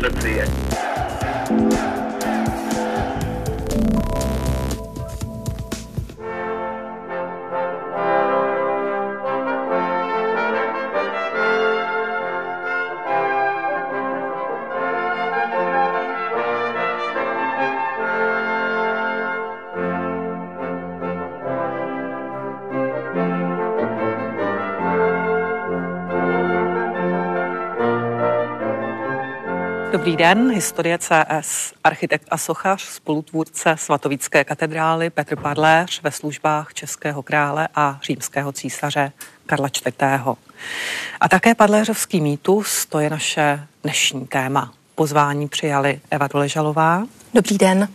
Let's 0.00 0.22
see 0.22 0.38
it. 0.40 0.87
Dobrý 30.08 30.24
den, 30.24 30.50
historie 30.54 30.98
CS. 30.98 31.72
Architekt 31.84 32.28
a 32.30 32.38
sochař, 32.38 32.82
spolutvůrce 32.82 33.74
svatovické 33.78 34.44
katedrály 34.44 35.10
Petr 35.10 35.36
Padléř 35.36 36.02
ve 36.02 36.10
službách 36.10 36.74
českého 36.74 37.22
krále 37.22 37.68
a 37.74 38.00
římského 38.02 38.52
císaře 38.52 39.12
Karla 39.46 39.68
IV. 39.86 39.94
A 41.20 41.28
také 41.28 41.54
padléřovský 41.54 42.20
mýtus, 42.20 42.86
to 42.86 42.98
je 42.98 43.10
naše 43.10 43.66
dnešní 43.82 44.26
téma. 44.26 44.74
Pozvání 44.94 45.48
přijali 45.48 46.00
Eva 46.10 46.28
Doležalová. 46.28 47.06
Dobrý 47.34 47.58
den. 47.58 47.88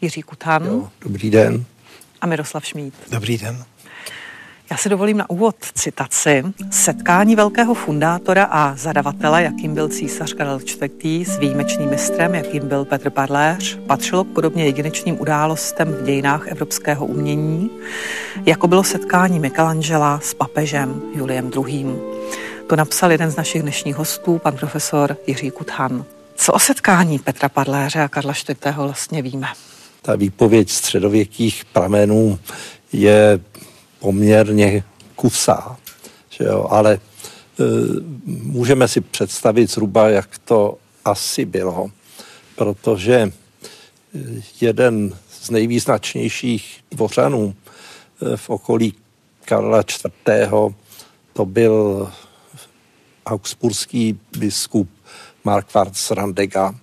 Jiří 0.00 0.22
Kutan. 0.22 0.64
Jo, 0.64 0.88
dobrý 1.00 1.30
den. 1.30 1.64
A 2.20 2.26
Miroslav 2.26 2.66
Šmít. 2.66 2.94
Dobrý 3.10 3.38
den. 3.38 3.64
Já 4.70 4.76
si 4.76 4.88
dovolím 4.88 5.16
na 5.16 5.30
úvod 5.30 5.56
citaci. 5.74 6.42
Setkání 6.70 7.36
velkého 7.36 7.74
fundátora 7.74 8.44
a 8.44 8.76
zadavatele, 8.76 9.42
jakým 9.42 9.74
byl 9.74 9.88
císař 9.88 10.32
Karel 10.32 10.60
IV. 10.82 11.28
s 11.28 11.38
výjimečným 11.38 11.90
mistrem, 11.90 12.34
jakým 12.34 12.68
byl 12.68 12.84
Petr 12.84 13.10
Parléř, 13.10 13.78
patřilo 13.86 14.24
k 14.24 14.28
podobně 14.28 14.64
jedinečným 14.64 15.20
událostem 15.20 15.92
v 15.92 16.04
dějinách 16.04 16.46
evropského 16.46 17.06
umění, 17.06 17.70
jako 18.46 18.68
bylo 18.68 18.84
setkání 18.84 19.38
Michelangela 19.38 20.20
s 20.22 20.34
papežem 20.34 21.02
Juliem 21.14 21.50
II. 21.66 21.86
To 22.66 22.76
napsal 22.76 23.12
jeden 23.12 23.30
z 23.30 23.36
našich 23.36 23.62
dnešních 23.62 23.96
hostů, 23.96 24.38
pan 24.38 24.56
profesor 24.56 25.16
Jiří 25.26 25.50
Kuthan. 25.50 26.04
Co 26.34 26.52
o 26.52 26.58
setkání 26.58 27.18
Petra 27.18 27.48
Padléře 27.48 28.00
a 28.00 28.08
Karla 28.08 28.32
IV. 28.48 28.76
vlastně 28.76 29.22
víme? 29.22 29.46
Ta 30.02 30.16
výpověď 30.16 30.70
středověkých 30.70 31.64
pramenů 31.64 32.38
je 32.92 33.40
poměrně 34.06 34.84
kusá, 35.16 35.76
že 36.30 36.44
jo? 36.44 36.66
ale 36.70 36.94
e, 36.94 37.00
můžeme 38.26 38.88
si 38.88 39.00
představit 39.00 39.70
zhruba, 39.70 40.08
jak 40.08 40.38
to 40.38 40.78
asi 41.04 41.44
bylo, 41.44 41.90
protože 42.56 43.14
e, 43.14 43.32
jeden 44.60 45.16
z 45.42 45.50
nejvýznačnějších 45.50 46.84
dvořanů 46.90 47.54
e, 47.54 48.36
v 48.36 48.50
okolí 48.50 48.94
Karla 49.44 49.80
IV. 49.80 50.74
to 51.32 51.44
byl 51.44 52.12
augsburský 53.26 54.18
biskup 54.38 54.90
Markvart 55.44 55.94
Randega 56.10 56.74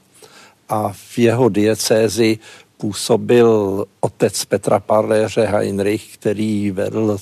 a 0.69 0.93
v 0.93 1.17
jeho 1.17 1.49
diecézi 1.49 2.39
působil 2.83 3.85
otec 3.99 4.45
Petra 4.45 4.79
Parléře 4.79 5.45
Heinrich, 5.45 6.13
který 6.13 6.71
vedl 6.71 7.17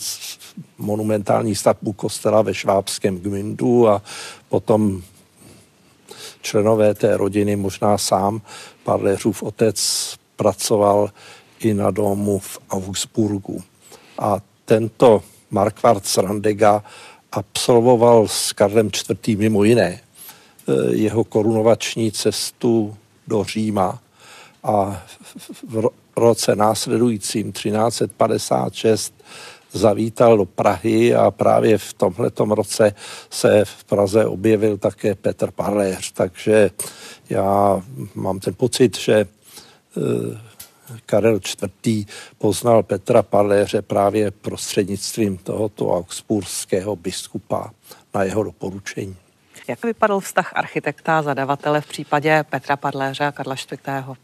monumentální 0.77 1.55
stavbu 1.55 1.93
kostela 1.93 2.41
ve 2.41 2.53
švábském 2.53 3.19
Gmündu 3.19 3.87
a 3.87 4.01
potom 4.49 5.01
členové 6.41 6.93
té 6.93 7.17
rodiny, 7.17 7.55
možná 7.55 7.97
sám 7.97 8.41
Parléřův 8.83 9.43
otec, 9.43 9.77
pracoval 10.35 11.09
i 11.59 11.73
na 11.73 11.91
domu 11.91 12.39
v 12.39 12.59
Augsburgu. 12.69 13.63
A 14.19 14.37
tento 14.65 15.23
Markvart 15.51 16.17
Randega 16.17 16.83
absolvoval 17.31 18.27
s 18.27 18.53
Karlem 18.53 18.89
IV. 19.27 19.39
mimo 19.39 19.63
jiné 19.63 19.99
eh, 19.99 20.95
jeho 20.95 21.23
korunovační 21.23 22.11
cestu 22.11 22.97
do 23.27 23.43
Říma 23.43 23.99
a 24.63 25.03
v 25.67 25.89
roce 26.15 26.55
následujícím 26.55 27.51
1356 27.51 29.13
zavítal 29.71 30.37
do 30.37 30.45
Prahy 30.45 31.15
a 31.15 31.31
právě 31.31 31.77
v 31.77 31.93
tomhletom 31.93 32.51
roce 32.51 32.93
se 33.29 33.65
v 33.65 33.83
Praze 33.83 34.25
objevil 34.25 34.77
také 34.77 35.15
Petr 35.15 35.51
Parléř, 35.51 36.11
takže 36.11 36.69
já 37.29 37.81
mám 38.15 38.39
ten 38.39 38.53
pocit, 38.53 38.97
že 38.97 39.13
eh, 39.15 40.39
Karel 41.05 41.39
IV. 41.85 42.07
poznal 42.37 42.83
Petra 42.83 43.23
Parléře 43.23 43.81
právě 43.81 44.31
prostřednictvím 44.31 45.37
tohoto 45.37 45.89
augsburského 45.89 46.95
biskupa 46.95 47.71
na 48.13 48.23
jeho 48.23 48.43
doporučení. 48.43 49.15
Jak 49.67 49.83
vypadal 49.83 50.19
vztah 50.19 50.51
architekta 50.55 51.19
a 51.19 51.21
zadavatele 51.21 51.81
v 51.81 51.87
případě 51.87 52.43
Petra 52.49 52.77
Padléře 52.77 53.25
a 53.25 53.31
Karla 53.31 53.55
IV.? 53.71 54.17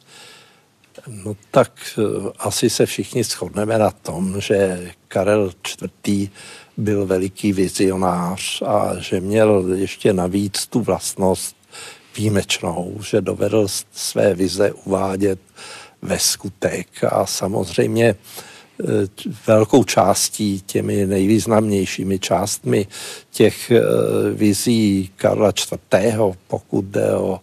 No 1.07 1.35
tak 1.51 1.71
eh, 1.97 2.31
asi 2.39 2.69
se 2.69 2.85
všichni 2.85 3.23
shodneme 3.23 3.77
na 3.77 3.91
tom, 3.91 4.41
že 4.41 4.91
Karel 5.07 5.51
IV. 6.07 6.29
byl 6.77 7.05
veliký 7.05 7.53
vizionář 7.53 8.61
a 8.61 8.95
že 8.99 9.19
měl 9.19 9.73
ještě 9.73 10.13
navíc 10.13 10.67
tu 10.67 10.81
vlastnost 10.81 11.55
výjimečnou, 12.17 12.97
že 13.03 13.21
dovedl 13.21 13.67
své 13.91 14.33
vize 14.33 14.71
uvádět 14.71 15.39
ve 16.01 16.19
skutek 16.19 16.87
a 17.03 17.25
samozřejmě 17.25 18.15
velkou 19.47 19.83
částí, 19.83 20.61
těmi 20.65 21.05
nejvýznamnějšími 21.05 22.19
částmi 22.19 22.87
těch 23.31 23.71
eh, 23.71 23.81
vizí 24.33 25.11
Karla 25.15 25.49
IV., 25.49 26.19
pokud 26.47 26.85
jde 26.85 27.15
o 27.15 27.39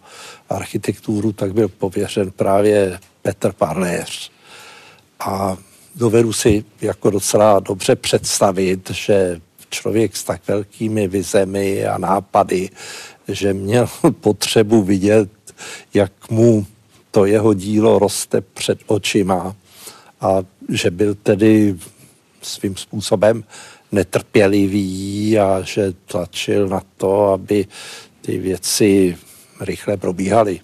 architekturu, 0.49 1.33
tak 1.33 1.55
byl 1.55 1.69
pověřen 1.69 2.31
právě 2.31 2.99
Petr 3.23 3.53
Parléř. 3.53 4.31
A 5.21 5.57
dovedu 5.95 6.33
si 6.33 6.65
jako 6.81 7.11
docela 7.11 7.61
dobře 7.61 7.97
představit, 7.97 8.91
že 8.91 9.41
člověk 9.71 10.17
s 10.17 10.25
tak 10.25 10.49
velkými 10.49 11.09
vizemi 11.09 11.87
a 11.87 11.99
nápady, 11.99 12.71
že 13.29 13.53
měl 13.53 13.89
potřebu 14.21 14.83
vidět, 14.83 15.31
jak 15.95 16.31
mu 16.31 16.67
to 17.11 17.25
jeho 17.25 17.55
dílo 17.55 17.99
roste 17.99 18.41
před 18.41 18.79
očima 18.87 19.57
a 20.21 20.39
že 20.69 20.91
byl 20.91 21.15
tedy 21.15 21.77
svým 22.43 22.77
způsobem 22.77 23.45
netrpělivý 23.93 25.39
a 25.39 25.63
že 25.63 25.93
tlačil 26.07 26.69
na 26.69 26.83
to, 26.97 27.33
aby 27.33 27.67
ty 28.21 28.39
věci 28.39 29.19
rychle 29.61 29.97
probíhaly. 29.97 30.61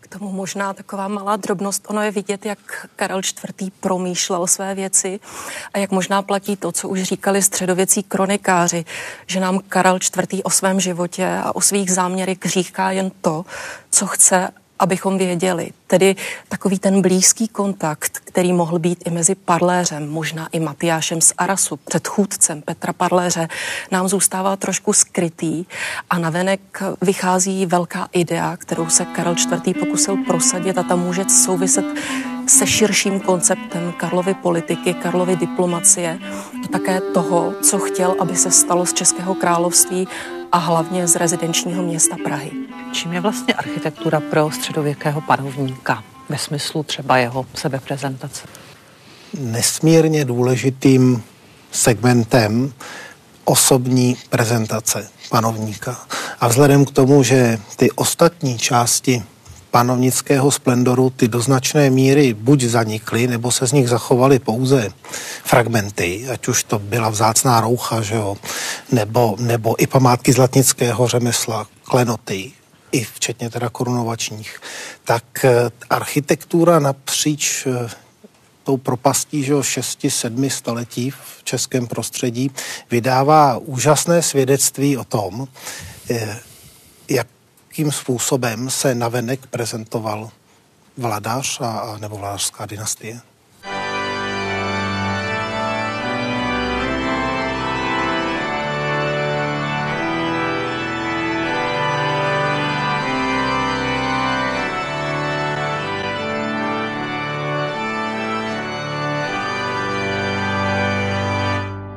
K 0.00 0.18
tomu 0.18 0.32
možná 0.32 0.74
taková 0.74 1.08
malá 1.08 1.36
drobnost. 1.36 1.84
Ono 1.88 2.02
je 2.02 2.10
vidět, 2.10 2.46
jak 2.46 2.86
Karel 2.96 3.18
IV. 3.18 3.72
promýšlel 3.80 4.46
své 4.46 4.74
věci 4.74 5.20
a 5.74 5.78
jak 5.78 5.90
možná 5.90 6.22
platí 6.22 6.56
to, 6.56 6.72
co 6.72 6.88
už 6.88 7.02
říkali 7.02 7.42
středověcí 7.42 8.02
kronikáři, 8.02 8.84
že 9.26 9.40
nám 9.40 9.60
Karel 9.68 9.96
IV. 9.96 10.40
o 10.44 10.50
svém 10.50 10.80
životě 10.80 11.26
a 11.26 11.56
o 11.56 11.60
svých 11.60 11.92
záměrech 11.92 12.38
říká 12.44 12.90
jen 12.90 13.10
to, 13.20 13.44
co 13.90 14.06
chce, 14.06 14.48
abychom 14.82 15.18
věděli. 15.18 15.70
Tedy 15.86 16.16
takový 16.48 16.78
ten 16.78 17.02
blízký 17.02 17.48
kontakt, 17.48 18.18
který 18.24 18.52
mohl 18.52 18.78
být 18.78 19.06
i 19.06 19.10
mezi 19.10 19.34
Parléřem, 19.34 20.08
možná 20.08 20.48
i 20.52 20.60
Matyášem 20.60 21.20
z 21.20 21.32
Arasu, 21.38 21.76
předchůdcem 21.76 22.62
Petra 22.62 22.92
Parléře, 22.92 23.48
nám 23.90 24.08
zůstává 24.08 24.56
trošku 24.56 24.92
skrytý 24.92 25.64
a 26.10 26.18
navenek 26.18 26.82
vychází 27.02 27.66
velká 27.66 28.08
idea, 28.12 28.56
kterou 28.56 28.88
se 28.88 29.04
Karel 29.04 29.34
IV. 29.66 29.76
pokusil 29.78 30.16
prosadit 30.26 30.78
a 30.78 30.82
ta 30.82 30.96
může 30.96 31.24
souviset 31.24 31.84
se 32.46 32.66
širším 32.66 33.20
konceptem 33.20 33.92
Karlovy 33.96 34.34
politiky, 34.34 34.94
Karlovy 34.94 35.36
diplomacie 35.36 36.18
a 36.64 36.68
také 36.68 37.00
toho, 37.00 37.54
co 37.62 37.78
chtěl, 37.78 38.16
aby 38.20 38.36
se 38.36 38.50
stalo 38.50 38.86
z 38.86 38.92
Českého 38.92 39.34
království 39.34 40.08
a 40.52 40.58
hlavně 40.58 41.08
z 41.08 41.16
rezidenčního 41.16 41.82
města 41.82 42.16
Prahy. 42.24 42.50
Čím 42.92 43.12
je 43.12 43.20
vlastně 43.20 43.54
architektura 43.54 44.20
pro 44.20 44.50
středověkého 44.50 45.20
panovníka 45.20 46.04
ve 46.28 46.38
smyslu 46.38 46.82
třeba 46.82 47.16
jeho 47.16 47.46
sebeprezentace? 47.54 48.46
Nesmírně 49.38 50.24
důležitým 50.24 51.22
segmentem 51.70 52.72
osobní 53.44 54.16
prezentace 54.30 55.08
panovníka. 55.30 56.00
A 56.40 56.48
vzhledem 56.48 56.84
k 56.84 56.90
tomu, 56.90 57.22
že 57.22 57.58
ty 57.76 57.90
ostatní 57.90 58.58
části 58.58 59.22
panovnického 59.72 60.50
splendoru 60.50 61.10
ty 61.10 61.28
do 61.28 61.40
značné 61.40 61.90
míry 61.90 62.34
buď 62.34 62.62
zanikly, 62.62 63.26
nebo 63.26 63.52
se 63.52 63.66
z 63.66 63.72
nich 63.72 63.88
zachovaly 63.88 64.38
pouze 64.38 64.88
fragmenty, 65.44 66.28
ať 66.32 66.48
už 66.48 66.64
to 66.64 66.78
byla 66.78 67.08
vzácná 67.08 67.60
roucha, 67.60 68.02
že 68.02 68.14
jo, 68.14 68.36
nebo, 68.92 69.36
nebo 69.38 69.82
i 69.82 69.86
památky 69.86 70.32
zlatnického 70.32 71.08
řemesla, 71.08 71.66
klenoty, 71.84 72.52
i 72.92 73.04
včetně 73.04 73.50
teda 73.50 73.68
korunovačních, 73.68 74.60
tak 75.04 75.44
eh, 75.44 75.70
architektura 75.90 76.78
napříč 76.78 77.66
eh, 77.66 77.90
tou 78.64 78.76
propastí 78.76 79.44
že 79.44 79.54
6-7 79.54 80.50
století 80.50 81.10
v 81.10 81.44
českém 81.44 81.86
prostředí 81.86 82.50
vydává 82.90 83.58
úžasné 83.58 84.22
svědectví 84.22 84.96
o 84.96 85.04
tom, 85.04 85.48
eh, 86.10 86.40
jakým 87.10 87.92
způsobem 87.92 88.70
se 88.70 88.94
navenek 88.94 89.46
prezentoval 89.46 90.30
vladař 90.96 91.60
a, 91.60 91.96
nebo 92.00 92.16
vladařská 92.16 92.66
dynastie. 92.66 93.20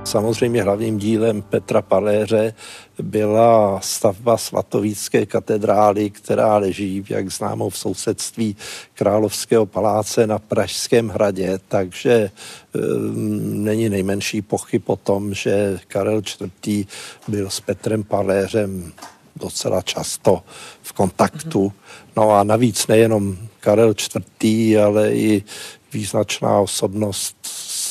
Samozřejmě 0.06 0.64
hlavním 0.64 0.98
dílem 0.98 1.42
Petra 1.42 1.82
Paléře 1.82 2.54
byla 3.02 3.80
stavba 3.82 4.38
svatovícké 4.38 5.26
katedrály, 5.26 6.10
která 6.10 6.58
leží, 6.58 7.06
jak 7.10 7.32
známo, 7.32 7.70
v 7.70 7.78
sousedství 7.78 8.56
Královského 8.94 9.66
paláce 9.66 10.28
na 10.28 10.40
Pražském 10.40 11.10
hradě, 11.10 11.60
takže 11.68 12.32
um, 12.74 13.64
není 13.64 13.90
nejmenší 13.90 14.42
pochyb 14.42 14.82
o 14.86 14.96
tom, 14.96 15.34
že 15.34 15.80
Karel 15.88 16.22
IV. 16.64 16.88
byl 17.28 17.50
s 17.50 17.60
Petrem 17.60 18.04
Paléřem 18.04 18.92
docela 19.36 19.82
často 19.82 20.44
v 20.82 20.94
kontaktu. 20.94 21.74
No 22.18 22.32
a 22.32 22.44
navíc 22.44 22.88
nejenom 22.88 23.38
Karel 23.60 23.94
IV., 24.42 24.78
ale 24.86 25.16
i 25.16 25.44
význačná 25.94 26.60
osobnost 26.60 27.38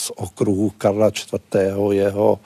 z 0.05 0.11
okruhu 0.17 0.71
Karla 0.71 1.09
IV. 1.09 1.41
jeho, 1.91 2.39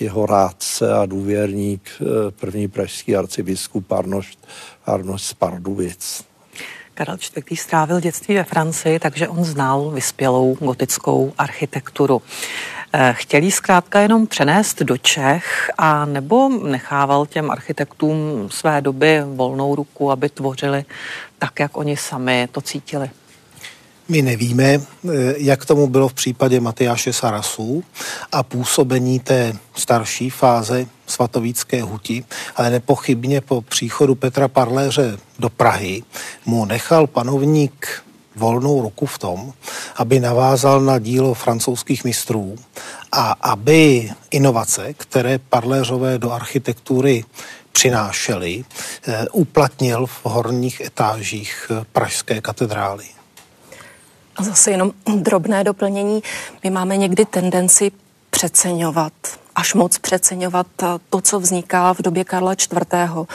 jeho 0.00 0.26
rádce 0.26 0.92
a 0.92 1.06
důvěrník 1.06 1.90
eh, 2.00 2.04
první 2.30 2.68
pražský 2.68 3.16
arcibiskup 3.16 3.92
Arnošt, 3.92 4.46
Arnošt 4.86 5.26
z 5.26 5.34
Pardubic. 5.34 6.24
Karel 6.94 7.16
IV. 7.36 7.58
strávil 7.60 8.00
dětství 8.00 8.34
ve 8.34 8.44
Francii, 8.44 8.98
takže 8.98 9.28
on 9.28 9.44
znal 9.44 9.90
vyspělou 9.90 10.56
gotickou 10.60 11.32
architekturu. 11.38 12.22
Eh, 12.92 13.14
chtěli 13.16 13.50
zkrátka 13.50 14.00
jenom 14.00 14.26
přenést 14.26 14.82
do 14.82 14.96
Čech 14.96 15.70
a 15.78 16.04
nebo 16.04 16.48
nechával 16.48 17.26
těm 17.26 17.50
architektům 17.50 18.48
své 18.50 18.80
doby 18.80 19.22
volnou 19.34 19.74
ruku, 19.74 20.10
aby 20.10 20.28
tvořili 20.28 20.84
tak, 21.38 21.60
jak 21.60 21.76
oni 21.76 21.96
sami 21.96 22.48
to 22.52 22.60
cítili? 22.60 23.10
My 24.10 24.22
nevíme, 24.22 24.64
eh, 24.64 24.80
jak 25.36 25.66
tomu 25.66 25.86
bylo 25.86 26.08
v 26.08 26.14
případě 26.14 26.60
Matyáše 26.60 27.12
Sarasů 27.12 27.84
a 28.32 28.42
působení 28.42 29.20
té 29.20 29.56
starší 29.76 30.30
fáze 30.30 30.86
svatovícké 31.06 31.82
huti, 31.82 32.24
ale 32.56 32.70
nepochybně 32.70 33.40
po 33.40 33.62
příchodu 33.62 34.14
Petra 34.14 34.48
Parléře 34.48 35.18
do 35.38 35.50
Prahy 35.50 36.02
mu 36.46 36.64
nechal 36.64 37.06
panovník 37.06 38.02
volnou 38.36 38.82
ruku 38.82 39.06
v 39.06 39.18
tom, 39.18 39.52
aby 39.96 40.20
navázal 40.20 40.80
na 40.80 40.98
dílo 40.98 41.34
francouzských 41.34 42.04
mistrů 42.04 42.56
a 43.12 43.36
aby 43.40 44.10
inovace, 44.30 44.94
které 44.94 45.38
parléřové 45.38 46.18
do 46.18 46.32
architektury 46.32 47.24
přinášeli, 47.72 48.64
eh, 49.08 49.26
uplatnil 49.32 50.06
v 50.06 50.20
horních 50.22 50.80
etážích 50.80 51.70
eh, 51.70 51.84
Pražské 51.92 52.40
katedrály. 52.40 53.17
A 54.38 54.42
zase 54.42 54.70
jenom 54.70 54.92
drobné 55.16 55.64
doplnění. 55.64 56.22
My 56.64 56.70
máme 56.70 56.96
někdy 56.96 57.24
tendenci 57.24 57.92
přeceňovat, 58.30 59.12
až 59.56 59.74
moc 59.74 59.98
přeceňovat 59.98 60.66
to, 61.10 61.20
co 61.20 61.40
vzniká 61.40 61.94
v 61.94 62.02
době 62.02 62.24
Karla 62.24 62.52
IV. 62.52 63.28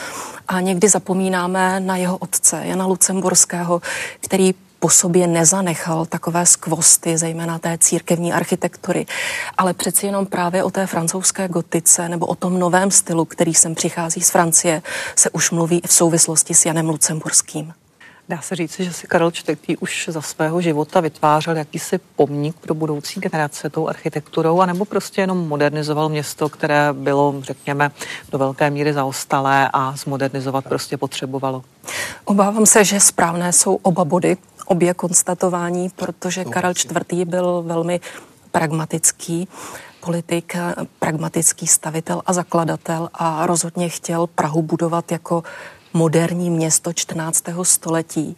A 0.48 0.60
někdy 0.60 0.88
zapomínáme 0.88 1.80
na 1.80 1.96
jeho 1.96 2.16
otce, 2.16 2.60
Jana 2.64 2.86
Lucemburského, 2.86 3.82
který 4.20 4.54
po 4.84 4.90
sobě 4.90 5.26
nezanechal 5.26 6.06
takové 6.06 6.46
skvosty, 6.46 7.18
zejména 7.18 7.58
té 7.58 7.78
církevní 7.78 8.32
architektury, 8.32 9.06
ale 9.58 9.74
přeci 9.74 10.06
jenom 10.06 10.26
právě 10.26 10.64
o 10.64 10.70
té 10.70 10.86
francouzské 10.86 11.48
gotice 11.48 12.08
nebo 12.08 12.26
o 12.26 12.34
tom 12.34 12.58
novém 12.58 12.90
stylu, 12.90 13.24
který 13.24 13.54
sem 13.54 13.74
přichází 13.74 14.20
z 14.20 14.30
Francie, 14.30 14.82
se 15.16 15.30
už 15.30 15.50
mluví 15.50 15.80
i 15.84 15.88
v 15.88 15.92
souvislosti 15.92 16.54
s 16.54 16.66
Janem 16.66 16.88
Lucemburským. 16.88 17.74
Dá 18.28 18.40
se 18.40 18.56
říct, 18.56 18.80
že 18.80 18.92
si 18.92 19.06
Karel 19.06 19.32
IV. 19.48 19.78
už 19.80 20.08
za 20.12 20.22
svého 20.22 20.60
života 20.60 21.00
vytvářel 21.00 21.56
jakýsi 21.56 21.98
pomník 22.16 22.56
pro 22.56 22.74
budoucí 22.74 23.20
generace 23.20 23.70
tou 23.70 23.88
architekturou, 23.88 24.60
anebo 24.60 24.84
prostě 24.84 25.20
jenom 25.20 25.48
modernizoval 25.48 26.08
město, 26.08 26.48
které 26.48 26.92
bylo, 26.92 27.34
řekněme, 27.40 27.90
do 28.32 28.38
velké 28.38 28.70
míry 28.70 28.92
zaostalé 28.92 29.70
a 29.72 29.96
zmodernizovat 29.96 30.64
prostě 30.64 30.96
potřebovalo? 30.96 31.64
Obávám 32.24 32.66
se, 32.66 32.84
že 32.84 33.00
správné 33.00 33.52
jsou 33.52 33.74
oba 33.74 34.04
body, 34.04 34.36
obě 34.66 34.94
konstatování, 34.94 35.88
protože 35.96 36.44
Karel 36.44 36.72
IV. 37.10 37.28
byl 37.28 37.62
velmi 37.66 38.00
pragmatický 38.52 39.48
politik, 40.00 40.56
pragmatický 40.98 41.66
stavitel 41.66 42.22
a 42.26 42.32
zakladatel 42.32 43.08
a 43.14 43.46
rozhodně 43.46 43.88
chtěl 43.88 44.26
Prahu 44.26 44.62
budovat 44.62 45.12
jako 45.12 45.42
moderní 45.94 46.50
město 46.50 46.92
14. 46.92 47.44
století. 47.62 48.36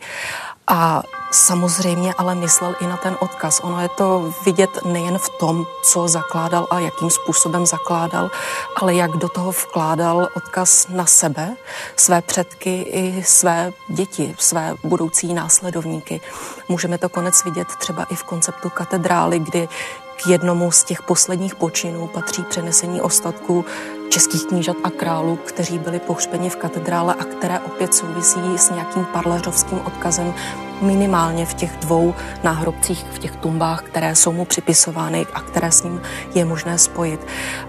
A 0.68 1.02
samozřejmě 1.30 2.14
ale 2.14 2.34
myslel 2.34 2.74
i 2.80 2.86
na 2.86 2.96
ten 2.96 3.16
odkaz. 3.20 3.60
Ono 3.62 3.82
je 3.82 3.88
to 3.88 4.34
vidět 4.44 4.70
nejen 4.84 5.18
v 5.18 5.28
tom, 5.28 5.66
co 5.82 6.08
zakládal 6.08 6.66
a 6.70 6.78
jakým 6.78 7.10
způsobem 7.10 7.66
zakládal, 7.66 8.30
ale 8.76 8.94
jak 8.94 9.10
do 9.10 9.28
toho 9.28 9.52
vkládal 9.52 10.28
odkaz 10.36 10.88
na 10.88 11.06
sebe, 11.06 11.56
své 11.96 12.22
předky 12.22 12.82
i 12.82 13.22
své 13.24 13.72
děti, 13.88 14.34
své 14.38 14.74
budoucí 14.84 15.34
následovníky. 15.34 16.20
Můžeme 16.68 16.98
to 16.98 17.08
konec 17.08 17.44
vidět 17.44 17.68
třeba 17.78 18.04
i 18.04 18.14
v 18.14 18.22
konceptu 18.22 18.70
katedrály, 18.70 19.38
kdy 19.38 19.68
k 20.16 20.26
jednomu 20.26 20.70
z 20.70 20.84
těch 20.84 21.02
posledních 21.02 21.54
počinů 21.54 22.06
patří 22.06 22.42
přenesení 22.42 23.00
ostatků 23.00 23.64
českých 24.08 24.46
knížat 24.46 24.76
a 24.84 24.90
králů, 24.90 25.36
kteří 25.36 25.78
byli 25.78 26.00
pohřbeni 26.00 26.50
v 26.50 26.56
katedrále 26.56 27.14
a 27.14 27.24
které 27.24 27.60
opět 27.60 27.94
souvisí 27.94 28.58
s 28.58 28.70
nějakým 28.70 29.04
parléřovským 29.04 29.80
odkazem 29.80 30.34
minimálně 30.80 31.46
v 31.46 31.54
těch 31.54 31.76
dvou 31.76 32.14
náhrobcích, 32.42 33.06
v 33.12 33.18
těch 33.18 33.36
tumbách, 33.36 33.82
které 33.82 34.14
jsou 34.14 34.32
mu 34.32 34.44
připisovány 34.44 35.26
a 35.34 35.40
které 35.40 35.72
s 35.72 35.82
ním 35.82 36.00
je 36.34 36.44
možné 36.44 36.78
spojit. 36.78 37.26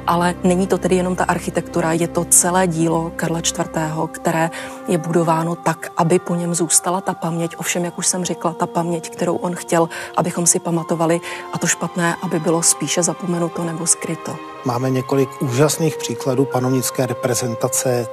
Ale 0.08 0.36
není 0.44 0.68
to 0.68 0.78
tedy 0.78 0.96
jenom 0.96 1.16
ta 1.16 1.24
architektura, 1.24 1.94
je 1.94 2.08
to 2.08 2.26
celé 2.26 2.68
dílo 2.68 3.12
Karla 3.16 3.40
IV., 3.40 4.12
které 4.12 4.50
je 4.88 4.98
budováno 4.98 5.56
tak, 5.56 5.92
aby 5.98 6.20
po 6.20 6.36
něm 6.36 6.56
zůstala 6.56 7.02
ta 7.02 7.14
paměť. 7.14 7.56
Ovšem, 7.58 7.86
jak 7.86 7.98
už 7.98 8.08
jsem 8.08 8.26
řekla, 8.26 8.54
ta 8.54 8.68
paměť, 8.68 9.10
kterou 9.10 9.36
on 9.36 9.56
chtěl, 9.56 9.90
abychom 10.18 10.48
si 10.48 10.60
pamatovali, 10.60 11.22
a 11.54 11.58
to 11.58 11.68
špatné, 11.68 12.16
aby 12.22 12.40
bylo 12.40 12.64
spíše 12.64 13.04
zapomenuto 13.04 13.64
nebo 13.64 13.88
skryto. 13.88 14.36
Máme 14.66 14.90
několik 14.90 15.42
úžasných 15.42 15.98
příkladů 15.98 16.46
panovnické 16.46 17.06
reprezentace. 17.06 18.08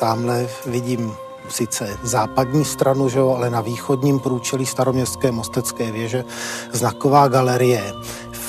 Tamhle 0.00 0.48
vidím 0.66 1.16
sice 1.48 1.98
západní 2.02 2.64
stranu, 2.64 3.08
že 3.08 3.18
jo, 3.18 3.34
ale 3.36 3.50
na 3.50 3.60
východním 3.60 4.20
průčelí 4.20 4.66
staroměstské 4.66 5.32
mostecké 5.32 5.92
věže 5.92 6.24
znaková 6.72 7.28
galerie 7.28 7.92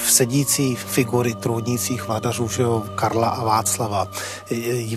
sedící 0.09 0.75
figury 0.75 1.35
trůdnících 1.35 2.07
vladařů, 2.07 2.47
že 2.47 2.63
jo, 2.63 2.83
Karla 2.95 3.29
a 3.29 3.43
Václava. 3.43 4.07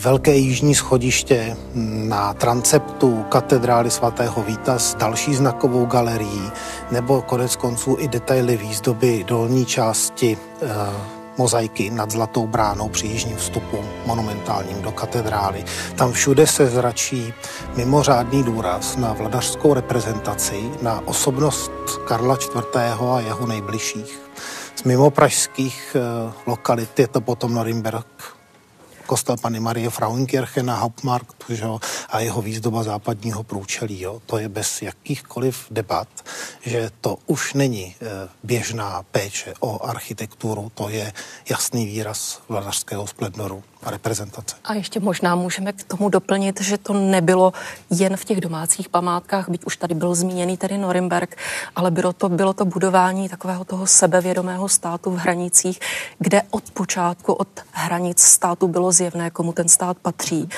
Velké 0.00 0.36
jižní 0.36 0.74
schodiště 0.74 1.56
na 1.74 2.34
transeptu 2.34 3.22
katedrály 3.28 3.90
svatého 3.90 4.42
Víta 4.42 4.78
s 4.78 4.94
další 4.94 5.34
znakovou 5.34 5.86
galerií, 5.86 6.50
nebo 6.90 7.22
konec 7.22 7.56
konců 7.56 7.96
i 7.98 8.08
detaily 8.08 8.56
výzdoby 8.56 9.24
dolní 9.28 9.66
části 9.66 10.38
eh, 10.62 11.19
mozaiky 11.40 11.90
nad 11.90 12.10
Zlatou 12.10 12.46
bránou 12.46 12.88
při 12.88 13.06
jižním 13.06 13.36
vstupu 13.36 13.84
monumentálním 14.06 14.82
do 14.82 14.92
katedrály. 14.92 15.64
Tam 15.96 16.12
všude 16.12 16.46
se 16.46 16.66
zračí 16.66 17.32
mimořádný 17.76 18.42
důraz 18.42 18.96
na 18.96 19.12
vladařskou 19.12 19.74
reprezentaci, 19.74 20.70
na 20.82 21.00
osobnost 21.08 21.72
Karla 22.08 22.36
IV. 22.36 22.76
a 23.16 23.20
jeho 23.20 23.46
nejbližších. 23.46 24.20
Z 24.76 24.82
mimo 24.84 25.10
pražských 25.10 25.96
eh, 25.96 26.32
lokalit 26.46 26.98
je 26.98 27.08
to 27.08 27.20
potom 27.20 27.54
Norimberg, 27.54 28.06
kostel 29.10 29.36
Pany 29.36 29.60
Marie 29.60 29.90
Frauenkirche 29.90 30.62
na 30.62 30.76
Hauptmarktu 30.76 31.54
že 31.54 31.64
jo, 31.64 31.80
a 32.08 32.20
jeho 32.20 32.42
výzdoba 32.42 32.82
západního 32.82 33.42
průčelí. 33.42 34.00
Jo. 34.00 34.22
To 34.26 34.38
je 34.38 34.48
bez 34.48 34.82
jakýchkoliv 34.82 35.66
debat, 35.70 36.08
že 36.62 36.90
to 37.00 37.18
už 37.26 37.54
není 37.54 37.84
e, 37.84 37.94
běžná 38.42 39.02
péče 39.10 39.54
o 39.60 39.86
architekturu, 39.86 40.70
to 40.74 40.88
je 40.88 41.12
jasný 41.50 41.86
výraz 41.86 42.40
vladařského 42.48 43.06
splendoru 43.06 43.64
a 43.82 43.90
reprezentace. 43.90 44.56
A 44.64 44.74
ještě 44.74 45.00
možná 45.00 45.34
můžeme 45.34 45.72
k 45.72 45.84
tomu 45.84 46.08
doplnit, 46.08 46.60
že 46.60 46.78
to 46.78 46.92
nebylo 46.92 47.52
jen 47.90 48.16
v 48.16 48.24
těch 48.24 48.40
domácích 48.40 48.88
památkách, 48.88 49.48
byť 49.48 49.64
už 49.64 49.76
tady 49.76 49.94
byl 49.94 50.14
zmíněný 50.14 50.56
tedy 50.56 50.78
Norimberg, 50.78 51.36
ale 51.76 51.90
bylo 51.90 52.12
to, 52.12 52.28
bylo 52.28 52.52
to 52.52 52.64
budování 52.64 53.28
takového 53.28 53.64
toho 53.64 53.86
sebevědomého 53.86 54.68
státu 54.68 55.10
v 55.10 55.16
hranicích, 55.16 55.80
kde 56.18 56.42
od 56.50 56.70
počátku, 56.70 57.32
od 57.32 57.48
hranic 57.72 58.20
státu 58.20 58.68
bylo 58.68 58.92
zjevné, 58.92 59.30
komu 59.30 59.52
ten 59.52 59.68
stát 59.68 59.96
patří. 60.02 60.48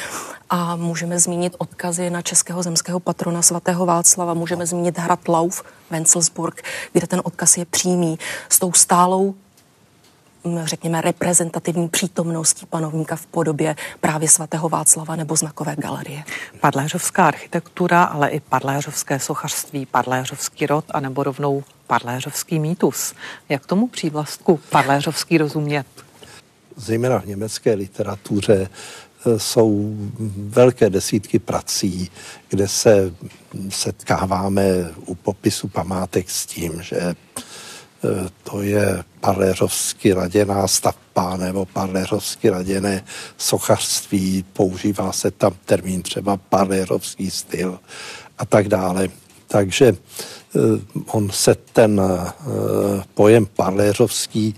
A 0.50 0.76
můžeme 0.76 1.19
zmínit 1.19 1.57
odkazy 1.59 2.11
na 2.11 2.23
českého 2.23 2.62
zemského 2.62 3.00
patrona 3.00 3.43
svatého 3.43 3.87
Václava, 3.87 4.35
můžeme 4.35 4.67
zmínit 4.67 4.99
hrad 4.99 5.29
Lauf, 5.29 5.62
Wenzelsburg, 5.91 6.62
kde 6.93 7.07
ten 7.07 7.21
odkaz 7.25 7.57
je 7.57 7.64
přímý, 7.64 8.19
s 8.49 8.59
tou 8.59 8.73
stálou 8.73 9.35
řekněme, 10.65 11.01
reprezentativní 11.01 11.89
přítomností 11.89 12.67
panovníka 12.67 13.17
v 13.17 13.27
podobě 13.27 13.77
právě 14.01 14.29
svatého 14.29 14.69
Václava 14.69 15.17
nebo 15.17 15.37
znakové 15.37 15.77
galerie. 15.79 16.25
Padléřovská 16.61 17.27
architektura, 17.27 18.05
ale 18.05 18.29
i 18.29 18.41
padléřovské 18.41 19.19
sochařství, 19.19 19.87
padléřovský 19.87 20.67
rod, 20.67 20.85
anebo 20.91 21.23
rovnou 21.23 21.65
padléřovský 21.87 22.59
mýtus. 22.59 23.15
Jak 23.49 23.67
tomu 23.67 23.89
přívlastku 23.89 24.61
padléřovský 24.71 25.39
rozumět? 25.39 25.87
Zejména 26.77 27.19
v 27.21 27.27
německé 27.27 27.75
literatuře 27.75 28.69
e, 29.27 29.39
jsou 29.39 29.95
velké 30.37 30.91
desítky 30.91 31.39
prací, 31.39 32.11
kde 32.49 32.69
se 32.69 33.15
setkáváme 33.69 34.63
u 35.07 35.15
popisu 35.15 35.69
památek 35.69 36.31
s 36.31 36.47
tím, 36.47 36.83
že 36.83 36.97
Eh, 37.01 37.15
to 38.44 38.62
je 38.62 39.04
parléřovsky 39.21 40.14
laděná 40.14 40.68
stavba 40.68 41.37
nebo 41.37 41.64
parléřovsky 41.64 42.50
laděné 42.50 43.04
sochařství, 43.38 44.44
používá 44.52 45.12
se 45.12 45.30
tam 45.30 45.52
termín 45.64 46.02
třeba 46.02 46.37
parléřovský 46.37 47.30
styl 47.30 47.78
a 48.38 48.44
tak 48.44 48.68
dále. 48.68 49.09
Takže 49.47 49.87
eh, 49.87 50.59
on 51.06 51.30
se 51.30 51.54
ten 51.54 52.00
eh, 52.00 52.32
pojem 53.14 53.47
parléřovský 53.47 54.54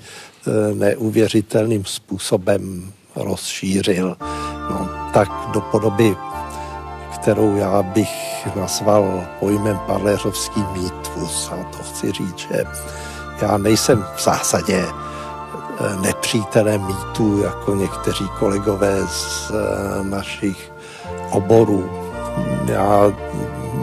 neuvěřitelným 0.75 1.85
způsobem 1.85 2.93
rozšířil. 3.17 4.17
No, 4.71 4.89
tak 5.15 5.29
do 5.53 5.61
podoby, 5.61 6.17
kterou 7.15 7.57
já 7.57 7.83
bych 7.83 8.47
nazval 8.57 9.27
pojmem 9.41 9.79
parléřovský 9.87 10.61
mýtus. 10.73 11.51
A 11.53 11.65
to 11.65 11.83
chci 11.83 12.13
říct, 12.13 12.39
že 12.39 12.65
já 13.43 13.59
nejsem 13.59 14.07
v 14.17 14.23
zásadě 14.23 14.85
eh, 14.87 15.97
nepřítelem 16.01 16.87
mýtu, 16.87 17.43
jako 17.43 17.75
někteří 17.75 18.29
kolegové 18.39 19.07
z 19.07 19.51
eh, 19.51 20.05
našich 20.05 20.73
oborů. 21.31 21.91
Já 22.67 23.13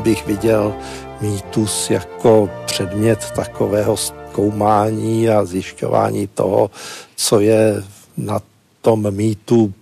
bych 0.04 0.28
viděl 0.28 0.74
mýtus 1.22 1.90
jako 1.90 2.50
předmět 2.66 3.32
takového 3.36 3.98
zkoumání 3.98 5.30
a 5.30 5.46
zjišťování 5.46 6.28
toho, 6.28 6.72
co 7.16 7.40
je 7.40 7.84
na 8.18 8.40
tom 8.82 9.12
mýtu, 9.12 9.74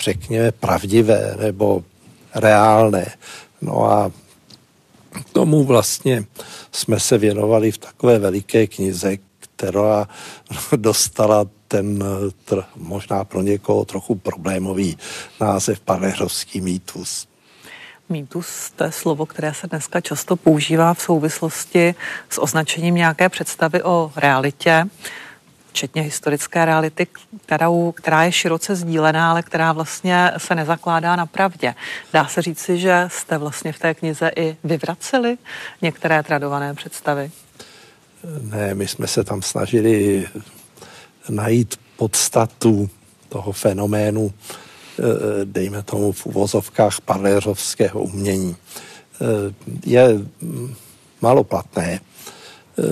řekněme, 0.00 0.52
pravdivé 0.52 1.36
nebo 1.40 1.82
reálné. 2.34 3.06
No 3.62 3.84
a 3.84 4.10
tomu 5.32 5.64
vlastně 5.64 6.24
jsme 6.72 7.00
se 7.00 7.18
věnovali 7.18 7.72
v 7.72 7.78
takové 7.78 8.18
veliké 8.18 8.66
knize, 8.66 9.16
která 9.40 10.08
dostala 10.76 11.46
ten 11.68 12.04
tr, 12.44 12.62
možná 12.76 13.24
pro 13.24 13.42
někoho 13.42 13.84
trochu 13.84 14.14
problémový 14.14 14.98
název 15.40 15.80
Panehrovský 15.80 16.60
mýtus. 16.60 17.28
Mýtus, 18.08 18.70
to 18.76 18.84
je 18.84 18.92
slovo, 18.92 19.26
které 19.26 19.54
se 19.54 19.66
dneska 19.66 20.00
často 20.00 20.36
používá 20.36 20.94
v 20.94 21.02
souvislosti 21.02 21.94
s 22.30 22.40
označením 22.40 22.94
nějaké 22.94 23.28
představy 23.28 23.82
o 23.82 24.12
realitě 24.16 24.84
včetně 25.70 26.02
historické 26.02 26.64
reality, 26.64 27.06
kterou, 27.46 27.92
která 27.92 28.24
je 28.24 28.32
široce 28.32 28.76
sdílená, 28.76 29.30
ale 29.30 29.42
která 29.42 29.72
vlastně 29.72 30.32
se 30.38 30.54
nezakládá 30.54 31.16
na 31.16 31.26
pravdě. 31.26 31.74
Dá 32.12 32.26
se 32.26 32.42
říci, 32.42 32.78
že 32.78 33.08
jste 33.08 33.38
vlastně 33.38 33.72
v 33.72 33.78
té 33.78 33.94
knize 33.94 34.30
i 34.36 34.56
vyvraceli 34.64 35.38
některé 35.82 36.22
tradované 36.22 36.74
představy? 36.74 37.30
Ne, 38.40 38.74
my 38.74 38.88
jsme 38.88 39.06
se 39.06 39.24
tam 39.24 39.42
snažili 39.42 40.26
najít 41.28 41.80
podstatu 41.96 42.90
toho 43.28 43.52
fenoménu, 43.52 44.32
eh, 44.32 45.02
dejme 45.44 45.82
tomu 45.82 46.12
v 46.12 46.26
uvozovkách 46.26 47.00
parléřovského 47.00 48.00
umění. 48.02 48.56
Eh, 48.56 49.54
je 49.86 50.18
maloplatné, 51.20 52.00
eh, 52.00 52.82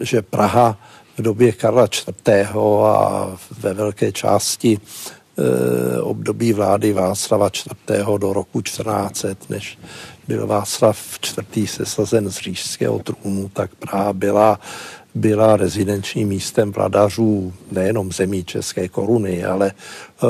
že 0.00 0.22
Praha 0.22 0.78
v 1.16 1.22
době 1.22 1.52
Karla 1.52 1.84
IV. 1.86 2.56
a 2.84 3.36
ve 3.60 3.74
velké 3.74 4.12
části 4.12 4.78
e, 4.78 6.00
období 6.00 6.52
vlády 6.52 6.92
Václava 6.92 7.48
IV. 7.48 8.06
do 8.18 8.32
roku 8.32 8.62
1400, 8.62 9.28
než 9.48 9.78
byl 10.28 10.46
Václav 10.46 11.18
IV. 11.56 11.70
sesazen 11.70 12.30
z 12.30 12.38
říšského 12.38 12.98
trůnu, 12.98 13.48
tak 13.48 13.74
Praha 13.74 14.12
byla, 14.12 14.60
byla 15.14 15.56
rezidenčním 15.56 16.28
místem 16.28 16.72
vladařů 16.72 17.52
nejenom 17.72 18.12
zemí 18.12 18.44
České 18.44 18.88
koruny, 18.88 19.44
ale 19.44 19.66
e, 19.66 19.72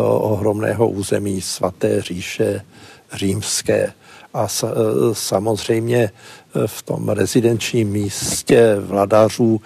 ohromného 0.06 0.88
území 0.88 1.40
svaté 1.40 2.02
říše 2.02 2.62
římské. 3.12 3.92
A 4.34 4.46
e, 4.46 4.66
samozřejmě 5.12 6.10
v 6.66 6.82
tom 6.82 7.08
rezidenčním 7.08 7.88
místě 7.88 8.76
vladařů 8.80 9.60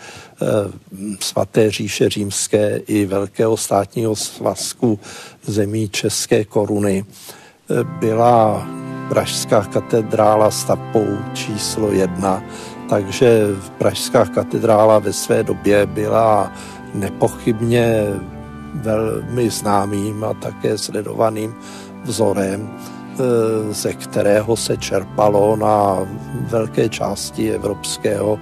svaté 1.20 1.70
říše 1.70 2.08
římské 2.08 2.76
i 2.76 3.06
Velkého 3.06 3.56
státního 3.56 4.16
svazku 4.16 5.00
zemí 5.42 5.88
České 5.88 6.44
koruny 6.44 7.04
eh, 7.04 7.84
byla 7.84 8.68
Pražská 9.08 9.64
katedrála 9.64 10.50
stavbou 10.50 11.06
číslo 11.34 11.92
jedna, 11.92 12.44
takže 12.88 13.46
Pražská 13.78 14.24
katedrála 14.24 14.98
ve 14.98 15.12
své 15.12 15.42
době 15.42 15.86
byla 15.86 16.52
nepochybně 16.94 18.06
velmi 18.74 19.50
známým 19.50 20.24
a 20.24 20.34
také 20.34 20.78
sledovaným 20.78 21.54
vzorem 22.04 22.70
Eh, 23.20 23.72
ze 23.72 23.92
kterého 23.92 24.56
se 24.56 24.76
čerpalo 24.76 25.56
na 25.56 25.98
velké 26.40 26.88
části 26.88 27.52
evropského 27.52 28.38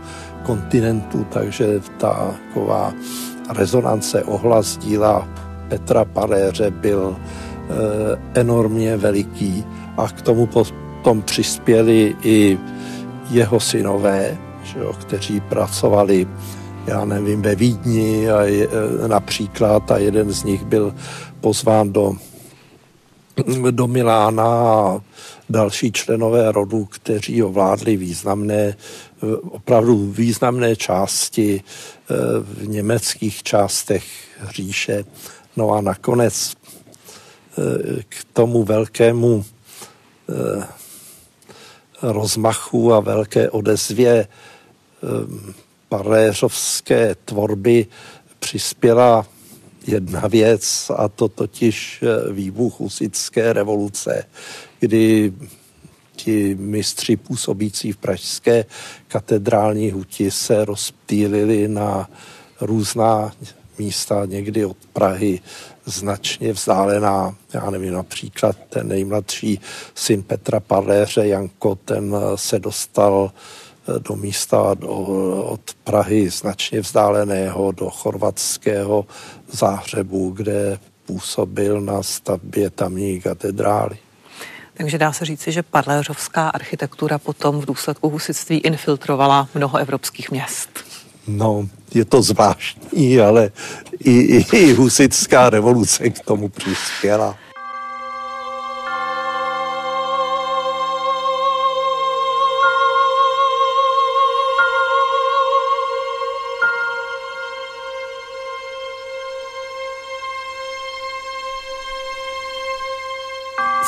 kontinentu, 0.49 1.27
takže 1.29 1.81
ta 2.01 2.33
taková 2.49 2.93
rezonance 3.53 4.25
ohlas 4.25 4.77
díla 4.77 5.29
Petra 5.69 6.05
Paléře 6.05 6.71
byl 6.71 7.17
eh, 7.17 8.41
enormně 8.41 8.97
veliký 8.97 9.65
a 9.97 10.09
k 10.09 10.23
tomu 10.23 10.47
potom 10.47 11.23
přispěli 11.23 12.17
i 12.23 12.59
jeho 13.31 13.61
synové, 13.61 14.39
že 14.65 14.79
jo, 14.79 14.93
kteří 14.93 15.41
pracovali, 15.41 16.27
já 16.87 17.05
nevím, 17.05 17.43
ve 17.43 17.55
Vídni 17.55 18.31
a 18.31 18.43
je, 18.43 18.69
eh, 19.05 19.09
například 19.09 19.91
a 19.91 19.99
jeden 19.99 20.33
z 20.33 20.45
nich 20.45 20.65
byl 20.65 20.95
pozván 21.41 21.93
do 21.93 22.17
do 23.71 23.87
Milána 23.87 24.45
a 24.45 25.01
další 25.49 25.93
členové 25.93 26.53
rodu, 26.53 26.85
kteří 26.85 27.43
ovládli 27.43 27.97
významné, 27.97 28.77
opravdu 29.51 30.11
významné 30.13 30.77
části 30.77 31.63
eh, 31.63 32.15
v 32.41 32.69
německých 32.69 33.43
částech 33.43 34.05
říše. 34.51 35.05
No 35.57 35.71
a 35.71 35.81
nakonec 35.81 36.53
eh, 36.53 38.03
k 38.09 38.25
tomu 38.33 38.65
velkému 38.65 39.45
eh, 40.29 40.67
rozmachu 42.03 42.93
a 42.93 43.01
velké 43.01 43.51
odezvě 43.51 44.29
paréřovské 45.89 47.15
tvorby 47.25 47.87
přispěla 48.39 49.27
jedna 49.89 50.29
věc 50.29 50.91
a 50.97 51.09
to 51.09 51.29
totiž 51.29 52.03
eh, 52.03 52.33
výbuch 52.33 52.81
husické 52.81 53.53
revoluce, 53.53 54.25
kdy 54.81 55.33
ti 56.17 56.55
mistři 56.55 57.17
působící 57.17 57.93
v 57.93 57.97
pražské 57.97 58.65
katedrální 59.09 59.91
huti 59.91 60.31
se 60.31 60.65
rozptýlili 60.65 61.69
na 61.69 62.11
různá 62.61 63.33
místa, 63.79 64.25
někdy 64.25 64.65
od 64.65 64.77
Prahy 64.93 65.41
značně 65.85 66.53
vzdálená. 66.53 67.35
Já 67.53 67.71
nevím, 67.71 67.93
například 67.93 68.57
ten 68.69 68.89
nejmladší 68.89 69.61
syn 69.95 70.23
Petra 70.23 70.61
Parléře, 70.61 71.27
Janko, 71.27 71.75
ten 71.75 72.17
se 72.35 72.59
dostal 72.59 73.33
do 73.99 74.17
místa 74.17 74.75
do, 74.75 74.89
od 75.45 75.61
Prahy 75.85 76.31
značně 76.31 76.81
vzdáleného 76.81 77.73
do 77.73 77.91
chorvatského 77.91 79.07
záhřebu, 79.53 80.31
kde 80.31 80.79
působil 81.07 81.81
na 81.81 82.03
stavbě 82.03 82.71
tamní 82.71 83.21
katedrály. 83.21 83.99
Takže 84.75 84.99
dá 84.99 85.13
se 85.13 85.25
říci, 85.25 85.53
že 85.53 85.63
parléřovská 85.63 86.49
architektura 86.49 87.19
potom 87.19 87.61
v 87.61 87.67
důsledku 87.67 88.09
husitství 88.09 88.59
infiltrovala 88.59 89.49
mnoho 89.55 89.79
evropských 89.79 90.31
měst. 90.31 90.71
No, 91.29 91.69
je 91.95 92.05
to 92.05 92.23
zvláštní, 92.23 93.21
ale 93.21 93.51
i, 93.99 94.11
i, 94.11 94.57
i 94.57 94.73
husitská 94.73 95.51
revoluce 95.51 96.11
k 96.11 96.21
tomu 96.21 96.49
přispěla. 96.49 97.37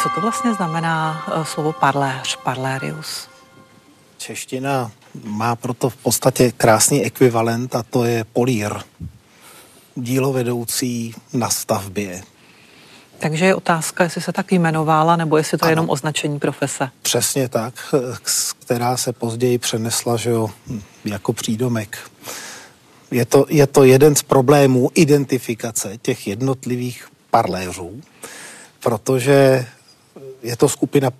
Co 0.02 0.08
to 0.08 0.20
vlastně 0.20 0.54
znamená 0.54 1.26
eh, 1.28 1.44
slovo 1.44 1.72
parléř, 1.72 2.36
parlérius? 2.36 3.28
Čeština 4.18 4.90
má 5.24 5.56
proto 5.56 5.90
v 5.90 5.96
podstatě 5.96 6.52
krásný 6.52 7.04
ekvivalent 7.04 7.74
a 7.74 7.82
to 7.82 8.04
je 8.04 8.24
polír. 8.24 8.72
Dílo 9.94 10.32
vedoucí 10.32 11.14
na 11.32 11.50
stavbě. 11.50 12.22
Takže 13.18 13.44
je 13.44 13.54
otázka, 13.54 14.04
jestli 14.04 14.20
se 14.20 14.32
tak 14.32 14.52
jmenovala, 14.52 15.16
nebo 15.16 15.36
jestli 15.36 15.58
to 15.58 15.66
je 15.66 15.72
jenom 15.72 15.90
označení 15.90 16.38
profese. 16.38 16.90
Přesně 17.02 17.48
tak, 17.48 17.74
která 18.58 18.96
se 18.96 19.12
později 19.12 19.58
přenesla 19.58 20.16
že 20.16 20.30
jo, 20.30 20.50
jako 21.04 21.32
přídomek. 21.32 21.98
Je 23.10 23.24
to, 23.24 23.46
je 23.48 23.66
to 23.66 23.84
jeden 23.84 24.14
z 24.14 24.22
problémů 24.22 24.90
identifikace 24.94 25.98
těch 26.02 26.26
jednotlivých 26.26 27.08
parléřů, 27.30 28.00
protože 28.80 29.66
je 30.42 30.56
to 30.56 30.68
skupina 30.68 31.10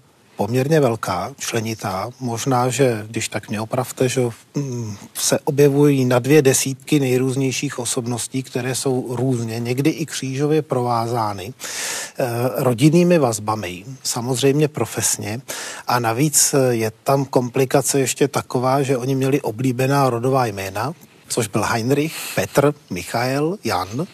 poměrně 0.40 0.80
velká, 0.80 1.32
členitá. 1.38 2.10
Možná, 2.20 2.68
že 2.68 3.04
když 3.10 3.28
tak 3.28 3.48
mě 3.48 3.60
opravte, 3.60 4.08
že 4.08 4.20
mm, 4.54 4.96
se 5.14 5.38
objevují 5.38 6.04
na 6.04 6.18
dvě 6.18 6.42
desítky 6.42 7.00
nejrůznějších 7.00 7.78
osobností, 7.78 8.42
které 8.42 8.74
jsou 8.74 9.16
různě, 9.16 9.60
někdy 9.60 9.90
i 9.90 10.06
křížově 10.06 10.62
provázány 10.62 11.52
eh, 11.52 12.26
rodinnými 12.56 13.18
vazbami, 13.18 13.84
samozřejmě 14.02 14.68
profesně. 14.68 15.40
A 15.86 15.98
navíc 15.98 16.54
je 16.70 16.92
tam 17.04 17.24
komplikace 17.24 18.00
ještě 18.00 18.28
taková, 18.28 18.82
že 18.82 18.96
oni 18.96 19.14
měli 19.14 19.40
oblíbená 19.40 20.10
rodová 20.10 20.46
jména, 20.46 20.92
což 21.28 21.48
byl 21.48 21.62
Heinrich, 21.62 22.16
Petr, 22.34 22.74
Michael, 22.90 23.58
Jan, 23.64 24.06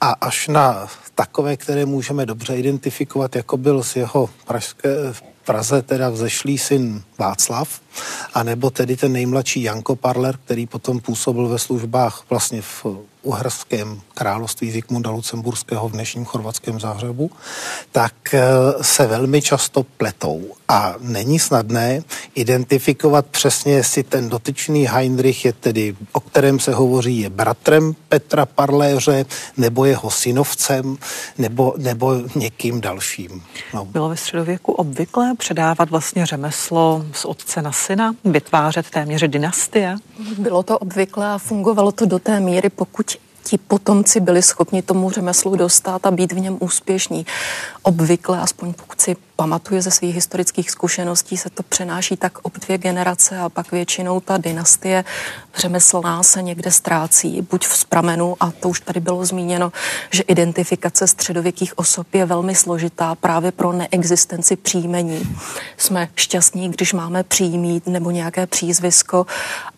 a 0.00 0.10
až 0.10 0.48
na 0.48 0.88
takové, 1.14 1.56
které 1.56 1.86
můžeme 1.86 2.26
dobře 2.26 2.56
identifikovat, 2.56 3.36
jako 3.36 3.56
byl 3.56 3.82
z 3.82 3.96
jeho 3.96 4.30
pražské, 4.46 4.88
v 5.12 5.22
Praze 5.48 5.82
teda 5.82 6.10
vzešlý 6.10 6.58
syn 6.58 7.02
Václav, 7.18 7.80
anebo 8.34 8.70
tedy 8.70 8.96
ten 8.96 9.12
nejmladší 9.12 9.62
Janko 9.62 9.96
Parler, 9.96 10.38
který 10.44 10.66
potom 10.66 11.00
působil 11.00 11.48
ve 11.48 11.58
službách 11.58 12.24
vlastně 12.30 12.62
v 12.62 12.86
uherském 13.22 14.00
království 14.14 14.70
Zikmunda 14.70 15.10
Lucemburského 15.10 15.88
v 15.88 15.92
dnešním 15.92 16.24
chorvatském 16.24 16.80
záhřebu, 16.80 17.30
tak 17.92 18.34
eh, 18.34 18.42
se 18.82 19.06
velmi 19.06 19.42
často 19.42 19.82
pletou 19.82 20.54
a 20.68 20.94
není 21.00 21.38
snadné 21.38 22.02
identifikovat 22.34 23.26
přesně, 23.26 23.72
jestli 23.72 24.02
ten 24.02 24.28
dotyčný 24.28 24.86
Heinrich 24.86 25.44
je 25.44 25.52
tedy, 25.52 25.96
o 26.12 26.20
kterém 26.20 26.60
se 26.60 26.74
hovoří, 26.74 27.20
je 27.20 27.30
bratrem 27.30 27.94
Petra 28.08 28.46
Parléře, 28.46 29.26
nebo 29.56 29.84
jeho 29.84 30.10
synovcem, 30.10 30.96
nebo, 31.38 31.74
nebo 31.76 32.14
někým 32.34 32.80
dalším. 32.80 33.42
No. 33.74 33.84
Bylo 33.84 34.08
ve 34.08 34.16
středověku 34.16 34.72
obvyklé 34.72 35.34
předávat 35.38 35.90
vlastně 35.90 36.26
řemeslo 36.26 37.04
z 37.12 37.24
otce 37.24 37.62
na 37.62 37.72
syna, 37.72 38.14
vytvářet 38.24 38.90
téměř 38.90 39.22
dynastie? 39.22 39.96
Bylo 40.38 40.62
to 40.62 40.78
obvyklé 40.78 41.26
a 41.26 41.38
fungovalo 41.38 41.92
to 41.92 42.06
do 42.06 42.18
té 42.18 42.40
míry, 42.40 42.70
pokud 42.70 43.16
ti 43.48 43.58
potomci 43.58 44.20
byli 44.20 44.42
schopni 44.42 44.82
tomu 44.82 45.10
řemeslu 45.10 45.56
dostat 45.56 46.06
a 46.06 46.10
být 46.10 46.32
v 46.32 46.40
něm 46.40 46.56
úspěšní. 46.60 47.26
Obvykle, 47.82 48.40
aspoň 48.40 48.72
pokud 48.72 49.00
si 49.00 49.16
pamatuje 49.36 49.82
ze 49.82 49.90
svých 49.90 50.14
historických 50.14 50.70
zkušeností, 50.70 51.36
se 51.36 51.50
to 51.50 51.62
přenáší 51.62 52.16
tak 52.16 52.38
ob 52.42 52.58
dvě 52.58 52.78
generace 52.78 53.38
a 53.38 53.48
pak 53.48 53.72
většinou 53.72 54.20
ta 54.20 54.38
dynastie 54.38 55.04
řemeslná 55.56 56.22
se 56.22 56.42
někde 56.42 56.70
ztrácí, 56.70 57.42
buď 57.50 57.66
v 57.66 57.76
spramenu, 57.76 58.36
a 58.40 58.50
to 58.50 58.68
už 58.68 58.80
tady 58.80 59.00
bylo 59.00 59.24
zmíněno, 59.24 59.72
že 60.10 60.22
identifikace 60.22 61.06
středověkých 61.06 61.78
osob 61.78 62.14
je 62.14 62.24
velmi 62.24 62.54
složitá 62.54 63.14
právě 63.14 63.52
pro 63.52 63.72
neexistenci 63.72 64.56
příjmení. 64.56 65.36
Jsme 65.76 66.08
šťastní, 66.16 66.68
když 66.70 66.92
máme 66.92 67.22
příjmí 67.22 67.82
nebo 67.86 68.10
nějaké 68.10 68.46
přízvisko 68.46 69.26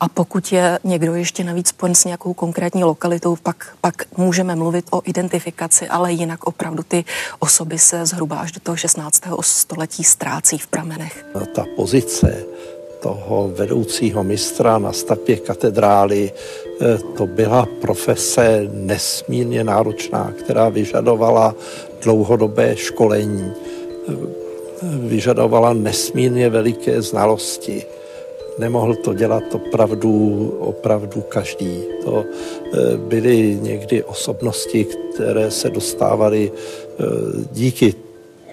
a 0.00 0.08
pokud 0.08 0.52
je 0.52 0.78
někdo 0.84 1.14
ještě 1.14 1.44
navíc 1.44 1.68
spojen 1.68 1.94
s 1.94 2.04
nějakou 2.04 2.34
konkrétní 2.34 2.84
lokalitou, 2.84 3.36
pak, 3.36 3.59
pak 3.80 3.94
můžeme 4.16 4.56
mluvit 4.56 4.84
o 4.90 5.02
identifikaci, 5.04 5.88
ale 5.88 6.12
jinak 6.12 6.44
opravdu 6.44 6.82
ty 6.82 7.04
osoby 7.38 7.78
se 7.78 8.06
zhruba 8.06 8.36
až 8.36 8.52
do 8.52 8.60
toho 8.60 8.76
16 8.76 9.22
století 9.40 10.04
ztrácí 10.04 10.58
v 10.58 10.66
pramenech. 10.66 11.24
Ta 11.54 11.64
pozice 11.76 12.44
toho 13.00 13.52
vedoucího 13.56 14.24
mistra 14.24 14.78
na 14.78 14.92
stavbě 14.92 15.36
katedrály, 15.36 16.32
eh, 16.32 16.98
to 17.16 17.26
byla 17.26 17.68
profese 17.80 18.68
nesmírně 18.72 19.64
náročná, 19.64 20.32
která 20.38 20.68
vyžadovala 20.68 21.54
dlouhodobé 22.02 22.76
školení, 22.76 23.52
eh, 24.08 24.12
vyžadovala 25.08 25.72
nesmírně 25.72 26.48
veliké 26.48 27.02
znalosti. 27.02 27.84
Nemohl 28.60 28.94
to 28.94 29.14
dělat 29.14 29.42
opravdu, 29.52 30.48
opravdu 30.60 31.20
každý. 31.20 31.82
To 32.04 32.24
eh, 32.24 32.26
byly 32.96 33.58
někdy 33.60 34.04
osobnosti, 34.04 34.84
které 34.84 35.50
se 35.50 35.70
dostávaly 35.70 36.52
díky 37.52 37.94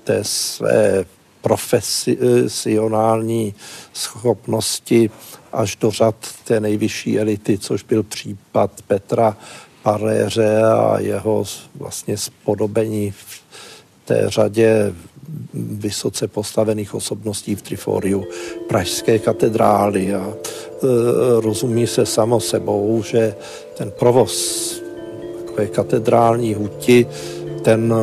té 0.03 0.23
své 0.23 1.05
profesionální 1.41 3.53
schopnosti 3.93 5.09
až 5.53 5.75
do 5.75 5.91
řad 5.91 6.15
té 6.43 6.59
nejvyšší 6.59 7.19
elity, 7.19 7.57
což 7.57 7.83
byl 7.83 8.03
případ 8.03 8.71
Petra 8.87 9.37
Paréře 9.83 10.63
a 10.63 10.99
jeho 10.99 11.43
vlastně 11.75 12.17
spodobení 12.17 13.11
v 13.11 13.41
té 14.05 14.23
řadě 14.27 14.93
vysoce 15.53 16.27
postavených 16.27 16.93
osobností 16.93 17.55
v 17.55 17.61
Triforiu 17.61 18.23
Pražské 18.67 19.19
katedrály 19.19 20.15
a 20.15 20.27
e, 20.27 20.35
rozumí 21.41 21.87
se 21.87 22.05
samo 22.05 22.39
sebou, 22.39 23.03
že 23.03 23.35
ten 23.77 23.91
provoz 23.91 24.33
takové 25.45 25.67
katedrální 25.67 26.53
huti 26.53 27.07
ten, 27.67 27.93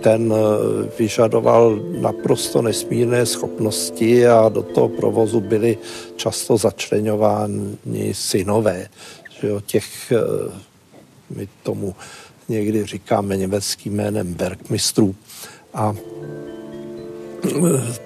ten 0.00 0.34
vyžadoval 0.98 1.78
naprosto 2.00 2.62
nesmírné 2.62 3.26
schopnosti 3.26 4.26
a 4.26 4.48
do 4.48 4.62
toho 4.62 4.88
provozu 4.88 5.40
byly 5.40 5.78
často 6.16 6.56
začlenováni 6.56 8.10
synové. 8.12 8.88
Že 9.40 9.48
jo, 9.48 9.60
těch, 9.60 10.12
eh, 10.12 10.52
my 11.30 11.48
tomu 11.62 11.94
někdy 12.48 12.86
říkáme 12.86 13.36
německým 13.36 13.92
jménem 13.92 14.34
Bergmistrů. 14.34 15.14
A 15.74 15.94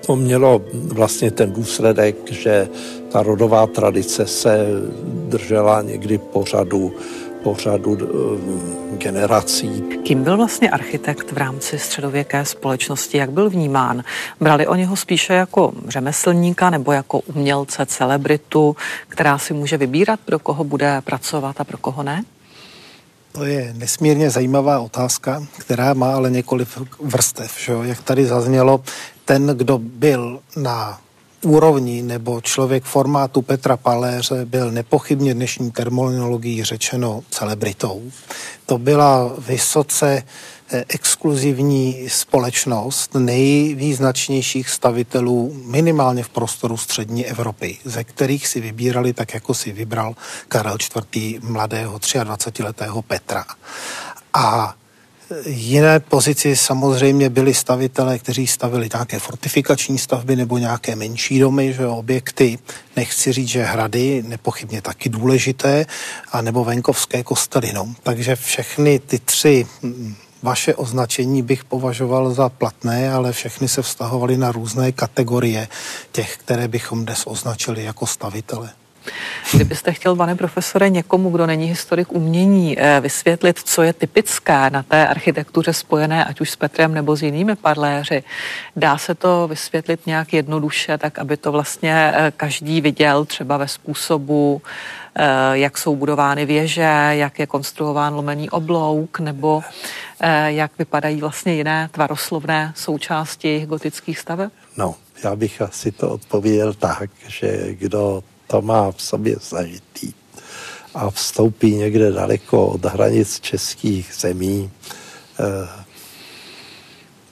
to 0.07 0.17
mělo 0.17 0.63
vlastně 0.73 1.31
ten 1.31 1.53
důsledek, 1.53 2.33
že 2.33 2.69
ta 3.13 3.23
rodová 3.23 3.67
tradice 3.67 4.27
se 4.27 4.67
držela 5.29 5.83
někdy 5.83 6.19
po 6.19 6.45
řadu 6.45 6.93
po 7.43 7.55
řadu 7.55 7.99
eh, 8.01 8.97
generací. 8.97 9.83
Kým 10.05 10.25
byl 10.25 10.37
vlastně 10.37 10.71
architekt 10.71 11.33
v 11.33 11.37
rámci 11.37 11.79
středověké 11.79 12.45
společnosti? 12.45 13.19
Jak 13.19 13.31
byl 13.31 13.51
vnímán? 13.51 14.05
Brali 14.41 14.67
o 14.67 14.75
něho 14.75 14.97
spíše 14.97 15.33
jako 15.35 15.73
řemeslníka 15.89 16.71
nebo 16.71 16.93
jako 16.93 17.21
umělce, 17.21 17.87
celebritu, 17.87 18.77
která 19.09 19.39
si 19.39 19.55
může 19.55 19.77
vybírat, 19.77 20.21
pro 20.25 20.39
koho 20.39 20.65
bude 20.65 21.01
pracovat 21.05 21.61
a 21.61 21.65
pro 21.65 21.79
koho 21.79 22.03
ne? 22.03 22.25
To 23.33 23.45
je 23.45 23.75
nesmírně 23.77 24.31
zajímavá 24.31 24.81
otázka, 24.81 25.43
která 25.59 25.95
má 25.95 26.15
ale 26.15 26.31
několik 26.31 26.69
vrstev. 27.01 27.53
Že? 27.61 27.73
Jak 27.83 28.03
tady 28.03 28.27
zaznělo, 28.27 28.81
ten, 29.29 29.47
kdo 29.47 29.79
byl 29.79 30.41
na 30.57 31.01
úrovni 31.43 32.03
nebo 32.03 32.41
člověk 32.41 32.85
formátu 32.85 33.43
Petra 33.43 33.77
Paléře 33.77 34.45
byl 34.45 34.71
nepochybně 34.71 35.35
dnešní 35.35 35.71
terminologií 35.71 36.65
řečeno 36.65 37.23
celebritou. 37.31 38.03
To 38.67 38.79
byla 38.79 39.35
vysoce 39.39 40.23
eh, 40.73 40.85
exkluzivní 40.89 42.09
společnost 42.09 43.15
nejvýznačnějších 43.15 44.69
stavitelů 44.69 45.63
minimálně 45.65 46.23
v 46.23 46.29
prostoru 46.29 46.77
střední 46.77 47.27
Evropy, 47.27 47.79
ze 47.85 48.05
kterých 48.05 48.49
si 48.49 48.61
vybírali 48.61 49.13
tak, 49.13 49.35
jako 49.35 49.55
si 49.55 49.73
vybral 49.73 50.15
Karel 50.49 50.77
IV. 51.15 51.43
mladého 51.43 51.99
23-letého 51.99 53.03
Petra. 53.03 53.45
A 54.35 54.75
jiné 55.47 56.01
pozici 56.01 56.57
samozřejmě 56.57 57.31
byli 57.31 57.55
stavitelé, 57.55 58.19
kteří 58.19 58.47
stavili 58.47 58.89
nějaké 58.93 59.19
fortifikační 59.19 59.99
stavby 59.99 60.37
nebo 60.37 60.59
nějaké 60.59 60.97
menší 60.97 61.39
domy, 61.39 61.73
že 61.73 61.87
objekty, 61.87 62.59
nechci 62.97 63.33
říct, 63.33 63.49
že 63.49 63.63
hrady, 63.63 64.25
nepochybně 64.27 64.83
taky 64.83 65.09
důležité, 65.09 65.87
a 66.33 66.43
nebo 66.43 66.65
venkovské 66.65 67.23
kostely. 67.23 67.73
No. 67.73 67.95
Takže 68.03 68.37
všechny 68.37 68.99
ty 68.99 69.19
tři 69.19 69.67
mm, 69.83 70.15
vaše 70.43 70.75
označení 70.75 71.43
bych 71.43 71.65
považoval 71.65 72.35
za 72.35 72.49
platné, 72.49 73.13
ale 73.13 73.33
všechny 73.33 73.69
se 73.69 73.83
vztahovaly 73.83 74.37
na 74.37 74.53
různé 74.53 74.93
kategorie 74.93 75.69
těch, 76.13 76.37
které 76.37 76.69
bychom 76.69 77.05
dnes 77.05 77.23
označili 77.27 77.85
jako 77.85 78.07
stavitele. 78.07 78.71
Kdybyste 79.55 79.93
chtěl, 79.93 80.17
pane 80.17 80.35
profesore, 80.37 80.91
někomu, 80.91 81.31
kdo 81.31 81.47
není 81.47 81.67
historik 81.67 82.13
umění, 82.13 82.79
eh, 82.79 83.01
vysvětlit, 83.01 83.59
co 83.65 83.83
je 83.83 83.93
typické 83.93 84.71
na 84.71 84.83
té 84.83 85.09
architektuře 85.09 85.73
spojené, 85.73 86.25
ať 86.25 86.41
už 86.41 86.51
s 86.51 86.57
Petrem 86.57 86.95
nebo 86.95 87.17
s 87.17 87.23
jinými 87.23 87.57
parléři, 87.57 88.23
dá 88.77 88.99
se 88.99 89.15
to 89.15 89.49
vysvětlit 89.49 90.07
nějak 90.07 90.33
jednoduše, 90.33 90.99
tak 90.99 91.19
aby 91.19 91.37
to 91.37 91.53
vlastně 91.53 92.13
eh, 92.15 92.33
každý 92.37 92.81
viděl 92.81 93.25
třeba 93.25 93.57
ve 93.57 93.69
způsobu, 93.69 94.63
eh, 95.15 95.25
jak 95.53 95.79
jsou 95.79 95.97
budovány 95.97 96.47
věže, 96.47 97.09
jak 97.11 97.39
je 97.39 97.47
konstruován 97.47 98.15
lomený 98.15 98.51
oblouk, 98.51 99.21
nebo 99.21 99.63
jak 100.47 100.73
vypadají 100.79 101.21
vlastně 101.21 101.55
jiné 101.55 101.89
tvaroslovné 101.93 102.73
součásti 102.77 103.67
gotických 103.67 104.19
staveb? 104.19 104.51
No, 104.77 104.95
já 105.25 105.37
bych 105.37 105.63
asi 105.63 105.93
to 105.93 106.11
odpověděl 106.11 106.75
tak, 106.75 107.11
že 107.29 107.75
kdo 107.75 108.23
to 108.49 108.63
má 108.63 108.93
v 108.93 109.03
sobě 109.03 109.37
zažitý 109.51 110.13
a 110.95 111.11
vstoupí 111.11 111.75
někde 111.75 112.13
daleko 112.13 112.67
od 112.67 112.85
hranic 112.85 113.41
českých 113.41 114.15
zemí, 114.19 114.71
eh, 115.41 115.85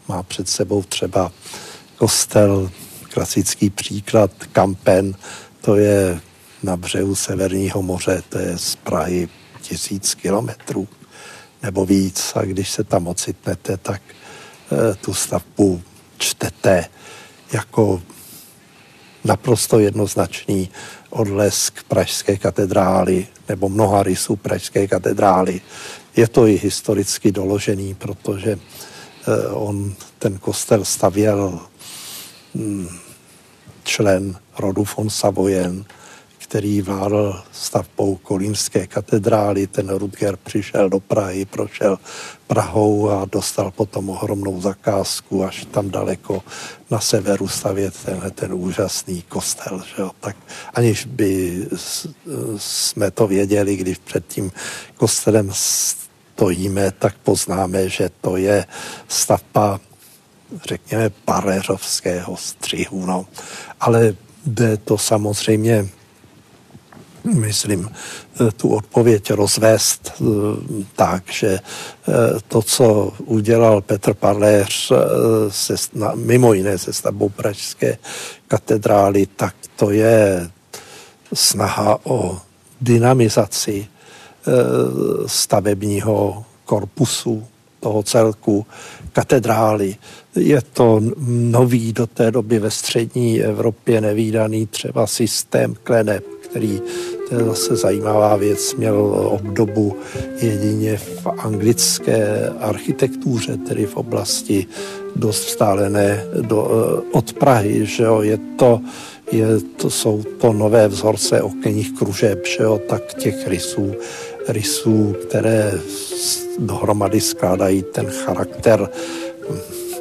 má 0.08 0.22
před 0.22 0.48
sebou 0.48 0.82
třeba 0.82 1.32
kostel, 1.96 2.70
klasický 3.10 3.70
příklad 3.70 4.30
Kampen, 4.52 5.14
to 5.60 5.76
je 5.76 6.20
na 6.62 6.76
břehu 6.76 7.14
Severního 7.14 7.82
moře, 7.82 8.22
to 8.28 8.38
je 8.38 8.58
z 8.58 8.76
Prahy 8.76 9.28
tisíc 9.60 10.14
kilometrů 10.14 10.88
nebo 11.62 11.86
víc. 11.86 12.32
A 12.34 12.42
když 12.42 12.70
se 12.70 12.84
tam 12.84 13.06
ocitnete, 13.06 13.76
tak 13.76 14.02
eh, 14.72 14.94
tu 14.94 15.14
stavbu 15.14 15.82
čtete 16.18 16.84
jako 17.52 18.02
naprosto 19.24 19.78
jednoznačný 19.78 20.70
odlesk 21.10 21.82
Pražské 21.82 22.36
katedrály 22.36 23.26
nebo 23.48 23.68
mnoha 23.68 24.02
rysů 24.02 24.36
Pražské 24.36 24.88
katedrály. 24.88 25.60
Je 26.16 26.28
to 26.28 26.46
i 26.46 26.56
historicky 26.56 27.32
doložený, 27.32 27.94
protože 27.94 28.58
eh, 28.58 29.48
on 29.48 29.94
ten 30.18 30.38
kostel 30.38 30.84
stavěl 30.84 31.60
hm, 32.54 32.88
člen 33.84 34.36
rodu 34.58 34.84
von 34.96 35.10
Savoyen, 35.10 35.84
který 36.48 36.82
vládl 36.82 37.42
stavbou 37.52 38.16
kolínské 38.16 38.86
katedrály. 38.86 39.66
Ten 39.66 39.88
Rudger 39.88 40.36
přišel 40.36 40.88
do 40.88 41.00
Prahy, 41.00 41.44
prošel 41.44 41.98
Prahou 42.46 43.10
a 43.10 43.24
dostal 43.24 43.70
potom 43.70 44.10
ohromnou 44.10 44.60
zakázku 44.60 45.44
až 45.44 45.66
tam 45.70 45.90
daleko 45.90 46.42
na 46.90 47.00
severu 47.00 47.48
stavět 47.48 47.94
tenhle 48.04 48.30
ten 48.30 48.54
úžasný 48.54 49.22
kostel. 49.22 49.82
Že 49.96 50.02
jo? 50.02 50.10
Tak 50.20 50.36
aniž 50.74 51.04
by 51.04 51.66
jsme 52.56 53.10
to 53.10 53.26
věděli, 53.26 53.76
když 53.76 53.98
před 53.98 54.26
tím 54.26 54.52
kostelem 54.96 55.50
stojíme, 55.52 56.90
tak 56.90 57.14
poznáme, 57.18 57.88
že 57.88 58.10
to 58.20 58.36
je 58.36 58.66
stavba 59.08 59.80
řekněme, 60.64 61.10
paréřovského 61.10 62.36
střihu. 62.36 63.06
No. 63.06 63.26
Ale 63.80 64.14
jde 64.46 64.76
to 64.76 64.98
samozřejmě 64.98 65.88
myslím, 67.34 67.90
eh, 68.40 68.52
tu 68.52 68.68
odpověď 68.68 69.30
rozvést 69.30 70.12
eh, 70.20 70.24
tak, 70.96 71.22
že 71.32 71.48
eh, 71.48 72.12
to, 72.48 72.62
co 72.62 73.12
udělal 73.24 73.80
Petr 73.80 74.14
Parléř 74.14 74.92
se, 75.48 75.74
mimo 76.14 76.52
jiné 76.52 76.78
se 76.78 76.92
stavbou 76.92 77.28
Pražské 77.28 77.98
katedrály, 78.48 79.26
tak 79.36 79.54
to 79.76 79.90
je 79.90 80.50
snaha 81.34 81.98
o 82.04 82.38
dynamizaci 82.80 83.86
stavebního 85.26 86.44
korpusu 86.64 87.46
toho 87.80 88.02
celku 88.02 88.66
katedrály. 89.12 89.96
Je 90.36 90.62
to 90.62 91.00
nový 91.26 91.92
do 91.92 92.06
té 92.06 92.30
doby 92.30 92.58
ve 92.58 92.70
střední 92.70 93.42
Evropě 93.42 94.00
nevýdaný 94.00 94.66
třeba 94.66 95.06
systém 95.06 95.74
kleneb, 95.82 96.24
který 96.50 96.80
to 97.28 97.34
je 97.34 97.44
zase 97.44 97.76
zajímavá 97.76 98.36
věc. 98.36 98.74
Měl 98.74 98.96
obdobu 99.30 99.96
jedině 100.40 100.96
v 100.96 101.26
anglické 101.38 102.48
architektuře, 102.58 103.56
tedy 103.56 103.86
v 103.86 103.96
oblasti 103.96 104.66
dost 105.16 105.46
vzdálené 105.46 106.24
do, 106.40 106.68
eh, 106.70 107.02
od 107.12 107.32
Prahy. 107.32 107.86
Že 107.86 108.02
jo? 108.02 108.22
Je 108.22 108.38
to, 108.58 108.80
je 109.32 109.46
to, 109.76 109.90
jsou 109.90 110.22
to 110.38 110.52
nové 110.52 110.88
vzorce 110.88 111.42
okenních 111.42 111.92
kružeb, 111.98 112.46
že 112.46 112.62
jo? 112.62 112.80
tak 112.88 113.14
těch 113.14 113.48
rysů, 113.48 113.94
rysů, 114.48 115.16
které 115.28 115.80
dohromady 116.58 117.20
skládají 117.20 117.82
ten 117.82 118.06
charakter 118.06 118.88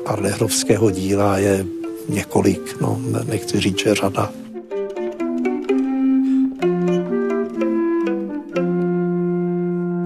parlehrovského 0.05 0.91
díla 0.91 1.37
je 1.37 1.65
několik, 2.09 2.81
no, 2.81 3.01
nechci 3.27 3.59
říct, 3.59 3.79
že 3.79 3.95
řada. 3.95 4.44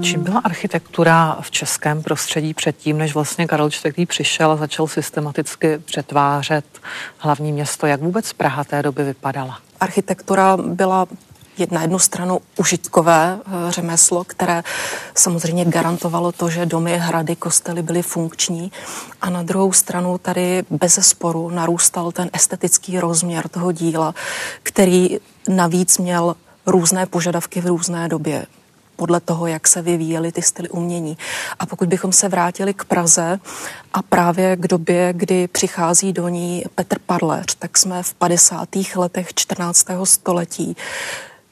Čím 0.10 0.24
byla 0.24 0.40
architektura 0.40 1.38
v 1.42 1.52
českém 1.52 2.04
prostředí 2.04 2.54
předtím, 2.54 2.98
než 2.98 3.14
vlastně 3.14 3.48
Karel 3.48 3.70
IV. 3.86 4.08
přišel 4.08 4.52
a 4.52 4.56
začal 4.56 4.88
systematicky 4.88 5.78
přetvářet 5.86 6.66
hlavní 7.18 7.52
město? 7.52 7.88
Jak 7.88 8.02
vůbec 8.02 8.34
Praha 8.34 8.64
té 8.64 8.84
doby 8.84 9.04
vypadala? 9.04 9.60
Architektura 9.80 10.58
byla 10.58 11.08
na 11.72 11.82
jednu 11.82 12.00
stranu 12.00 12.40
užitkové 12.58 13.40
eh, 13.40 13.72
řemeslo, 13.72 14.24
které 14.24 14.64
samozřejmě 15.16 15.66
garantovalo 15.66 16.32
to, 16.32 16.50
že 16.50 16.66
domy, 16.66 16.98
hrady, 16.98 17.36
kostely 17.36 17.82
byly 17.82 18.02
funkční 18.02 18.72
a 19.22 19.30
na 19.30 19.44
druhou 19.44 19.74
stranu 19.74 20.18
tady 20.18 20.64
bez 20.70 21.00
sporu 21.08 21.50
narůstal 21.50 22.12
ten 22.12 22.30
estetický 22.34 23.00
rozměr 23.00 23.48
toho 23.48 23.72
díla, 23.72 24.16
který 24.64 25.18
navíc 25.48 25.98
měl 25.98 26.36
různé 26.66 27.06
požadavky 27.06 27.62
v 27.62 27.66
různé 27.66 28.08
době 28.08 28.46
podle 29.00 29.20
toho, 29.20 29.48
jak 29.48 29.68
se 29.68 29.82
vyvíjely 29.82 30.32
ty 30.32 30.42
styly 30.42 30.70
umění. 30.70 31.18
A 31.60 31.66
pokud 31.66 31.88
bychom 31.88 32.12
se 32.12 32.30
vrátili 32.30 32.74
k 32.74 32.84
Praze 32.84 33.40
a 33.94 34.02
právě 34.02 34.56
k 34.56 34.68
době, 34.68 35.14
kdy 35.14 35.48
přichází 35.48 36.14
do 36.14 36.28
ní 36.28 36.64
Petr 36.76 37.00
Parleř, 37.06 37.56
tak 37.60 37.78
jsme 37.78 38.04
v 38.04 38.14
50. 38.14 38.70
letech 38.96 39.34
14. 39.34 39.88
století. 40.04 40.76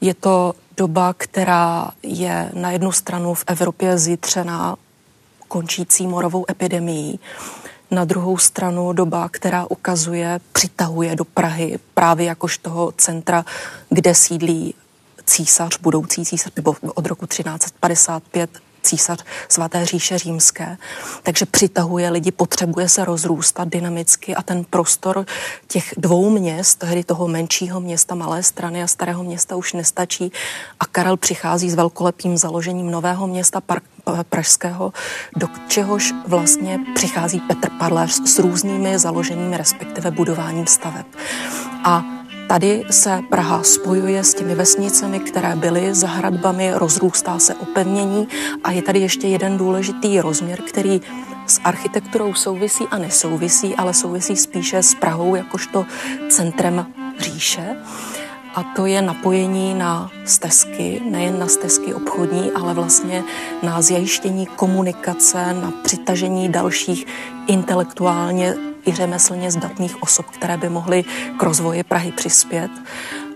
Je 0.00 0.14
to 0.14 0.54
doba, 0.76 1.14
která 1.16 1.90
je 2.02 2.50
na 2.54 2.70
jednu 2.70 2.92
stranu 2.92 3.34
v 3.34 3.44
Evropě 3.46 3.98
zítřená 3.98 4.76
končící 5.48 6.06
morovou 6.06 6.44
epidemií, 6.50 7.20
na 7.90 8.04
druhou 8.04 8.38
stranu 8.38 8.92
doba, 8.92 9.28
která 9.28 9.66
ukazuje, 9.70 10.40
přitahuje 10.52 11.16
do 11.16 11.24
Prahy 11.24 11.78
právě 11.94 12.26
jakož 12.26 12.58
toho 12.58 12.92
centra, 12.96 13.44
kde 13.90 14.14
sídlí 14.14 14.74
císař, 15.28 15.78
budoucí 15.80 16.24
císař, 16.24 16.52
nebo 16.56 16.76
od 16.94 17.06
roku 17.06 17.26
1355 17.26 18.50
císař 18.82 19.24
svaté 19.48 19.86
říše 19.86 20.18
římské. 20.18 20.76
Takže 21.22 21.46
přitahuje 21.46 22.10
lidi, 22.10 22.30
potřebuje 22.30 22.88
se 22.88 23.04
rozrůstat 23.04 23.68
dynamicky 23.68 24.34
a 24.34 24.42
ten 24.42 24.64
prostor 24.64 25.26
těch 25.66 25.94
dvou 25.96 26.30
měst, 26.30 26.78
tehdy 26.78 27.04
toho 27.04 27.28
menšího 27.28 27.80
města, 27.80 28.14
malé 28.14 28.42
strany 28.42 28.82
a 28.82 28.86
starého 28.86 29.24
města 29.24 29.56
už 29.56 29.72
nestačí 29.72 30.32
a 30.80 30.86
Karel 30.86 31.16
přichází 31.16 31.70
s 31.70 31.74
velkolepým 31.74 32.36
založením 32.36 32.90
nového 32.90 33.26
města 33.26 33.60
Park, 33.60 33.84
pražského, 34.28 34.92
do 35.36 35.48
čehož 35.68 36.14
vlastně 36.26 36.80
přichází 36.94 37.40
Petr 37.40 37.70
Parléř 37.78 38.12
s 38.24 38.38
různými 38.38 38.98
založenými, 38.98 39.56
respektive 39.56 40.10
budováním 40.10 40.66
staveb. 40.66 41.06
A 41.84 42.17
Tady 42.48 42.84
se 42.90 43.20
Praha 43.28 43.62
spojuje 43.62 44.24
s 44.24 44.34
těmi 44.34 44.54
vesnicemi, 44.54 45.20
které 45.20 45.56
byly 45.56 45.94
za 45.94 46.06
hradbami, 46.06 46.70
rozrůstá 46.74 47.38
se 47.38 47.54
opevnění 47.54 48.28
a 48.64 48.72
je 48.72 48.82
tady 48.82 48.98
ještě 48.98 49.28
jeden 49.28 49.58
důležitý 49.58 50.20
rozměr, 50.20 50.62
který 50.62 51.00
s 51.46 51.60
architekturou 51.64 52.34
souvisí 52.34 52.84
a 52.90 52.98
nesouvisí, 52.98 53.74
ale 53.74 53.94
souvisí 53.94 54.36
spíše 54.36 54.82
s 54.82 54.94
Prahou 54.94 55.34
jakožto 55.34 55.86
centrem 56.28 56.86
říše. 57.18 57.76
A 58.58 58.62
to 58.76 58.86
je 58.86 59.02
napojení 59.02 59.74
na 59.74 60.10
stezky, 60.24 61.02
nejen 61.04 61.38
na 61.38 61.46
stezky 61.46 61.94
obchodní, 61.94 62.50
ale 62.50 62.74
vlastně 62.74 63.24
na 63.62 63.82
zajištění 63.82 64.46
komunikace, 64.46 65.54
na 65.54 65.72
přitažení 65.84 66.48
dalších 66.48 67.06
intelektuálně 67.46 68.54
i 68.86 68.92
řemeslně 68.92 69.50
zdatných 69.50 70.02
osob, 70.02 70.26
které 70.26 70.56
by 70.56 70.68
mohly 70.68 71.04
k 71.38 71.42
rozvoji 71.42 71.82
Prahy 71.82 72.12
přispět. 72.12 72.70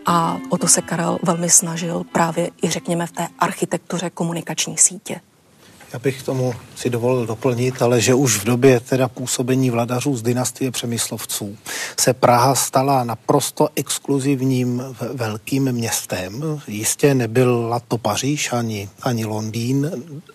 A 0.07 0.39
o 0.49 0.59
to 0.59 0.69
se 0.69 0.83
Karel 0.83 1.19
velmi 1.23 1.51
snažil 1.51 2.05
právě 2.13 2.51
i 2.63 2.71
řekněme 2.71 3.07
v 3.07 3.13
té 3.13 3.29
architektuře 3.39 4.11
komunikační 4.11 4.79
sítě. 4.79 5.21
Já 5.93 5.99
bych 5.99 6.23
tomu 6.23 6.55
si 6.77 6.91
dovolil 6.91 7.27
doplnit, 7.27 7.83
ale 7.83 8.01
že 8.01 8.15
už 8.15 8.39
v 8.39 8.45
době 8.45 8.81
teda 8.81 9.09
působení 9.09 9.71
vladařů 9.71 10.17
z 10.17 10.23
dynastie 10.23 10.71
Přemyslovců 10.71 11.57
se 12.01 12.15
Praha 12.15 12.55
stala 12.55 13.05
naprosto 13.05 13.69
exkluzivním 13.77 14.83
velkým 15.13 15.73
městem. 15.73 16.61
Jistě 16.67 17.15
nebyla 17.15 17.81
to 17.81 17.99
Paříž, 17.99 18.53
ani, 18.53 18.89
ani 19.03 19.25
Londýn, 19.25 19.91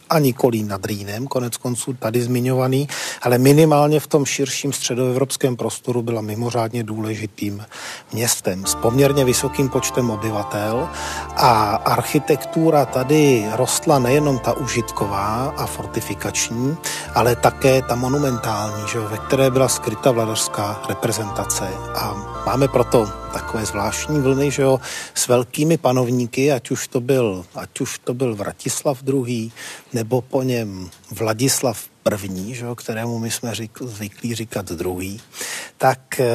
ani 0.10 0.34
Kolín 0.34 0.67
nad 0.67 0.86
Rýnem, 0.86 1.28
konec 1.28 1.58
konců 1.58 1.93
tady 1.93 2.22
zmiňovaný, 2.22 2.88
ale 3.22 3.38
minimálně 3.38 4.00
v 4.00 4.08
tom 4.08 4.26
širším 4.26 4.74
středoevropském 4.74 5.56
prostoru 5.56 6.02
byla 6.02 6.22
mimořádně 6.22 6.84
důležitým 6.84 7.65
městem 8.13 8.65
s 8.65 8.76
poměrně 8.76 9.26
vysokým 9.26 9.70
počtem 9.70 10.10
obyvatel 10.10 10.89
a 11.36 11.76
architektura 11.76 12.86
tady 12.86 13.46
rostla 13.56 14.00
nejenom 14.00 14.39
ta 14.39 14.58
užitková 14.58 15.47
a 15.58 15.66
fortifikační, 15.66 16.78
ale 17.16 17.36
také 17.36 17.82
ta 17.82 17.96
monumentální, 17.96 18.88
že, 18.88 19.00
ve 19.00 19.18
které 19.18 19.50
byla 19.50 19.68
skryta 19.68 20.12
vladařská 20.12 20.82
reprezentace 20.90 21.68
a 21.96 22.38
Máme 22.48 22.68
proto 22.68 23.12
takové 23.34 23.66
zvláštní 23.66 24.20
vlny, 24.20 24.52
že 24.52 24.62
jo, 24.62 24.80
s 25.14 25.28
velkými 25.28 25.78
panovníky, 25.78 26.52
ať 26.52 26.72
už 26.72 26.88
to 26.88 27.02
byl, 27.02 27.46
ať 27.56 27.80
už 27.80 28.00
to 28.00 28.14
byl 28.14 28.36
Vratislav 28.36 29.04
II. 29.04 29.52
nebo 29.94 30.22
po 30.22 30.44
něm 30.44 30.90
Vladislav 31.12 31.84
první, 32.10 32.56
že 32.56 32.65
kterému 32.76 33.20
my 33.20 33.32
jsme 33.32 33.56
řík, 33.56 33.72
zvyklí 33.82 34.36
říkat 34.36 34.65
druhý, 34.65 35.22
tak 35.78 36.20
eh, 36.20 36.26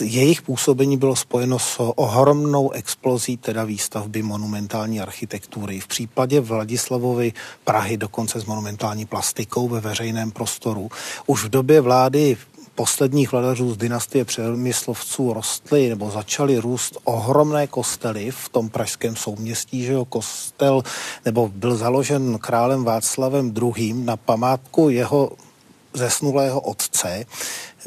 jejich 0.00 0.42
působení 0.42 0.96
bylo 0.96 1.16
spojeno 1.16 1.58
s 1.58 1.80
ohromnou 1.96 2.70
explozí 2.70 3.36
teda 3.36 3.64
výstavby 3.64 4.22
monumentální 4.22 5.00
architektury. 5.00 5.80
V 5.80 5.86
případě 5.86 6.40
Vladislavovy 6.40 7.32
Prahy 7.64 7.96
dokonce 7.96 8.40
s 8.40 8.44
monumentální 8.44 9.06
plastikou 9.06 9.68
ve 9.68 9.80
veřejném 9.80 10.30
prostoru. 10.30 10.88
Už 11.26 11.44
v 11.44 11.48
době 11.48 11.80
vlády 11.80 12.36
posledních 12.76 13.32
vladařů 13.32 13.72
z 13.72 13.76
dynastie 13.76 14.24
Přemyslovců 14.24 15.32
rostly 15.32 15.88
nebo 15.88 16.10
začaly 16.10 16.58
růst 16.58 16.98
ohromné 17.04 17.66
kostely 17.66 18.30
v 18.30 18.48
tom 18.48 18.68
pražském 18.68 19.16
souměstí, 19.16 19.84
že 19.84 19.92
jo, 19.92 20.04
kostel, 20.04 20.82
nebo 21.24 21.50
byl 21.54 21.76
založen 21.76 22.38
králem 22.38 22.84
Václavem 22.84 23.54
II. 23.76 23.92
na 23.92 24.16
památku 24.16 24.88
jeho 24.88 25.30
zesnulého 25.94 26.60
otce, 26.60 27.24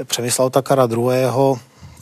Přemysla 0.06 0.50
Takara 0.50 0.88
II 0.92 1.60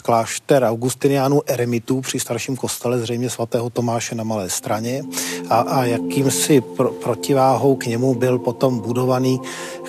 klášter 0.08 0.63
Augustiniánů 0.63 1.41
eremitů 1.47 2.02
při 2.02 2.19
starším 2.19 2.56
kostele, 2.56 3.00
zřejmě 3.00 3.30
svatého 3.30 3.69
Tomáše 3.69 4.15
na 4.15 4.23
Malé 4.23 4.50
straně 4.50 5.04
a, 5.50 5.60
a 5.60 5.84
jakýmsi 5.84 6.62
pro, 6.62 6.89
protiváhou 6.91 7.76
k 7.76 7.86
němu 7.86 8.15
byl 8.15 8.39
potom 8.39 8.80
budovaný 8.80 9.39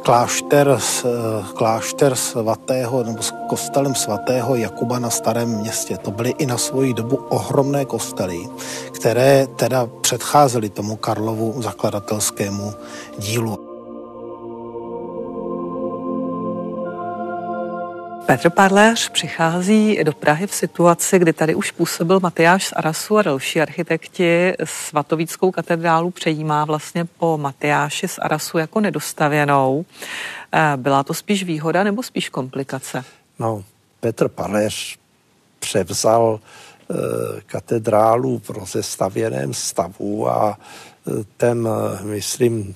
klášter, 0.03 0.79
klášter 1.55 2.15
svatého 2.15 3.05
nebo 3.05 3.23
s 3.23 3.35
kostelem 3.49 3.95
svatého 3.95 4.57
Jakuba 4.57 4.99
na 4.99 5.11
starém 5.11 5.49
městě. 5.49 5.97
To 5.97 6.11
byly 6.11 6.31
i 6.39 6.47
na 6.47 6.59
svoji 6.59 6.95
dobu 6.95 7.17
ohromné 7.17 7.85
kostely, 7.85 8.49
které 8.93 9.47
teda 9.47 9.87
předcházely 10.01 10.69
tomu 10.69 10.97
Karlovu 10.97 11.63
zakladatelskému 11.63 12.75
dílu. 13.19 13.68
Petr 18.29 18.51
Parléř 18.51 19.09
přichází 19.09 20.05
do 20.05 20.13
Prahy 20.13 20.47
v 20.47 20.55
situaci, 20.55 21.19
kdy 21.19 21.33
tady 21.33 21.55
už 21.55 21.71
působil 21.71 22.21
Matyáš 22.21 22.67
z 22.67 22.73
Arasu 22.73 23.19
a 23.19 23.23
další 23.23 23.61
architekti. 23.61 24.53
Svatovíckou 24.65 25.51
katedrálu 25.51 26.11
přejímá 26.11 26.65
vlastně 26.65 27.05
po 27.05 27.39
Matyáši 27.39 28.09
z 28.09 28.19
Arasu 28.19 28.59
jako 28.59 28.81
nedostavěnou. 28.81 29.85
Eh, 30.53 30.73
byla 30.77 31.03
to 31.03 31.15
spíš 31.15 31.45
výhoda 31.45 31.85
nebo 31.85 32.03
spíš 32.03 32.29
komplikace? 32.29 33.05
No, 33.39 33.65
Petr 34.01 34.29
Parléř 34.29 34.99
převzal 35.59 36.41
e, 36.41 36.95
katedrálu 37.47 38.39
v 38.45 38.51
rozestavěném 38.51 39.55
stavu 39.55 40.29
a 40.29 40.59
e, 40.59 41.25
ten, 41.37 41.69
myslím, 42.03 42.75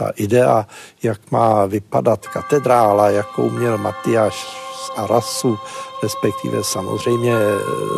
ta 0.00 0.12
idea, 0.16 0.66
jak 1.02 1.30
má 1.30 1.66
vypadat 1.66 2.26
katedrála, 2.26 3.10
jakou 3.10 3.50
měl 3.50 3.78
Matyáš 3.78 4.34
z 4.74 4.90
Arasu, 4.96 5.58
respektive 6.02 6.64
samozřejmě 6.64 7.34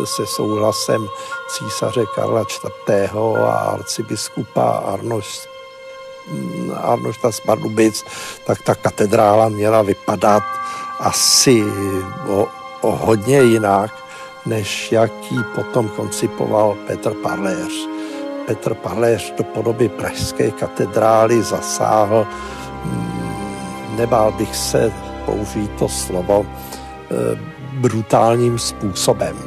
se 0.03 0.25
souhlasem 0.25 1.07
císaře 1.55 2.05
Karla 2.15 2.41
IV. 2.41 3.15
a 3.47 3.55
arcibiskupa 3.55 4.83
Arnoš, 4.85 5.47
Arnošta 6.75 7.31
z 7.31 7.39
Pardubic, 7.39 8.05
tak 8.45 8.61
ta 8.61 8.75
katedrála 8.75 9.49
měla 9.49 9.81
vypadat 9.81 10.43
asi 10.99 11.63
o, 12.27 12.47
o 12.81 12.91
hodně 12.95 13.41
jinak, 13.41 13.91
než 14.45 14.91
jaký 14.91 15.39
potom 15.55 15.89
koncipoval 15.89 16.75
Petr 16.87 17.13
Parléř. 17.13 17.92
Petr 18.47 18.73
Parléř 18.73 19.33
do 19.37 19.43
podoby 19.43 19.89
Pražské 19.89 20.51
katedrály 20.51 21.43
zasáhl, 21.43 22.27
mm, 22.85 23.95
nebál 23.97 24.31
bych 24.31 24.55
se 24.55 24.93
použít 25.25 25.71
to 25.79 25.89
slovo, 25.89 26.45
Eh, 27.13 27.39
brutálním 27.73 28.59
způsobem. 28.59 29.37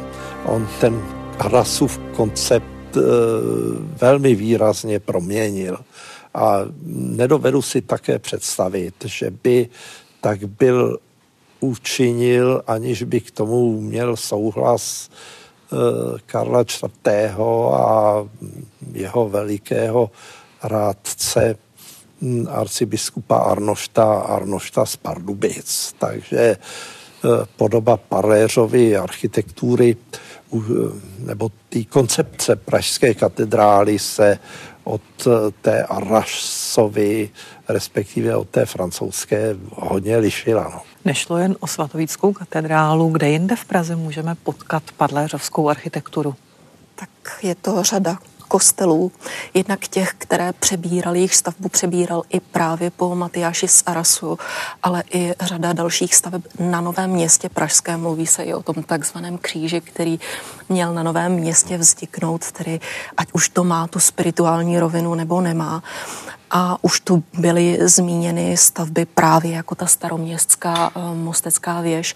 On 0.45 0.69
ten 0.81 1.03
rasův 1.39 2.01
koncept 2.17 2.97
eh, 2.97 3.01
velmi 4.01 4.35
výrazně 4.35 5.01
proměnil. 5.01 5.79
A 6.35 6.61
nedovedu 6.93 7.63
si 7.63 7.83
také 7.83 8.19
představit, 8.19 8.95
že 9.05 9.31
by 9.31 9.69
tak 10.21 10.45
byl 10.45 10.99
učinil, 11.61 12.63
aniž 12.67 13.03
by 13.03 13.21
k 13.21 13.31
tomu 13.31 13.81
měl 13.81 14.17
souhlas 14.17 15.11
eh, 15.11 15.46
Karla 16.27 16.61
IV. 16.61 17.41
a 17.73 18.25
jeho 18.93 19.29
velikého 19.29 20.11
rádce 20.63 21.57
hm, 22.21 22.47
arcibiskupa 22.51 23.37
Arnošta, 23.37 24.15
Arnošta 24.15 24.87
z 24.87 24.97
Pardubic. 24.97 25.95
Takže 25.99 26.57
Eh, 27.27 27.47
podoba 27.57 27.97
Paléřovy 27.97 28.97
architektury 28.97 29.97
nebo 31.19 31.51
té 31.69 31.85
koncepce 31.85 32.57
Pražské 32.57 33.15
katedrály 33.15 33.99
se 33.99 34.39
od 34.85 35.03
eh, 35.27 35.31
té 35.63 35.83
Arašovy, 35.83 37.31
respektive 37.69 38.37
od 38.37 38.49
té 38.49 38.67
francouzské, 38.67 39.57
hodně 39.71 40.17
lišila. 40.17 40.71
No. 40.75 40.81
Nešlo 41.07 41.39
jen 41.39 41.57
o 41.61 41.67
svatovíckou 41.67 42.33
katedrálu, 42.33 43.09
kde 43.09 43.29
jinde 43.29 43.57
v 43.57 43.65
Praze 43.65 43.97
můžeme 43.97 44.35
potkat 44.35 44.83
padléřovskou 44.97 45.69
architekturu? 45.69 46.35
Tak 46.95 47.09
je 47.43 47.55
to 47.55 47.83
řada 47.83 48.19
kostelů, 48.49 49.13
jednak 49.55 49.89
těch, 49.89 50.15
které 50.19 50.53
přebírali, 50.53 51.19
jejich 51.19 51.35
stavbu 51.35 51.69
přebíral 51.69 52.23
i 52.31 52.41
právě 52.41 52.91
po 52.91 53.15
Matyáši 53.15 53.69
z 53.69 53.83
Arasu, 53.87 54.39
ale 54.83 55.03
i 55.13 55.35
řada 55.41 55.73
dalších 55.73 56.15
staveb 56.15 56.43
na 56.59 56.81
Novém 56.81 57.11
městě 57.11 57.49
Pražské. 57.49 57.97
Mluví 57.97 58.27
se 58.27 58.43
i 58.43 58.55
o 58.55 58.63
tom 58.63 58.83
takzvaném 58.83 59.39
kříži, 59.39 59.81
který 59.81 60.21
měl 60.69 60.95
na 60.95 61.03
Novém 61.03 61.33
městě 61.33 61.79
vzniknout, 61.79 62.53
tedy 62.53 62.81
ať 63.17 63.29
už 63.33 63.49
to 63.49 63.65
má 63.65 63.87
tu 63.87 64.01
spirituální 64.01 64.79
rovinu 64.79 65.15
nebo 65.15 65.41
nemá. 65.41 65.83
A 66.51 66.79
už 66.83 67.01
tu 67.01 67.25
byly 67.39 67.79
zmíněny 67.81 68.57
stavby 68.57 69.05
právě 69.05 69.53
jako 69.53 69.75
ta 69.75 69.87
staroměstská 69.87 70.97
um, 70.97 71.19
mostecká 71.25 71.81
věž 71.81 72.15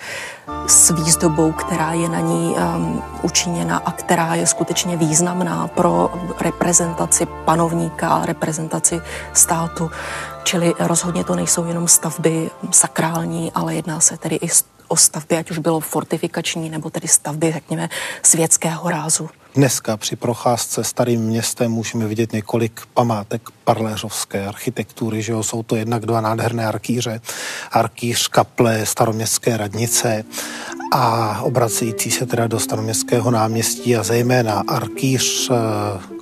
s 0.66 0.90
výzdobou, 0.90 1.52
která 1.52 1.92
je 1.92 2.08
na 2.08 2.20
ní 2.20 2.54
um, 2.54 3.02
učiněna 3.22 3.76
a 3.78 3.92
která 3.92 4.34
je 4.34 4.46
skutečně 4.46 4.96
významná 4.96 5.68
pro 5.68 6.12
reprezentaci 6.40 7.26
panovníka, 7.44 8.22
reprezentaci 8.26 9.00
státu. 9.32 9.90
Čili 10.44 10.74
rozhodně 10.78 11.24
to 11.24 11.34
nejsou 11.34 11.64
jenom 11.64 11.88
stavby 11.88 12.50
sakrální, 12.70 13.52
ale 13.54 13.74
jedná 13.74 14.00
se 14.00 14.16
tedy 14.16 14.36
i 14.36 14.48
o 14.88 14.96
stavby, 14.96 15.36
ať 15.36 15.50
už 15.50 15.58
bylo 15.58 15.80
fortifikační, 15.80 16.70
nebo 16.70 16.90
tedy 16.90 17.08
stavby, 17.08 17.52
řekněme, 17.52 17.88
světského 18.22 18.90
rázu. 18.90 19.30
Dneska 19.54 19.96
při 19.96 20.16
procházce 20.16 20.84
starým 20.84 21.20
městem 21.20 21.72
můžeme 21.72 22.06
vidět 22.06 22.32
několik 22.32 22.80
památek 22.94 23.42
parléřovské 23.64 24.46
architektury, 24.46 25.22
že 25.22 25.32
jo? 25.32 25.42
jsou 25.42 25.62
to 25.62 25.76
jednak 25.76 26.06
dva 26.06 26.20
nádherné 26.20 26.66
arkýře, 26.66 27.20
arkýř 27.72 28.28
kaple 28.28 28.86
staroměstské 28.86 29.56
radnice 29.56 30.24
a 30.92 31.40
obracející 31.42 32.10
se 32.10 32.26
teda 32.26 32.46
do 32.46 32.60
staroměstského 32.60 33.30
náměstí 33.30 33.96
a 33.96 34.02
zejména 34.02 34.62
arkýř 34.68 35.50
eh, 35.50 35.54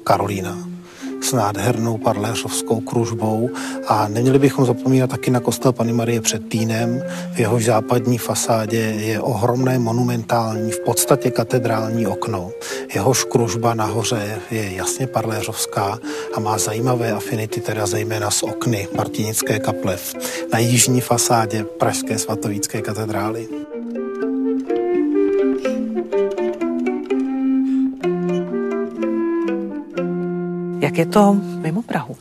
Karolína 0.04 0.77
s 1.20 1.32
nádhernou 1.32 1.98
parléřovskou 1.98 2.80
kružbou 2.80 3.50
a 3.88 4.08
neměli 4.08 4.38
bychom 4.38 4.66
zapomínat 4.66 5.10
taky 5.10 5.30
na 5.30 5.40
kostel 5.40 5.72
Pany 5.72 5.92
Marie 5.92 6.20
před 6.20 6.48
Týnem. 6.48 7.02
V 7.32 7.40
jehož 7.40 7.64
západní 7.64 8.18
fasádě 8.18 8.78
je 8.78 9.20
ohromné 9.20 9.78
monumentální, 9.78 10.70
v 10.70 10.80
podstatě 10.80 11.30
katedrální 11.30 12.06
okno. 12.06 12.50
Jehož 12.94 13.24
kružba 13.24 13.74
nahoře 13.74 14.40
je 14.50 14.74
jasně 14.74 15.06
parléřovská 15.06 15.98
a 16.34 16.40
má 16.40 16.58
zajímavé 16.58 17.12
afinity, 17.12 17.60
teda 17.60 17.86
zejména 17.86 18.30
z 18.30 18.42
okny 18.42 18.88
Martinické 18.96 19.58
kaplev 19.58 20.14
na 20.52 20.58
jižní 20.58 21.00
fasádě 21.00 21.64
Pražské 21.64 22.18
svatovícké 22.18 22.82
katedrály. 22.82 23.48
Jak 30.88 30.98
je 30.98 31.06
to 31.06 31.36
mimo 31.60 31.82
Prahu? 31.82 32.16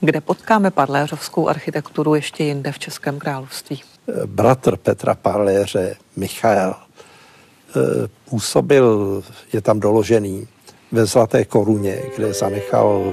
Kde 0.00 0.20
potkáme 0.20 0.70
parléřovskou 0.70 1.48
architekturu 1.48 2.14
ještě 2.14 2.44
jinde 2.44 2.72
v 2.72 2.78
Českém 2.78 3.18
království? 3.18 3.82
Bratr 4.26 4.76
Petra 4.76 5.14
Parléře, 5.14 5.96
Michal, 6.16 6.76
eh, 6.76 8.08
působil, 8.30 9.22
je 9.52 9.60
tam 9.60 9.80
doložený, 9.80 10.48
ve 10.92 11.06
Zlaté 11.06 11.44
koruně, 11.44 11.98
kde 12.16 12.32
zanechal 12.32 13.12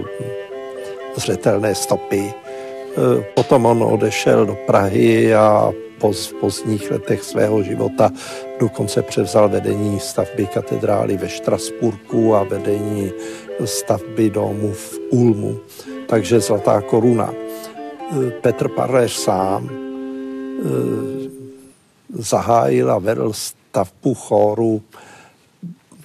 zřetelné 1.16 1.76
stopy. 1.76 2.34
Eh, 2.34 3.24
potom 3.36 3.66
on 3.66 3.84
odešel 3.84 4.46
do 4.46 4.56
Prahy 4.68 5.36
a 5.36 5.72
v 6.12 6.34
pozdních 6.40 6.92
letech 6.92 7.24
svého 7.24 7.64
života 7.64 8.12
dokonce 8.60 9.02
převzal 9.02 9.50
vedení 9.50 10.00
stavby 10.00 10.48
katedrály 10.48 11.18
ve 11.18 11.30
Štrasburku 11.30 12.36
a 12.36 12.44
vedení 12.44 13.12
stavby 13.66 14.30
domu 14.30 14.74
v 14.74 15.00
Ulmu. 15.10 15.60
Takže 16.08 16.40
Zlatá 16.40 16.82
koruna. 16.82 17.34
Petr 18.42 18.68
Parléř 18.70 19.12
sám 19.12 19.70
eh, 19.70 21.30
zahájil 22.14 22.92
a 22.92 23.00
vedl 23.00 23.34
stavbu 23.34 24.14
chóru 24.14 24.82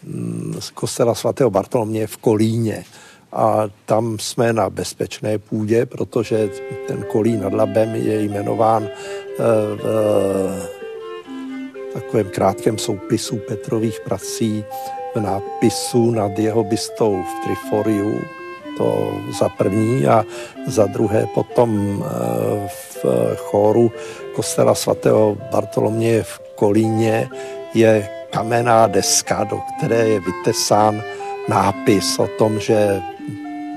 mm, 0.04 0.56
z 0.58 0.70
kostela 0.70 1.14
svatého 1.14 1.50
Bartolomě 1.50 2.06
v 2.06 2.16
Kolíně. 2.16 2.84
A 3.32 3.68
tam 3.86 4.18
jsme 4.18 4.52
na 4.52 4.70
bezpečné 4.70 5.38
půdě, 5.38 5.86
protože 5.86 6.50
ten 6.86 7.02
Kolín 7.02 7.40
nad 7.40 7.52
Labem 7.52 7.94
je 7.94 8.22
jmenován 8.22 8.88
eh, 8.88 9.38
v 11.90 11.92
takovém 11.92 12.30
krátkém 12.30 12.78
soupisu 12.78 13.36
Petrových 13.36 14.00
prací 14.00 14.64
nápisu 15.16 16.10
nad 16.10 16.38
jeho 16.38 16.64
bystou 16.64 17.22
v 17.22 17.44
Triforiu, 17.44 18.20
to 18.78 19.12
za 19.38 19.48
první 19.48 20.06
a 20.06 20.24
za 20.66 20.86
druhé 20.86 21.26
potom 21.34 22.04
eh, 22.06 22.68
v 22.68 23.06
chóru 23.36 23.92
kostela 24.34 24.74
svatého 24.74 25.36
Bartoloměje 25.52 26.22
v 26.22 26.40
Kolíně 26.54 27.28
je 27.74 28.08
kamenná 28.30 28.86
deska, 28.86 29.44
do 29.44 29.60
které 29.78 30.08
je 30.08 30.20
vytesán 30.20 31.02
nápis 31.48 32.18
o 32.18 32.26
tom, 32.26 32.60
že 32.60 33.02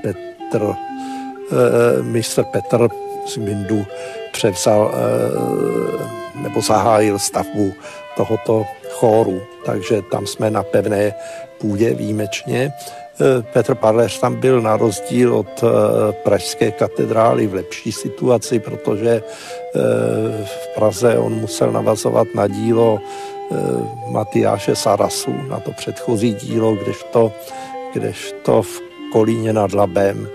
Petr, 0.02 0.62
eh, 0.72 2.02
mistr 2.02 2.44
Petr 2.44 2.88
z 3.26 3.36
Mindu 3.36 3.86
převzal 4.32 4.90
eh, 4.94 6.42
nebo 6.42 6.60
zahájil 6.60 7.18
stavbu 7.18 7.72
tohoto 8.16 8.66
chóru, 8.90 9.42
takže 9.64 10.02
tam 10.02 10.26
jsme 10.26 10.50
na 10.50 10.62
pevné 10.62 11.14
půdě 11.58 11.94
výjimečně. 11.94 12.72
E, 13.20 13.42
Petr 13.42 13.74
Parléř 13.74 14.20
tam 14.20 14.34
byl 14.34 14.60
na 14.60 14.76
rozdíl 14.76 15.34
od 15.34 15.62
e, 15.62 15.66
pražské 16.12 16.70
katedrály 16.70 17.46
v 17.46 17.54
lepší 17.54 17.92
situaci, 17.92 18.58
protože 18.58 19.10
e, 19.10 19.22
v 20.44 20.74
Praze 20.74 21.18
on 21.18 21.32
musel 21.34 21.72
navazovat 21.72 22.28
na 22.34 22.46
dílo 22.46 23.00
Matyáše 24.08 24.76
Sarasu, 24.76 25.32
na 25.48 25.60
to 25.60 25.72
předchozí 25.72 26.34
dílo, 26.34 26.74
kdežto, 26.74 27.32
kdežto 27.92 28.62
v 28.62 28.80
Kolíně 29.12 29.52
nad 29.52 29.72
Labem 29.72 30.28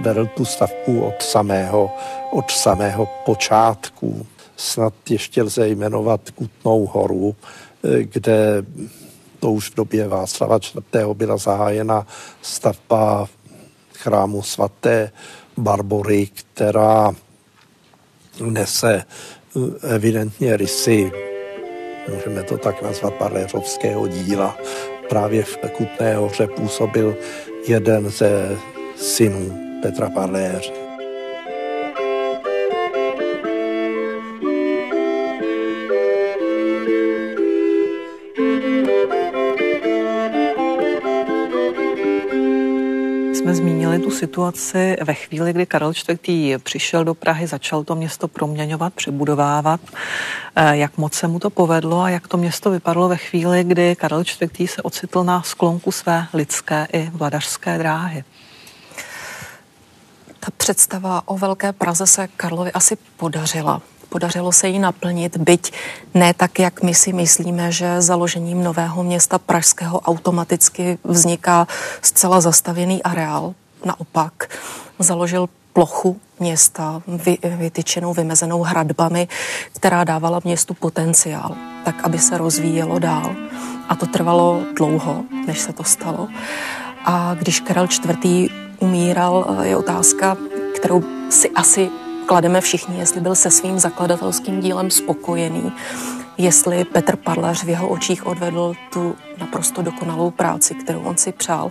vedl 0.00 0.26
tu 0.26 0.44
stavbu 0.44 1.04
od 1.04 1.22
samého, 1.22 1.90
od 2.32 2.50
samého 2.50 3.08
počátku 3.24 4.26
snad 4.58 4.94
ještě 5.10 5.42
lze 5.42 5.68
jmenovat 5.68 6.30
Kutnou 6.30 6.86
horu, 6.86 7.36
eh, 7.84 8.02
kde 8.02 8.62
to 9.40 9.52
už 9.52 9.70
v 9.70 9.74
době 9.74 10.08
Václava 10.08 10.56
IV. 10.56 11.14
byla 11.14 11.36
zahájena 11.36 12.06
stavba 12.42 13.28
chrámu 13.94 14.42
svaté 14.42 15.12
Barbory, 15.56 16.26
která 16.26 17.12
nese 18.40 19.04
eh, 19.04 19.94
evidentně 19.94 20.56
rysy, 20.56 21.12
můžeme 22.14 22.42
to 22.42 22.58
tak 22.58 22.82
nazvat, 22.82 23.14
paléřovského 23.14 24.08
díla. 24.08 24.56
Právě 25.08 25.42
v 25.42 25.58
Kutné 25.76 26.16
hoře 26.16 26.46
působil 26.46 27.16
jeden 27.68 28.10
ze 28.10 28.56
synů 28.96 29.58
Petra 29.82 30.10
Parléře. 30.10 30.87
Zmínili 43.98 44.12
tu 44.12 44.18
situaci 44.18 44.96
ve 45.04 45.14
chvíli, 45.14 45.52
kdy 45.52 45.66
Karel 45.66 45.92
IV. 46.08 46.62
přišel 46.62 47.04
do 47.04 47.14
Prahy, 47.14 47.46
začal 47.46 47.84
to 47.84 47.94
město 47.94 48.28
proměňovat, 48.28 48.94
přebudovávat. 48.94 49.80
Eh, 50.56 50.76
jak 50.76 50.98
moc 50.98 51.14
se 51.14 51.28
mu 51.28 51.38
to 51.38 51.50
povedlo 51.50 52.00
a 52.00 52.10
jak 52.10 52.28
to 52.28 52.36
město 52.36 52.70
vypadalo 52.70 53.08
ve 53.08 53.16
chvíli, 53.16 53.64
kdy 53.64 53.96
Karel 53.96 54.20
IV. 54.20 54.70
se 54.70 54.82
ocitl 54.82 55.24
na 55.24 55.42
sklonku 55.42 55.92
své 55.92 56.26
lidské 56.32 56.86
i 56.92 57.10
vladařské 57.12 57.78
dráhy? 57.78 58.24
Ta 60.40 60.50
představa 60.56 61.22
o 61.26 61.38
Velké 61.38 61.72
Praze 61.72 62.06
se 62.06 62.28
Karlovi 62.36 62.72
asi 62.72 62.96
podařila 63.16 63.82
podařilo 64.08 64.52
se 64.52 64.68
jí 64.68 64.78
naplnit, 64.78 65.36
byť 65.36 65.72
ne 66.14 66.34
tak, 66.34 66.58
jak 66.58 66.82
my 66.82 66.94
si 66.94 67.12
myslíme, 67.12 67.72
že 67.72 68.00
založením 68.00 68.64
nového 68.64 69.04
města 69.04 69.38
Pražského 69.38 70.00
automaticky 70.00 70.98
vzniká 71.04 71.66
zcela 72.02 72.40
zastavěný 72.40 73.02
areál. 73.02 73.54
Naopak 73.84 74.58
založil 74.98 75.48
plochu 75.72 76.20
města 76.40 77.02
vy, 77.06 77.38
vytyčenou, 77.42 78.14
vymezenou 78.14 78.62
hradbami, 78.62 79.28
která 79.72 80.04
dávala 80.04 80.40
městu 80.44 80.74
potenciál, 80.74 81.56
tak 81.84 82.04
aby 82.04 82.18
se 82.18 82.38
rozvíjelo 82.38 82.98
dál. 82.98 83.34
A 83.88 83.94
to 83.94 84.06
trvalo 84.06 84.62
dlouho, 84.76 85.24
než 85.46 85.60
se 85.60 85.72
to 85.72 85.84
stalo. 85.84 86.28
A 87.04 87.34
když 87.34 87.60
Karel 87.60 87.84
IV. 87.84 88.50
umíral, 88.78 89.56
je 89.62 89.76
otázka, 89.76 90.36
kterou 90.74 91.02
si 91.30 91.50
asi 91.50 91.90
klademe 92.26 92.60
všichni, 92.60 92.98
jestli 92.98 93.20
byl 93.20 93.34
se 93.34 93.50
svým 93.50 93.78
zakladatelským 93.78 94.60
dílem 94.60 94.90
spokojený, 94.90 95.72
jestli 96.38 96.84
Petr 96.84 97.16
Parlař 97.16 97.64
v 97.64 97.68
jeho 97.68 97.88
očích 97.88 98.26
odvedl 98.26 98.74
tu 98.92 99.16
naprosto 99.38 99.82
dokonalou 99.82 100.30
práci, 100.30 100.74
kterou 100.74 101.00
on 101.00 101.16
si 101.16 101.32
přál. 101.32 101.70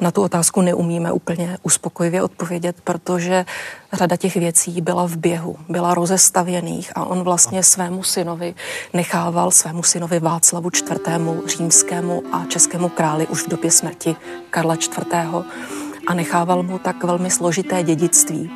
Na 0.00 0.10
tu 0.10 0.22
otázku 0.22 0.60
neumíme 0.60 1.12
úplně 1.12 1.58
uspokojivě 1.62 2.22
odpovědět, 2.22 2.76
protože 2.84 3.44
řada 3.92 4.16
těch 4.16 4.36
věcí 4.36 4.80
byla 4.80 5.06
v 5.06 5.16
běhu, 5.16 5.56
byla 5.68 5.94
rozestavěných 5.94 6.92
a 6.94 7.04
on 7.04 7.22
vlastně 7.22 7.62
svému 7.62 8.02
synovi 8.02 8.54
nechával, 8.92 9.50
svému 9.50 9.82
synovi 9.82 10.20
Václavu 10.20 10.70
IV. 10.74 11.00
římskému 11.46 12.22
a 12.32 12.44
českému 12.48 12.88
králi 12.88 13.26
už 13.26 13.42
v 13.42 13.48
době 13.48 13.70
smrti 13.70 14.16
Karla 14.50 14.74
IV. 14.74 15.14
a 16.06 16.14
nechával 16.14 16.62
mu 16.62 16.78
tak 16.78 17.04
velmi 17.04 17.30
složité 17.30 17.82
dědictví 17.82 18.50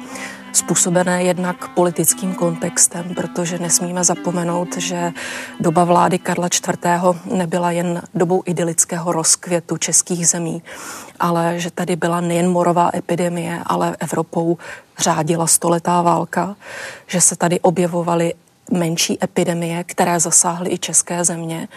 způsobené 0.52 1.22
jednak 1.22 1.68
politickým 1.68 2.34
kontextem, 2.34 3.14
protože 3.14 3.58
nesmíme 3.58 4.04
zapomenout, 4.04 4.76
že 4.76 5.12
doba 5.60 5.84
vlády 5.84 6.18
Karla 6.18 6.46
IV. 6.46 7.22
nebyla 7.24 7.70
jen 7.70 8.02
dobou 8.14 8.42
idylického 8.46 9.12
rozkvětu 9.12 9.76
českých 9.76 10.28
zemí, 10.28 10.62
ale 11.20 11.54
že 11.58 11.70
tady 11.70 11.96
byla 11.96 12.20
nejen 12.20 12.50
morová 12.50 12.90
epidemie, 12.94 13.62
ale 13.66 13.96
Evropou 14.00 14.58
řádila 14.98 15.46
stoletá 15.46 16.02
válka, 16.02 16.56
že 17.06 17.20
se 17.20 17.36
tady 17.36 17.60
objevovaly 17.60 18.34
menší 18.72 19.24
epidemie, 19.24 19.84
které 19.84 20.20
zasáhly 20.20 20.70
i 20.70 20.78
české 20.78 21.24
země 21.24 21.68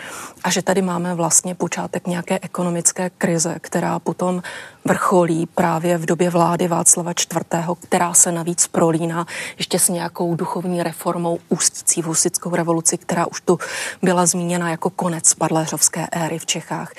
a 0.44 0.50
že 0.50 0.62
tady 0.62 0.82
máme 0.82 1.16
vlastně 1.16 1.56
počátek 1.56 2.08
nějaké 2.08 2.40
ekonomické 2.42 3.10
krize, 3.10 3.56
která 3.62 4.00
potom 4.00 4.44
vrcholí 4.86 5.46
právě 5.46 5.98
v 5.98 6.06
době 6.06 6.30
vlády 6.30 6.68
Václava 6.68 7.12
IV., 7.12 7.78
která 7.80 8.14
se 8.14 8.32
navíc 8.32 8.68
prolíná 8.68 9.26
ještě 9.58 9.80
s 9.80 9.90
nějakou 9.90 10.36
duchovní 10.36 10.84
reformou 10.84 11.40
ústící 11.50 12.02
v 12.02 12.06
husickou 12.06 12.56
revoluci, 12.56 12.98
která 12.98 13.26
už 13.26 13.42
tu 13.42 13.60
byla 14.02 14.26
zmíněna 14.26 14.70
jako 14.70 14.90
konec 14.90 15.34
padléřovské 15.34 16.08
éry 16.12 16.40
v 16.40 16.46
Čechách. 16.46 16.92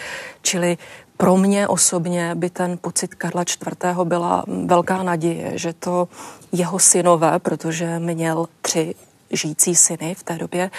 Čili 0.43 0.79
pro 1.17 1.37
mě 1.37 1.69
osobně 1.69 2.35
by 2.35 2.51
ten 2.51 2.79
pocit 2.79 3.15
Karla 3.15 3.43
IV. 3.43 3.97
byla 4.05 4.45
velká 4.65 5.03
naděje, 5.03 5.59
že 5.59 5.73
to 5.73 6.09
jeho 6.53 6.79
synové, 6.79 7.39
protože 7.39 7.99
měl 7.99 8.49
tři 8.63 8.95
žijící 9.31 9.75
syny 9.75 10.15
v 10.15 10.23
té 10.23 10.39
době, 10.39 10.71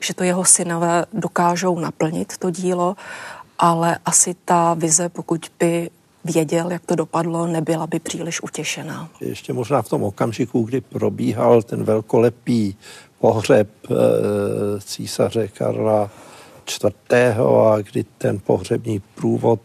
že 0.00 0.14
to 0.14 0.24
jeho 0.24 0.44
synové 0.44 1.04
dokážou 1.12 1.78
naplnit 1.78 2.36
to 2.38 2.50
dílo, 2.50 2.96
ale 3.58 3.98
asi 4.04 4.34
ta 4.44 4.74
vize, 4.74 5.08
pokud 5.08 5.46
by 5.58 5.90
věděl, 6.24 6.70
jak 6.70 6.86
to 6.86 6.94
dopadlo, 6.94 7.46
nebyla 7.46 7.86
by 7.86 7.98
příliš 7.98 8.42
utěšená. 8.42 9.08
Ještě 9.20 9.52
možná 9.52 9.82
v 9.82 9.88
tom 9.88 10.02
okamžiku, 10.02 10.62
kdy 10.62 10.80
probíhal 10.80 11.62
ten 11.62 11.84
velkolepý 11.84 12.76
pohřeb 13.20 13.68
e, 13.84 13.94
císaře 14.80 15.48
Karla 15.48 16.10
IV. 16.68 17.38
a 17.66 17.78
kdy 17.92 18.04
ten 18.18 18.38
pohřební 18.38 19.02
průvod 19.14 19.60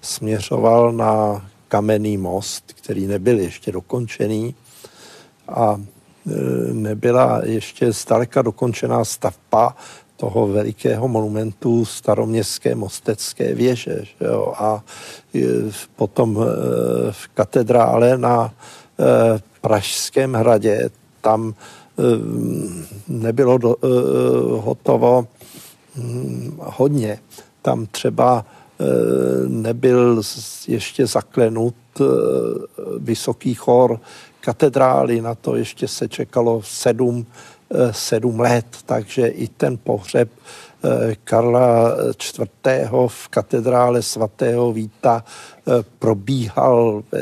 směřoval 0.00 0.92
na 0.92 1.46
kamenný 1.68 2.16
most, 2.16 2.72
který 2.72 3.06
nebyl 3.06 3.38
ještě 3.38 3.72
dokončený 3.72 4.54
a 5.48 5.80
nebyla 6.72 7.40
ještě 7.44 7.92
zdaleka 7.92 8.42
dokončená 8.42 9.04
stavba 9.04 9.76
toho 10.16 10.48
velikého 10.48 11.08
monumentu 11.08 11.84
staroměstské 11.84 12.74
mostecké 12.74 13.54
věže. 13.54 13.98
Že 14.02 14.26
jo? 14.26 14.54
A 14.56 14.84
potom 15.96 16.38
e, 16.38 16.42
v 17.12 17.28
katedrále 17.34 18.18
na 18.18 18.54
Pražském 19.60 20.34
hradě 20.34 20.90
tam 21.20 21.54
nebylo 23.08 23.58
do, 23.58 23.76
hotovo 24.60 25.26
hm, 25.96 26.58
hodně. 26.58 27.18
Tam 27.62 27.86
třeba 27.86 28.44
nebyl 29.48 30.22
ještě 30.68 31.06
zaklenut 31.06 31.74
vysoký 32.98 33.54
chor 33.54 34.00
katedrály, 34.48 35.20
na 35.20 35.34
to 35.34 35.56
ještě 35.56 35.88
se 35.88 36.08
čekalo 36.08 36.62
sedm, 36.62 37.26
eh, 37.74 37.92
sedm 37.92 38.40
let, 38.40 38.66
takže 38.86 39.26
i 39.28 39.48
ten 39.48 39.76
pohřeb 39.76 40.30
eh, 40.32 41.14
Karla 41.24 41.96
IV. 42.16 42.88
v 43.06 43.28
katedrále 43.28 44.02
svatého 44.02 44.72
Víta 44.72 45.24
eh, 45.24 45.72
probíhal 45.98 47.02
ve 47.12 47.20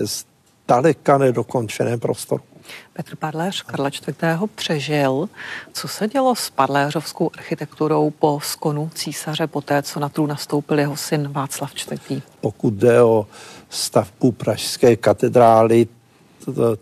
daleka 0.68 1.18
nedokončeném 1.18 2.00
prostoru. 2.00 2.42
Petr 2.92 3.16
Padléř 3.16 3.62
Karla 3.62 3.88
IV. 3.88 4.50
přežil. 4.54 5.28
Co 5.72 5.88
se 5.88 6.08
dělo 6.08 6.34
s 6.34 6.50
padléřovskou 6.50 7.30
architekturou 7.38 8.10
po 8.10 8.40
skonu 8.42 8.90
císaře, 8.94 9.46
poté 9.46 9.82
co 9.82 10.00
na 10.00 10.08
trůn 10.08 10.28
nastoupil 10.28 10.78
jeho 10.78 10.96
syn 10.96 11.28
Václav 11.32 11.70
IV.? 11.92 12.22
Pokud 12.40 12.74
jde 12.74 13.02
o 13.02 13.26
stavbu 13.70 14.32
pražské 14.32 14.96
katedrály, 14.96 15.88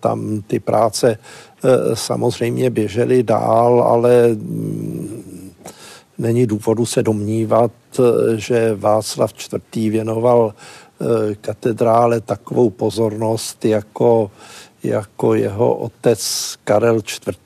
tam 0.00 0.42
ty 0.46 0.60
práce 0.60 1.18
eh, 1.64 1.68
samozřejmě 1.94 2.70
běžely 2.70 3.22
dál, 3.22 3.82
ale 3.82 4.28
mm, 4.28 5.52
není 6.18 6.46
důvodu 6.46 6.86
se 6.86 7.02
domnívat, 7.02 7.72
eh, 7.98 8.02
že 8.36 8.74
Václav 8.74 9.32
IV. 9.48 9.92
věnoval 9.92 10.54
eh, 10.54 11.34
katedrále 11.34 12.20
takovou 12.20 12.70
pozornost 12.70 13.64
jako, 13.64 14.30
jako 14.82 15.34
jeho 15.34 15.74
otec 15.74 16.54
Karel 16.64 17.00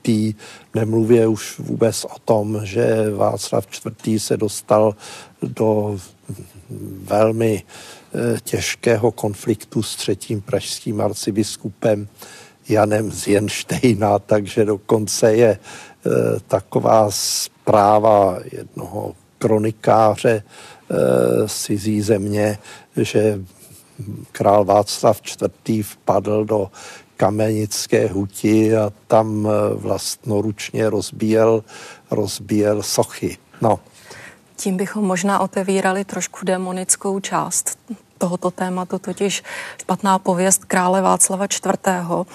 IV. 0.05 0.35
Nemluvě 0.75 1.27
už 1.27 1.59
vůbec 1.59 2.05
o 2.05 2.19
tom, 2.25 2.59
že 2.63 3.11
Václav 3.15 3.67
IV. 4.05 4.21
se 4.21 4.37
dostal 4.37 4.95
do 5.41 5.97
velmi 7.03 7.63
Eh, 7.63 7.98
těžkého 8.43 9.11
konfliktu 9.11 9.83
s 9.83 9.95
třetím 9.95 10.41
pražským 10.41 11.01
arcibiskupem 11.01 12.07
Janem 12.69 13.11
z 13.11 13.27
Jenštejna, 13.27 14.19
takže 14.19 14.65
dokonce 14.65 15.35
je 15.35 15.49
eh, 15.59 16.09
taková 16.47 17.07
zpráva 17.11 18.37
jednoho 18.51 19.15
kronikáře 19.37 20.43
cizí 21.47 21.99
eh, 21.99 22.03
země, 22.03 22.57
že 22.97 23.39
král 24.31 24.65
Václav 24.65 25.21
IV. 25.67 25.85
vpadl 25.85 26.45
do 26.45 26.71
kamenické 27.17 28.07
huti 28.07 28.77
a 28.77 28.93
tam 29.07 29.47
vlastnoručně 29.75 30.89
rozbíjel, 30.89 31.63
rozbíjel 32.11 32.83
sochy. 32.83 33.37
No, 33.61 33.79
tím 34.59 34.77
bychom 34.77 35.03
možná 35.03 35.39
otevírali 35.39 36.05
trošku 36.05 36.45
demonickou 36.45 37.19
část 37.19 37.79
tohoto 38.17 38.51
tématu, 38.51 38.99
totiž 38.99 39.43
špatná 39.81 40.19
pověst 40.19 40.65
krále 40.65 41.01
Václava 41.01 41.45
IV. 41.45 42.27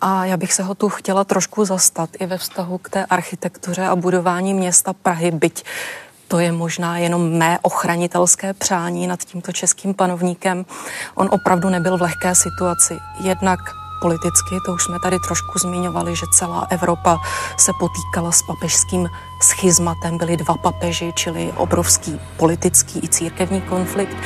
A 0.00 0.24
já 0.24 0.36
bych 0.36 0.52
se 0.52 0.62
ho 0.62 0.74
tu 0.74 0.88
chtěla 0.88 1.24
trošku 1.24 1.64
zastat 1.64 2.10
i 2.18 2.26
ve 2.26 2.38
vztahu 2.38 2.78
k 2.78 2.88
té 2.88 3.06
architektuře 3.06 3.86
a 3.86 3.96
budování 3.96 4.54
města 4.54 4.92
Prahy, 4.92 5.30
byť 5.30 5.64
to 6.28 6.38
je 6.38 6.52
možná 6.52 6.98
jenom 6.98 7.38
mé 7.38 7.58
ochranitelské 7.62 8.54
přání 8.54 9.06
nad 9.06 9.24
tímto 9.24 9.52
českým 9.52 9.94
panovníkem. 9.94 10.64
On 11.14 11.28
opravdu 11.32 11.68
nebyl 11.68 11.98
v 11.98 12.02
lehké 12.02 12.34
situaci. 12.34 12.98
Jednak 13.20 13.60
politicky, 14.00 14.60
to 14.66 14.72
už 14.72 14.84
jsme 14.84 15.00
tady 15.00 15.18
trošku 15.18 15.58
zmiňovali, 15.58 16.16
že 16.16 16.26
celá 16.32 16.66
Evropa 16.70 17.20
se 17.56 17.72
potýkala 17.80 18.32
s 18.32 18.42
papežským 18.42 19.08
schizmatem, 19.42 20.18
byli 20.18 20.36
dva 20.36 20.54
papeži, 20.54 21.12
čili 21.16 21.52
obrovský 21.56 22.20
politický 22.36 23.00
i 23.04 23.08
církevní 23.08 23.60
konflikt, 23.60 24.16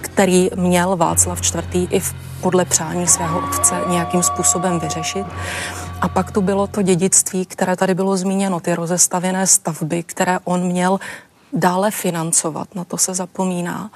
který 0.00 0.50
měl 0.54 0.96
Václav 0.96 1.40
IV. 1.40 1.88
i 1.90 2.00
v, 2.00 2.14
podle 2.40 2.64
přání 2.64 3.06
svého 3.06 3.38
otce 3.38 3.74
nějakým 3.88 4.22
způsobem 4.22 4.80
vyřešit. 4.80 5.26
A 6.00 6.08
pak 6.08 6.30
tu 6.30 6.40
bylo 6.40 6.66
to 6.66 6.82
dědictví, 6.82 7.46
které 7.46 7.76
tady 7.76 7.94
bylo 7.94 8.16
zmíněno, 8.16 8.60
ty 8.60 8.74
rozestavěné 8.74 9.46
stavby, 9.46 10.02
které 10.02 10.38
on 10.44 10.62
měl 10.62 10.98
dále 11.52 11.90
financovat, 11.90 12.74
na 12.74 12.84
to 12.84 12.98
se 12.98 13.14
zapomíná 13.14 13.90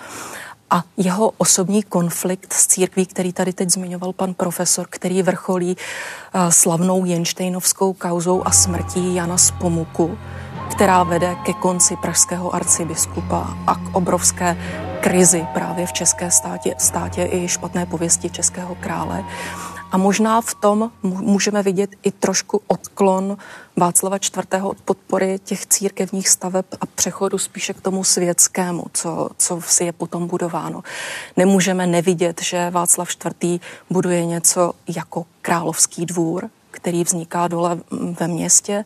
a 0.70 0.84
jeho 0.96 1.32
osobní 1.38 1.82
konflikt 1.82 2.52
s 2.52 2.66
církví, 2.66 3.06
který 3.06 3.32
tady 3.32 3.52
teď 3.52 3.70
zmiňoval 3.70 4.12
pan 4.12 4.34
profesor, 4.34 4.86
který 4.90 5.22
vrcholí 5.22 5.76
uh, 5.76 6.48
slavnou 6.50 7.04
Jenštejnovskou 7.04 7.92
kauzou 7.92 8.42
a 8.46 8.50
smrtí 8.50 9.14
Jana 9.14 9.38
z 9.38 9.50
Pomuku, 9.50 10.18
která 10.70 11.02
vede 11.02 11.36
ke 11.44 11.52
konci 11.52 11.96
pražského 11.96 12.54
arcibiskupa 12.54 13.56
a 13.66 13.74
k 13.74 13.96
obrovské 13.96 14.56
krizi 15.00 15.46
právě 15.54 15.86
v 15.86 15.92
české 15.92 16.30
státě, 16.30 16.74
státě 16.78 17.28
i 17.32 17.48
špatné 17.48 17.86
pověsti 17.86 18.30
českého 18.30 18.74
krále. 18.74 19.24
A 19.92 19.96
možná 19.96 20.40
v 20.40 20.54
tom 20.54 20.90
můžeme 21.02 21.62
vidět 21.62 21.90
i 22.02 22.10
trošku 22.10 22.62
odklon 22.66 23.36
Václava 23.76 24.16
IV. 24.16 24.62
od 24.62 24.80
podpory 24.80 25.38
těch 25.44 25.66
církevních 25.66 26.28
staveb 26.28 26.64
a 26.80 26.86
přechodu 26.86 27.38
spíše 27.38 27.72
k 27.72 27.80
tomu 27.80 28.04
světskému, 28.04 28.84
co, 28.92 29.28
co 29.38 29.60
si 29.60 29.84
je 29.84 29.92
potom 29.92 30.26
budováno. 30.26 30.82
Nemůžeme 31.36 31.86
nevidět, 31.86 32.42
že 32.42 32.70
Václav 32.70 33.08
IV. 33.42 33.60
buduje 33.90 34.24
něco 34.24 34.72
jako 34.88 35.24
královský 35.42 36.06
dvůr, 36.06 36.50
který 36.76 37.04
vzniká 37.04 37.48
dole 37.48 37.78
ve 38.20 38.28
městě. 38.28 38.84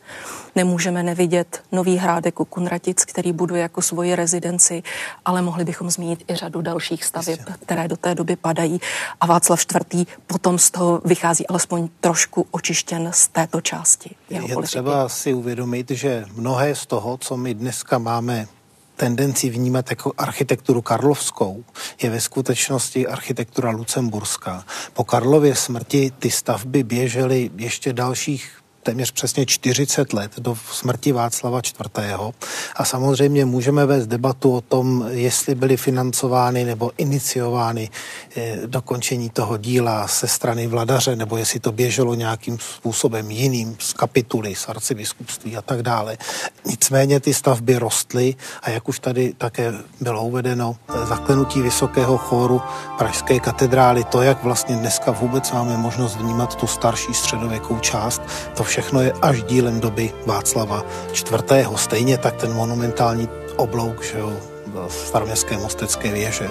Nemůžeme 0.55 1.03
nevidět 1.03 1.63
nový 1.71 1.97
hrádek 1.97 2.39
u 2.39 2.45
Kunratic, 2.45 3.05
který 3.05 3.33
buduje 3.33 3.61
jako 3.61 3.81
svoji 3.81 4.15
rezidenci, 4.15 4.83
ale 5.25 5.41
mohli 5.41 5.65
bychom 5.65 5.89
zmínit 5.91 6.23
i 6.31 6.35
řadu 6.35 6.61
dalších 6.61 7.05
staveb, 7.05 7.39
které 7.59 7.87
do 7.87 7.97
té 7.97 8.15
doby 8.15 8.35
padají. 8.35 8.81
A 9.21 9.25
Václav 9.25 9.65
IV. 9.93 10.07
potom 10.27 10.59
z 10.59 10.71
toho 10.71 11.01
vychází 11.05 11.47
alespoň 11.47 11.89
trošku 12.01 12.45
očištěn 12.51 13.09
z 13.13 13.27
této 13.27 13.61
části. 13.61 14.15
Jeho 14.29 14.47
Je 14.47 14.53
politiky. 14.53 14.71
třeba 14.71 15.09
si 15.09 15.33
uvědomit, 15.33 15.91
že 15.91 16.25
mnohé 16.35 16.75
z 16.75 16.85
toho, 16.85 17.17
co 17.17 17.37
my 17.37 17.53
dneska 17.53 17.97
máme 17.97 18.47
tendenci 19.01 19.49
vnímat 19.49 19.89
jako 19.89 20.13
architekturu 20.17 20.81
karlovskou, 20.81 21.63
je 22.03 22.09
ve 22.09 22.21
skutečnosti 22.21 23.07
architektura 23.07 23.71
lucemburská. 23.71 24.65
Po 24.93 25.03
Karlově 25.03 25.55
smrti 25.55 26.11
ty 26.19 26.31
stavby 26.31 26.83
běžely 26.83 27.49
ještě 27.57 27.93
dalších 27.93 28.60
téměř 28.83 29.11
přesně 29.11 29.45
40 29.45 30.13
let 30.13 30.31
do 30.37 30.57
smrti 30.71 31.11
Václava 31.11 31.59
IV. 31.59 32.33
A 32.75 32.85
samozřejmě 32.85 33.45
můžeme 33.45 33.85
vést 33.85 34.07
debatu 34.07 34.55
o 34.55 34.61
tom, 34.61 35.05
jestli 35.09 35.55
byly 35.55 35.77
financovány 35.77 36.65
nebo 36.65 36.91
iniciovány 36.97 37.89
eh, 38.35 38.57
dokončení 38.65 39.29
toho 39.29 39.57
díla 39.57 40.07
se 40.07 40.27
strany 40.27 40.67
vladaře, 40.67 41.15
nebo 41.15 41.37
jestli 41.37 41.59
to 41.59 41.71
běželo 41.71 42.15
nějakým 42.15 42.59
způsobem 42.59 43.31
jiným 43.31 43.75
z 43.79 43.93
kapituly, 43.93 44.55
z 44.55 44.69
arcibiskupství 44.69 45.57
a 45.57 45.61
tak 45.61 45.83
dále. 45.83 46.17
Nicméně 46.65 47.19
ty 47.19 47.33
stavby 47.33 47.77
rostly 47.77 48.35
a 48.61 48.69
jak 48.69 48.89
už 48.89 48.99
tady 48.99 49.33
také 49.37 49.73
bylo 50.01 50.23
uvedeno, 50.23 50.75
eh, 50.89 51.05
zaklenutí 51.05 51.61
vysokého 51.61 52.17
chóru 52.17 52.61
Pražské 52.97 53.39
katedrály, 53.39 54.03
to, 54.03 54.21
jak 54.21 54.43
vlastně 54.43 54.75
dneska 54.75 55.11
vůbec 55.11 55.51
máme 55.51 55.77
možnost 55.77 56.15
vnímat 56.15 56.55
tu 56.55 56.67
starší 56.67 57.13
středověkou 57.13 57.79
část, 57.79 58.21
to 58.55 58.63
všechno 58.71 59.01
je 59.01 59.11
až 59.21 59.43
dílem 59.43 59.79
doby 59.79 60.11
Václava 60.25 60.83
IV. 61.11 61.67
Stejně 61.75 62.17
tak 62.17 62.35
ten 62.35 62.53
monumentální 62.53 63.29
oblouk 63.55 64.03
že 64.03 64.19
jo, 64.19 64.33
staroměstské 64.87 65.57
mostecké 65.57 66.11
věže. 66.11 66.47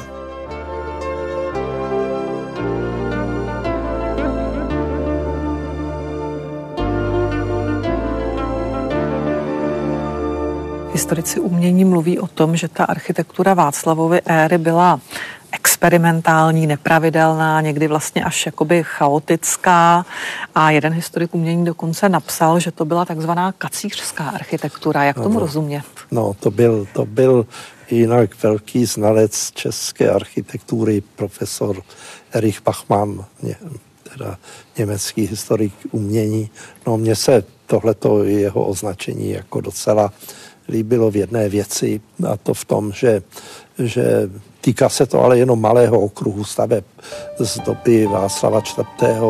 Historici 10.93 11.41
umění 11.41 11.85
mluví 11.85 12.19
o 12.19 12.27
tom, 12.27 12.57
že 12.57 12.69
ta 12.69 12.85
architektura 12.85 13.55
Václavovy 13.55 14.21
éry 14.25 14.59
byla 14.59 15.01
experimentální, 15.53 16.67
nepravidelná, 16.67 17.61
někdy 17.61 17.89
vlastně 17.89 18.25
až 18.25 18.47
jakoby 18.47 18.83
chaotická. 18.87 20.07
A 20.55 20.71
jeden 20.71 20.93
historik 20.93 21.35
umění 21.35 21.65
dokonce 21.65 22.09
napsal, 22.09 22.61
že 22.61 22.71
to 22.71 22.85
byla 22.85 23.05
takzvaná 23.05 23.53
kacířská 23.53 24.29
architektura. 24.29 25.05
Jak 25.05 25.17
tomu 25.17 25.35
no, 25.35 25.41
rozumět? 25.41 25.85
No, 26.11 26.35
to 26.41 26.51
byl, 26.51 26.87
to 26.93 27.07
byl 27.07 27.47
jinak 27.91 28.43
velký 28.43 28.85
znalec 28.85 29.51
české 29.51 30.11
architektury, 30.11 31.03
profesor 31.17 31.83
Erich 32.33 32.63
Bachmann, 32.63 33.25
ně, 33.43 33.57
teda 34.15 34.39
německý 34.79 35.27
historik 35.27 35.75
umění. 35.91 36.51
No, 36.87 36.99
mně 36.99 37.17
se 37.17 37.45
tohleto 37.67 38.25
jeho 38.25 38.65
označení 38.65 39.31
jako 39.31 39.61
docela 39.61 40.13
líbilo 40.69 41.11
v 41.11 41.17
jedné 41.17 41.49
věci, 41.49 42.01
a 42.29 42.37
to 42.37 42.55
v 42.55 42.65
tom, 42.65 42.93
že, 42.93 43.23
že 43.81 44.31
Týká 44.61 44.89
se 44.89 45.07
to 45.07 45.25
ale 45.25 45.39
jenom 45.39 45.61
malého 45.61 46.01
okruhu 46.01 46.45
staveb 46.45 46.85
z 47.39 47.59
doby 47.59 48.07
Václava 48.07 48.59
IV. 48.59 48.87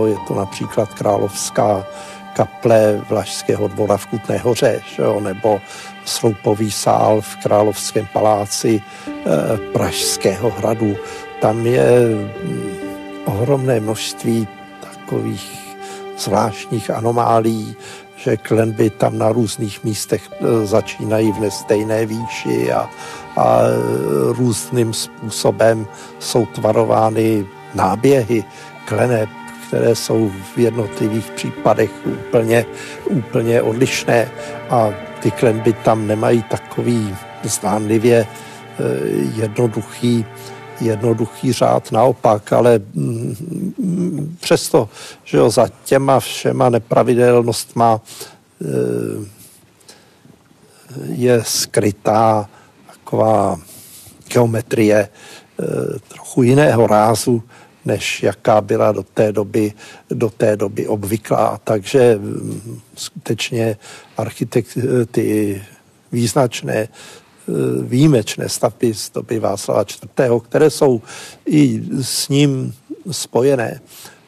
Je 0.07 0.16
to 0.28 0.34
například 0.34 0.94
Královská 0.94 1.86
kaple 2.34 3.05
Vlašského 3.09 3.68
dvora 3.68 3.96
v 3.96 4.07
Kutné 4.07 4.38
hoře, 4.38 4.82
jo? 4.98 5.20
nebo 5.20 5.61
Sloupový 6.05 6.70
sál 6.70 7.20
v 7.20 7.36
Královském 7.42 8.07
paláci 8.12 8.82
e, 8.82 9.22
Pražského 9.72 10.51
hradu. 10.51 10.96
Tam 11.40 11.66
je 11.66 11.90
mm, 12.42 12.70
ohromné 13.24 13.80
množství 13.80 14.48
takových 14.80 15.76
zvláštních 16.18 16.90
anomálí, 16.90 17.76
že 18.16 18.36
klenby 18.36 18.90
tam 18.90 19.18
na 19.18 19.32
různých 19.32 19.84
místech 19.84 20.22
e, 20.32 20.66
začínají 20.66 21.32
v 21.32 21.40
nestejné 21.40 22.07
výši 22.07 22.72
a, 22.72 22.90
a 23.37 23.61
různým 24.28 24.95
způsobem 24.95 25.87
jsou 26.18 26.47
tvarovány 26.47 27.47
náběhy 27.74 28.45
kleneb, 28.85 29.28
které 29.68 29.95
jsou 29.95 30.31
v 30.55 30.59
jednotlivých 30.59 31.31
případech 31.31 31.91
úplně, 32.05 32.66
úplně 33.05 33.62
odlišné 33.62 34.31
a 34.70 34.91
ty 35.22 35.31
klenby 35.31 35.72
tam 35.72 36.07
nemají 36.07 36.43
takový 36.43 37.16
zdánlivě 37.43 38.16
e, 38.18 38.26
jednoduchý, 39.37 40.26
jednoduchý 40.81 41.53
řád, 41.53 41.93
naopak, 41.93 42.53
ale 42.53 42.81
mm, 42.95 44.37
přesto, 44.41 44.89
že 45.24 45.39
jo, 45.39 45.51
za 45.51 45.68
těma 45.85 46.20
všema 46.20 46.68
nepravidelnostma 46.68 48.01
e, 48.01 48.66
je 51.09 51.43
skrytá 51.45 52.49
taková 53.11 53.61
geometrie 54.33 55.09
eh, 55.09 55.99
trochu 56.09 56.43
jiného 56.43 56.87
rázu, 56.87 57.43
než 57.85 58.23
jaká 58.23 58.61
byla 58.61 58.93
do 58.93 59.03
té 59.03 59.33
doby, 59.33 59.73
do 60.11 60.31
té 60.31 60.57
doby 60.57 60.87
obvyklá. 60.87 61.61
Takže 61.65 62.19
mm, 62.19 62.81
skutečně 62.95 63.77
architekt, 64.17 64.79
eh, 64.79 65.07
ty 65.07 65.63
význačné, 66.13 66.75
eh, 66.79 66.89
výjimečné 67.83 68.49
stavby 68.49 68.95
z 68.95 69.11
doby 69.11 69.39
Václava 69.39 69.83
IV., 69.83 70.41
které 70.41 70.71
jsou 70.71 71.03
i 71.47 71.83
s 72.03 72.29
ním 72.29 72.75
spojené, 73.11 73.81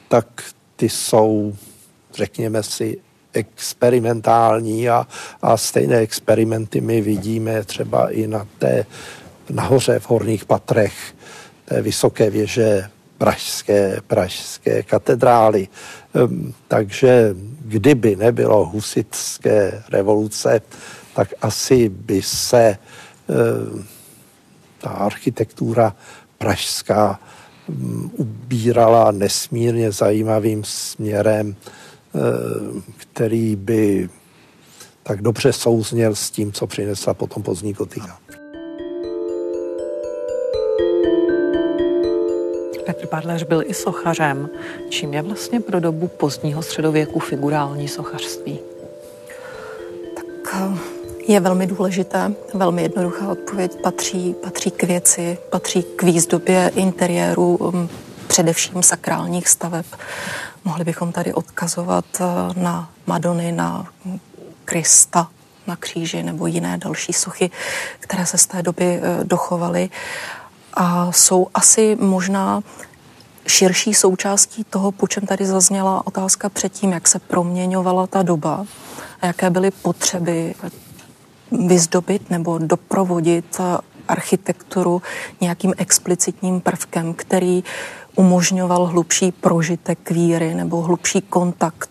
tak 0.09 0.27
ty 0.77 0.89
jsou, 0.89 1.55
řekněme 2.15 2.63
si, 2.63 2.99
experimentální 3.33 4.89
a, 4.89 5.07
a 5.43 5.57
stejné 5.57 5.97
experimenty 5.97 6.81
my 6.81 7.01
vidíme 7.01 7.65
třeba 7.65 8.11
i 8.11 8.27
na 8.27 8.47
té 8.59 8.87
nahoře 9.51 9.99
v 9.99 10.11
horních 10.11 10.45
patrech 10.45 10.93
té 11.65 11.83
vysoké 11.83 12.31
věže 12.31 12.91
pražské, 13.19 14.01
pražské 14.07 14.83
katedrály. 14.83 15.69
Ehm, 16.15 16.55
takže 16.69 17.35
kdyby 17.61 18.17
nebylo 18.17 18.65
husitské 18.65 19.83
revoluce, 19.93 20.61
tak 21.15 21.29
asi 21.43 21.89
by 21.89 22.23
se 22.23 22.79
ehm, 23.29 23.85
ta 24.79 24.91
architektura 24.91 25.97
pražská 26.39 27.21
ehm, 27.69 28.11
ubírala 28.17 29.11
nesmírně 29.11 29.93
zajímavým 29.93 30.65
směrem 30.65 31.57
který 32.97 33.57
by 33.57 34.09
tak 35.03 35.23
dobře 35.23 35.53
souzněl 35.53 36.15
s 36.15 36.31
tím, 36.31 36.53
co 36.53 36.67
přinesla 36.67 37.15
potom 37.15 37.43
pozdní 37.43 37.73
gotika. 37.73 38.19
Petr 42.87 43.07
Padléř 43.07 43.43
byl 43.43 43.63
i 43.67 43.75
sochařem. 43.75 44.49
Čím 44.89 45.15
je 45.15 45.23
vlastně 45.23 45.61
pro 45.61 45.81
dobu 45.81 46.09
pozdního 46.09 46.63
středověku 46.63 47.19
figurální 47.19 47.89
sochařství? 47.89 48.59
Tak 50.15 50.55
eh, 50.55 50.79
je 51.29 51.41
velmi 51.41 51.67
důležité, 51.67 52.35
velmi 52.55 52.83
jednoduchá 52.83 53.29
odpověď. 53.29 53.81
Patří, 53.83 54.35
patří 54.43 54.71
k 54.71 54.83
věci, 54.83 55.39
patří 55.51 55.83
k 55.83 56.03
výzdobě 56.03 56.71
interiéru, 56.75 57.71
mm, 57.73 57.89
především 58.33 58.83
sakrálních 58.83 59.49
staveb. 59.49 59.87
Mohli 60.65 60.85
bychom 60.85 61.13
tady 61.13 61.35
odkazovat 61.35 62.05
eh, 62.21 62.25
na 62.61 62.91
Madony, 63.07 63.53
na 63.53 63.87
Krista 64.65 65.29
na 65.67 65.77
kříži 65.77 66.23
nebo 66.23 66.47
jiné 66.47 66.79
další 66.79 67.13
sochy, 67.13 67.51
které 68.01 68.27
se 68.27 68.39
z 68.39 68.47
té 68.47 68.63
doby 68.63 68.85
eh, 68.85 69.25
dochovaly 69.25 69.91
a 70.75 71.13
jsou 71.13 71.47
asi 71.55 71.97
možná 72.01 72.63
širší 73.47 73.95
součástí 73.95 74.65
toho, 74.65 74.93
po 74.93 75.09
čem 75.09 75.27
tady 75.27 75.47
zazněla 75.47 76.07
otázka 76.07 76.49
předtím, 76.49 76.93
jak 76.93 77.09
se 77.09 77.19
proměňovala 77.19 78.07
ta 78.07 78.23
doba 78.23 78.65
a 79.21 79.27
jaké 79.27 79.51
byly 79.51 79.71
potřeby 79.71 80.55
vyzdobit 81.67 82.31
nebo 82.31 82.59
doprovodit 82.59 83.61
eh, 83.61 83.93
architekturu 84.09 85.03
nějakým 85.41 85.75
explicitním 85.77 86.61
prvkem, 86.61 87.15
který 87.15 87.65
umožňoval 88.17 88.87
hlubší 88.87 89.33
prožitek 89.33 90.11
víry 90.11 90.55
nebo 90.55 90.81
hlubší 90.81 91.21
kontakt 91.21 91.91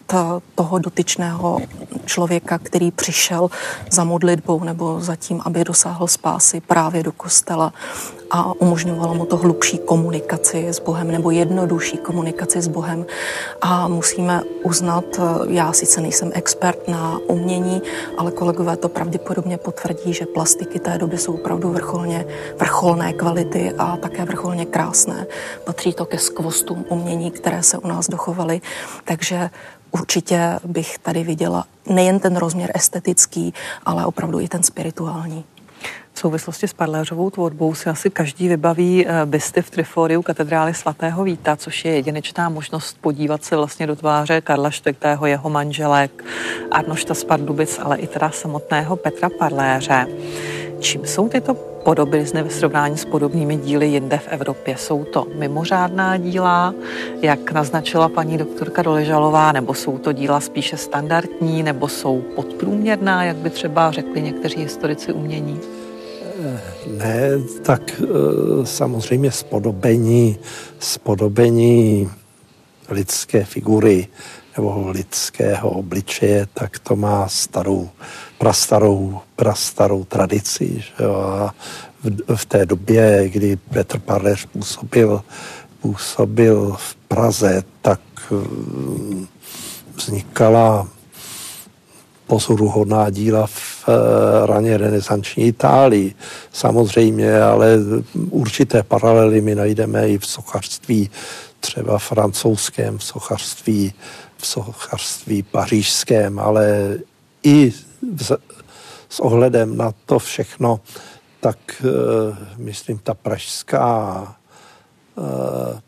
toho 0.55 0.80
dotyčného 0.80 1.59
člověka, 2.05 2.57
který 2.57 2.91
přišel 2.91 3.49
za 3.91 4.03
modlitbou 4.03 4.63
nebo 4.63 5.01
za 5.01 5.15
tím, 5.15 5.41
aby 5.45 5.63
dosáhl 5.63 6.07
spásy 6.07 6.61
právě 6.61 7.03
do 7.03 7.11
kostela 7.11 7.74
a 8.32 8.53
umožňovalo 8.61 9.15
mu 9.15 9.25
to 9.25 9.38
hlubší 9.38 9.77
komunikaci 9.77 10.67
s 10.67 10.79
Bohem 10.79 11.11
nebo 11.11 11.32
jednodušší 11.32 11.97
komunikaci 11.97 12.61
s 12.61 12.67
Bohem. 12.67 13.05
A 13.61 13.88
musíme 13.88 14.41
uznat, 14.63 15.05
já 15.49 15.73
sice 15.73 16.01
nejsem 16.01 16.32
expert 16.34 16.88
na 16.88 17.19
umění, 17.27 17.82
ale 18.17 18.32
kolegové 18.32 18.77
to 18.77 18.89
pravděpodobně 18.89 19.57
potvrdí, 19.57 20.13
že 20.13 20.25
plastiky 20.25 20.79
té 20.79 20.97
doby 20.97 21.17
jsou 21.17 21.34
opravdu 21.34 21.69
vrcholně, 21.69 22.25
vrcholné 22.59 23.13
kvality 23.13 23.73
a 23.77 23.97
také 23.97 24.25
vrcholně 24.25 24.65
krásné. 24.65 25.27
Patří 25.63 25.93
to 25.93 26.05
ke 26.05 26.17
skvostům 26.17 26.86
umění, 26.89 27.32
které 27.32 27.63
se 27.63 27.77
u 27.77 27.88
nás 27.88 28.07
dochovaly. 28.07 28.61
Takže 29.05 29.49
určitě 29.91 30.59
bych 30.65 30.97
tady 30.97 31.23
viděla 31.23 31.65
nejen 31.89 32.19
ten 32.19 32.36
rozměr 32.36 32.71
estetický, 32.73 33.53
ale 33.86 34.05
opravdu 34.05 34.39
i 34.39 34.47
ten 34.47 34.63
spirituální. 34.63 35.45
Souvislosti 36.21 36.67
s 36.67 36.73
Parléřovou 36.73 37.29
tvorbou 37.29 37.75
si 37.75 37.89
asi 37.89 38.09
každý 38.09 38.47
vybaví 38.47 39.07
eh, 39.07 39.25
bysty 39.25 39.61
v 39.61 39.69
Triforiu 39.69 40.21
katedrály 40.21 40.73
svatého 40.73 41.23
Víta, 41.23 41.55
což 41.55 41.86
je 41.86 41.91
jedinečná 41.91 42.49
možnost 42.49 42.97
podívat 43.01 43.43
se 43.43 43.55
vlastně 43.55 43.88
do 43.88 43.95
tváře 43.95 44.41
Karla 44.41 44.69
IV., 44.69 44.95
jeho 45.25 45.49
manželek, 45.49 46.23
Arnošta 46.71 47.13
z 47.13 47.23
Pardubic, 47.23 47.79
ale 47.84 47.97
i 47.97 48.07
teda 48.07 48.29
samotného 48.29 48.95
Petra 48.95 49.29
Parléře. 49.39 50.07
Čím 50.82 51.05
jsou 51.05 51.29
tyto 51.29 51.53
podobizny 51.84 52.43
ve 52.43 52.49
srovnání 52.49 52.97
s 52.97 53.05
podobnými 53.05 53.57
díly 53.57 53.88
jinde 53.88 54.17
v 54.17 54.27
Evropě? 54.27 54.77
Jsou 54.77 55.03
to 55.03 55.27
mimořádná 55.36 56.17
díla, 56.17 56.73
jak 57.21 57.51
naznačila 57.51 58.09
paní 58.09 58.38
doktorka 58.38 58.82
Doležalová, 58.82 59.51
nebo 59.51 59.73
jsou 59.73 59.97
to 59.97 60.11
díla 60.11 60.39
spíše 60.39 60.77
standardní, 60.77 61.63
nebo 61.63 61.88
jsou 61.88 62.21
podprůměrná, 62.36 63.23
jak 63.23 63.36
by 63.36 63.49
třeba 63.49 63.91
řekli 63.91 64.21
někteří 64.21 64.57
historici 64.57 65.13
umění? 65.13 65.59
Ne, 66.97 67.29
tak 67.61 68.01
eh, 68.01 68.05
samozřejmě 68.65 69.32
spodobení, 69.32 70.38
spodobení 70.79 72.09
lidské 72.89 73.43
figury 73.43 74.07
nebo 74.58 74.89
lidského 74.89 75.70
obličeje, 75.70 76.47
tak 76.54 76.80
to 76.80 76.95
má 76.95 77.28
starou, 77.28 77.89
prastarou, 78.38 79.20
prastarou 79.36 80.04
tradici. 80.04 80.80
Že 80.80 81.04
jo? 81.04 81.16
A 81.16 81.54
v, 82.04 82.36
v 82.36 82.45
té 82.45 82.66
době, 82.66 83.30
kdy 83.30 83.56
Petr 83.56 83.99
Parleř 83.99 84.45
působil, 84.45 85.24
působil 85.82 86.76
v 86.80 86.95
Praze, 86.95 87.64
tak 87.82 88.02
eh, 88.32 89.26
vznikala 89.95 90.88
pozoruhodná 92.28 93.10
díla 93.10 93.47
v 93.47 93.86
eh, 93.88 94.47
raně 94.47 94.78
renesanční 94.78 95.43
Itálii. 95.43 96.16
Samozřejmě, 96.54 97.41
ale 97.41 97.78
určité 98.30 98.84
paralely 98.84 99.41
my 99.41 99.56
najdeme 99.56 100.10
i 100.10 100.18
v 100.18 100.26
sochařství 100.26 101.10
třeba 101.60 101.99
francouzském, 101.99 102.99
sochařství 102.99 103.93
v 104.42 104.48
sochařství 104.48 105.44
pařížském, 105.44 106.39
ale 106.39 106.98
i 107.44 107.74
v, 108.16 108.32
s 109.10 109.20
ohledem 109.20 109.78
na 109.78 109.94
to 110.06 110.20
všechno, 110.20 110.80
tak 111.39 111.58
uh, 111.84 112.38
myslím, 112.58 112.98
ta 112.98 113.14
pražská 113.14 114.22
uh, 115.16 115.26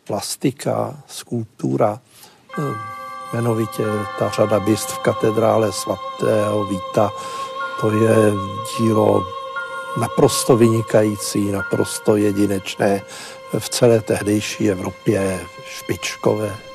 plastika, 0.04 0.98
skulptura, 1.08 2.00
uh, 2.58 2.66
jmenovitě 3.34 3.84
ta 4.20 4.30
řada 4.30 4.60
byst 4.60 4.90
v 4.90 4.98
katedrále 4.98 5.72
svatého 5.72 6.66
Víta, 6.66 7.12
to 7.82 7.92
je 7.92 8.16
dílo 8.78 9.24
naprosto 10.00 10.58
vynikající, 10.58 11.52
naprosto 11.52 12.16
jedinečné 12.16 13.02
v 13.60 13.70
celé 13.70 14.02
tehdejší 14.02 14.72
Evropě 14.72 15.40
špičkové. 15.66 16.73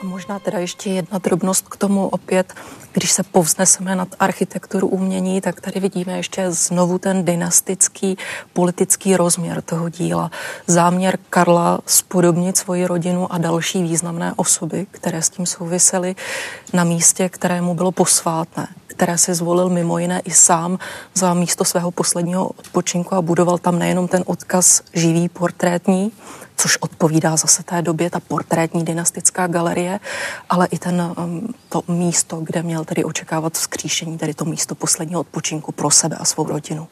A 0.00 0.04
možná 0.06 0.38
teda 0.38 0.58
ještě 0.58 0.90
jedna 0.90 1.18
drobnost 1.18 1.68
k 1.68 1.76
tomu 1.76 2.08
opět, 2.08 2.54
když 2.92 3.12
se 3.12 3.22
povzneseme 3.22 3.96
nad 3.96 4.08
architekturu 4.18 4.88
umění, 4.88 5.40
tak 5.40 5.60
tady 5.60 5.80
vidíme 5.80 6.16
ještě 6.16 6.50
znovu 6.50 6.98
ten 6.98 7.24
dynastický 7.24 8.18
politický 8.52 9.16
rozměr 9.16 9.62
toho 9.62 9.88
díla. 9.88 10.30
Záměr 10.66 11.18
Karla 11.30 11.80
spodobnit 11.86 12.56
svoji 12.56 12.86
rodinu 12.86 13.32
a 13.32 13.38
další 13.38 13.82
významné 13.82 14.32
osoby, 14.36 14.86
které 14.90 15.22
s 15.22 15.30
tím 15.30 15.46
souvisely 15.46 16.16
na 16.72 16.84
místě, 16.84 17.28
kterému 17.28 17.74
bylo 17.74 17.92
posvátné, 17.92 18.68
které 18.86 19.18
si 19.18 19.34
zvolil 19.34 19.68
mimo 19.68 19.98
jiné 19.98 20.20
i 20.20 20.30
sám 20.30 20.78
za 21.14 21.34
místo 21.34 21.64
svého 21.64 21.90
posledního 21.90 22.48
odpočinku 22.48 23.14
a 23.14 23.22
budoval 23.22 23.58
tam 23.58 23.78
nejenom 23.78 24.08
ten 24.08 24.22
odkaz 24.26 24.82
živý 24.92 25.28
portrétní, 25.28 26.12
což 26.56 26.76
odpovídá 26.80 27.36
zase 27.36 27.62
té 27.62 27.82
době, 27.82 28.10
ta 28.10 28.20
portrétní 28.20 28.84
dynastická 28.84 29.46
galerie, 29.46 30.00
ale 30.48 30.66
i 30.66 30.78
ten, 30.78 31.14
um, 31.18 31.54
to 31.68 31.82
místo, 31.88 32.40
kde 32.40 32.62
měl 32.62 32.84
tedy 32.84 33.04
očekávat 33.04 33.52
vzkříšení, 33.52 34.18
tedy 34.18 34.34
to 34.34 34.44
místo 34.44 34.74
posledního 34.74 35.20
odpočinku 35.20 35.72
pro 35.72 35.90
sebe 35.90 36.16
a 36.16 36.24
svou 36.24 36.44
rodinu. 36.48 36.88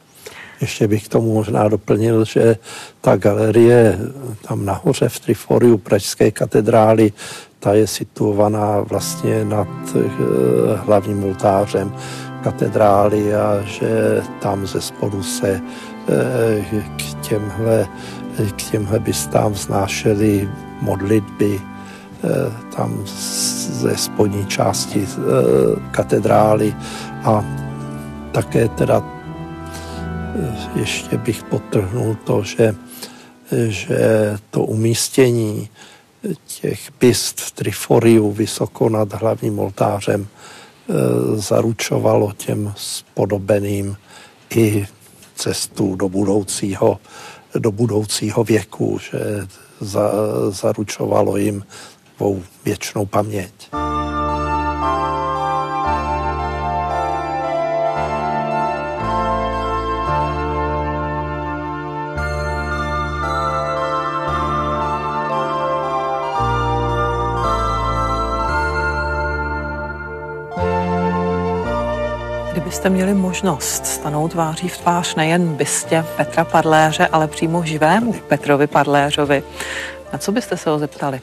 Ještě 0.61 0.87
bych 0.87 1.05
k 1.05 1.09
tomu 1.09 1.33
možná 1.33 1.67
doplnil, 1.67 2.25
že 2.25 2.57
ta 3.01 3.15
galerie 3.15 3.99
tam 4.47 4.65
nahoře 4.65 5.09
v 5.09 5.19
Triforiu 5.19 5.77
Pražské 5.77 6.31
katedrály, 6.31 7.13
ta 7.59 7.73
je 7.73 7.87
situovaná 7.87 8.79
vlastně 8.79 9.45
nad 9.45 9.67
eh, 9.95 10.09
hlavním 10.75 11.23
oltářem 11.23 11.95
katedrály 12.43 13.35
a 13.35 13.61
že 13.65 14.21
tam 14.41 14.67
ze 14.67 14.81
spodu 14.81 15.23
se 15.23 15.61
eh, 16.09 16.65
k 16.97 17.27
těmhle 17.27 17.87
k 18.55 18.71
těmhle 18.71 18.99
bystám 18.99 19.51
vznášeli 19.51 20.49
modlitby 20.81 21.61
eh, 21.61 22.29
tam 22.75 23.03
ze 23.05 23.97
spodní 23.97 24.45
části 24.45 25.07
eh, 25.07 25.15
katedrály. 25.91 26.75
A 27.23 27.45
také 28.31 28.67
teda 28.69 29.03
eh, 29.03 30.79
ještě 30.79 31.17
bych 31.17 31.43
potrhnul 31.43 32.17
to, 32.23 32.43
že, 32.43 32.75
že 33.67 33.97
to 34.51 34.61
umístění 34.61 35.69
těch 36.59 36.79
byst 36.99 37.41
v 37.41 37.51
Triforiu 37.51 38.31
vysoko 38.31 38.89
nad 38.89 39.13
hlavním 39.13 39.59
oltářem 39.59 40.27
zaručovalo 41.35 42.33
těm 42.37 42.73
spodobeným 42.77 43.97
i 44.49 44.87
cestu 45.35 45.95
do 45.95 46.09
budoucího 46.09 46.99
do 47.59 47.71
budoucího 47.71 48.43
věku, 48.43 48.99
že 48.99 49.19
za, 49.79 50.11
zaručovalo 50.49 51.37
jim 51.37 51.63
tvou 52.17 52.43
věčnou 52.65 53.05
paměť. 53.05 53.69
Kdybyste 72.75 72.89
měli 72.89 73.13
možnost 73.13 73.85
stanout 73.85 74.31
tváří 74.31 74.69
v 74.69 74.77
tvář 74.77 75.15
nejen 75.15 75.55
bystě 75.55 76.05
Petra 76.17 76.45
Parléře, 76.45 77.07
ale 77.07 77.27
přímo 77.27 77.65
živému 77.65 78.13
Petrovi 78.13 78.67
Parléřovi, 78.67 79.43
na 80.13 80.19
co 80.19 80.31
byste 80.31 80.57
se 80.57 80.69
ho 80.69 80.79
zeptali? 80.79 81.21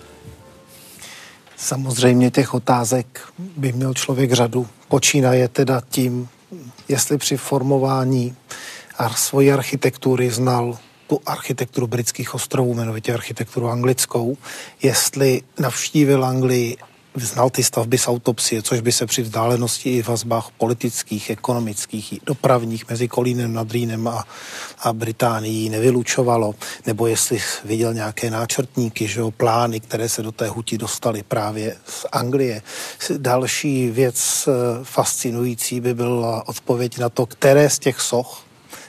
Samozřejmě 1.57 2.31
těch 2.31 2.55
otázek 2.55 3.21
by 3.57 3.73
měl 3.73 3.95
člověk 3.95 4.33
řadu. 4.33 4.67
Počínaje 4.89 5.49
teda 5.49 5.83
tím, 5.89 6.29
jestli 6.89 7.19
při 7.19 7.37
formování 7.37 8.37
a 8.99 9.11
svojí 9.11 9.53
architektury 9.53 10.31
znal 10.31 10.79
tu 11.07 11.21
architekturu 11.27 11.87
britských 11.87 12.35
ostrovů, 12.35 12.75
jmenovitě 12.75 13.15
architekturu 13.15 13.69
anglickou, 13.69 14.37
jestli 14.83 15.43
navštívil 15.59 16.25
Anglii 16.25 16.77
znal 17.15 17.51
ty 17.51 17.65
stavby 17.65 17.99
z 17.99 18.09
autopsie, 18.09 18.63
což 18.63 18.81
by 18.81 18.93
se 18.93 19.07
při 19.07 19.23
vzdálenosti 19.23 19.91
i 19.91 20.03
vazbách 20.03 20.51
politických, 20.59 21.31
ekonomických, 21.31 22.15
dopravních 22.27 22.89
mezi 22.91 23.09
Kolínem 23.09 23.53
nad 23.53 23.71
Rýnem 23.71 24.09
a, 24.09 24.25
a 24.79 24.93
Británií 24.93 25.69
nevylučovalo, 25.69 26.55
nebo 26.87 27.07
jestli 27.07 27.39
viděl 27.65 27.95
nějaké 27.95 28.31
náčrtníky, 28.31 29.09
že 29.09 29.21
jo, 29.21 29.31
plány, 29.31 29.81
které 29.81 30.09
se 30.09 30.23
do 30.23 30.33
té 30.33 30.49
huti 30.49 30.79
dostaly 30.79 31.23
právě 31.23 31.77
z 31.87 32.07
Anglie. 32.13 32.63
Další 33.17 33.91
věc 33.91 34.49
eh, 34.49 34.53
fascinující 34.83 35.81
by 35.81 35.95
byla 35.95 36.49
odpověď 36.49 36.99
na 36.99 37.09
to, 37.09 37.27
které 37.27 37.71
z 37.71 37.79
těch 37.79 38.01
soch 38.01 38.45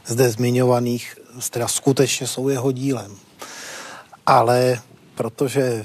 zde 0.06 0.30
zmiňovaných 0.30 1.16
teda 1.50 1.68
skutečně 1.68 2.28
jsou 2.28 2.50
jeho 2.50 2.72
dílem. 2.72 3.16
Ale 4.26 4.82
protože 5.16 5.84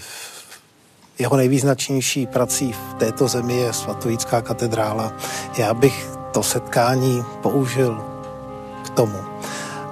jeho 1.18 1.36
nejvýznačnější 1.36 2.26
prací 2.26 2.72
v 2.72 2.94
této 2.94 3.28
zemi 3.28 3.56
je 3.56 3.72
svatojícká 3.72 4.42
katedrála. 4.42 5.12
Já 5.58 5.74
bych 5.74 6.10
to 6.32 6.42
setkání 6.42 7.24
použil 7.42 8.04
k 8.84 8.90
tomu, 8.90 9.18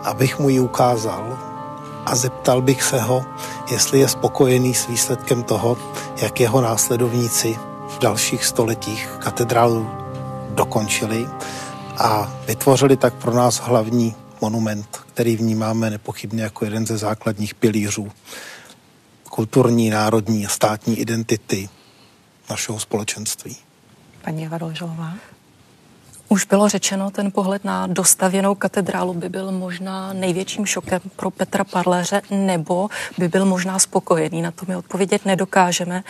abych 0.02 0.38
mu 0.38 0.48
ji 0.48 0.60
ukázal 0.60 1.38
a 2.06 2.16
zeptal 2.16 2.62
bych 2.62 2.82
se 2.82 3.00
ho, 3.00 3.24
jestli 3.70 3.98
je 3.98 4.08
spokojený 4.08 4.74
s 4.74 4.86
výsledkem 4.86 5.42
toho, 5.42 5.76
jak 6.22 6.40
jeho 6.40 6.60
následovníci 6.60 7.56
v 7.88 7.98
dalších 7.98 8.44
stoletích 8.44 9.08
katedrálu 9.18 9.90
dokončili 10.50 11.28
a 11.98 12.32
vytvořili 12.46 12.96
tak 12.96 13.14
pro 13.14 13.34
nás 13.34 13.60
hlavní 13.60 14.14
monument, 14.40 14.86
který 15.14 15.36
vnímáme 15.36 15.90
nepochybně 15.90 16.42
jako 16.42 16.64
jeden 16.64 16.86
ze 16.86 16.98
základních 16.98 17.54
pilířů 17.54 18.12
kulturní, 19.36 19.90
národní 19.90 20.46
a 20.46 20.48
státní 20.48 20.98
identity 20.98 21.68
našeho 22.50 22.80
společenství. 22.80 23.56
Paní 24.24 24.46
Eva 24.46 24.58
Dolželová? 24.58 25.12
Už 26.28 26.44
bylo 26.44 26.68
řečeno, 26.68 27.10
ten 27.10 27.32
pohled 27.32 27.64
na 27.64 27.86
dostavěnou 27.86 28.54
katedrálu 28.54 29.14
by 29.14 29.28
byl 29.28 29.52
možná 29.52 30.12
největším 30.12 30.66
šokem 30.66 31.00
pro 31.16 31.30
Petra 31.30 31.64
Parléře, 31.64 32.22
nebo 32.30 32.88
by 33.18 33.28
byl 33.28 33.44
možná 33.44 33.78
spokojený. 33.78 34.42
Na 34.42 34.50
to 34.50 34.64
mi 34.68 34.76
odpovědět 34.76 35.24
nedokážeme. 35.24 36.04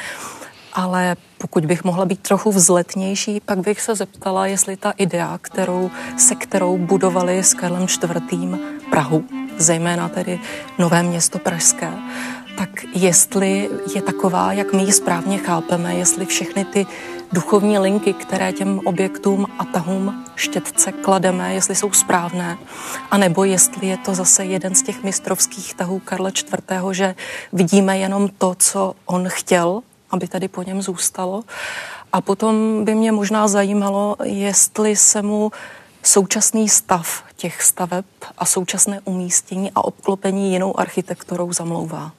Ale 0.73 1.17
pokud 1.39 1.67
bych 1.67 1.85
mohla 1.85 2.05
být 2.05 2.21
trochu 2.21 2.53
vzletnější, 2.53 3.41
pak 3.41 3.59
bych 3.59 3.81
se 3.81 3.95
zeptala, 3.95 4.47
jestli 4.47 4.77
ta 4.77 4.91
idea, 4.91 5.39
kterou, 5.43 5.91
se 6.19 6.35
kterou 6.35 6.79
budovali 6.79 7.39
s 7.39 7.55
Karlem 7.55 7.83
IV. 7.83 8.61
Prahu, 8.91 9.25
zejména 9.59 10.09
tedy 10.09 10.41
Nové 10.79 11.03
město 11.03 11.39
Pražské, 11.39 11.93
tak 12.59 12.85
jestli 12.95 13.71
je 13.95 14.03
taková, 14.03 14.53
jak 14.53 14.73
my 14.73 14.83
ji 14.83 14.93
správně 14.93 15.39
chápeme, 15.39 15.95
jestli 15.95 16.27
všechny 16.27 16.65
ty 16.65 16.87
duchovní 17.33 17.79
linky, 17.79 18.13
které 18.13 18.53
těm 18.53 18.81
objektům 18.85 19.47
a 19.59 19.65
tahům 19.65 20.25
štětce 20.37 20.93
klademe, 20.93 21.55
jestli 21.55 21.75
jsou 21.75 21.93
správné, 21.93 22.59
anebo 23.11 23.45
jestli 23.45 23.87
je 23.87 23.97
to 23.97 24.15
zase 24.15 24.45
jeden 24.45 24.75
z 24.75 24.83
těch 24.83 25.03
mistrovských 25.03 25.75
tahů 25.75 25.99
Karla 25.99 26.29
IV., 26.29 26.55
že 26.93 27.15
vidíme 27.53 27.99
jenom 27.99 28.29
to, 28.29 28.55
co 28.59 28.95
on 29.07 29.29
chtěl, 29.29 29.83
aby 30.11 30.29
tady 30.29 30.49
po 30.49 30.63
něm 30.63 30.83
zůstalo. 30.83 31.45
A 32.13 32.21
potom 32.21 32.85
by 32.85 32.95
mě 32.95 33.13
možná 33.13 33.49
zajímalo, 33.49 34.17
jestli 34.25 34.97
se 34.97 35.23
mu 35.23 35.51
současný 36.03 36.69
stav 36.69 37.25
těch 37.37 37.63
staveb 37.63 38.05
a 38.39 38.45
současné 38.45 39.01
umístění 39.05 39.71
a 39.75 39.85
obklopení 39.85 40.53
jinou 40.53 40.81
architekturou 40.81 41.53
zamlouvá. 41.53 42.13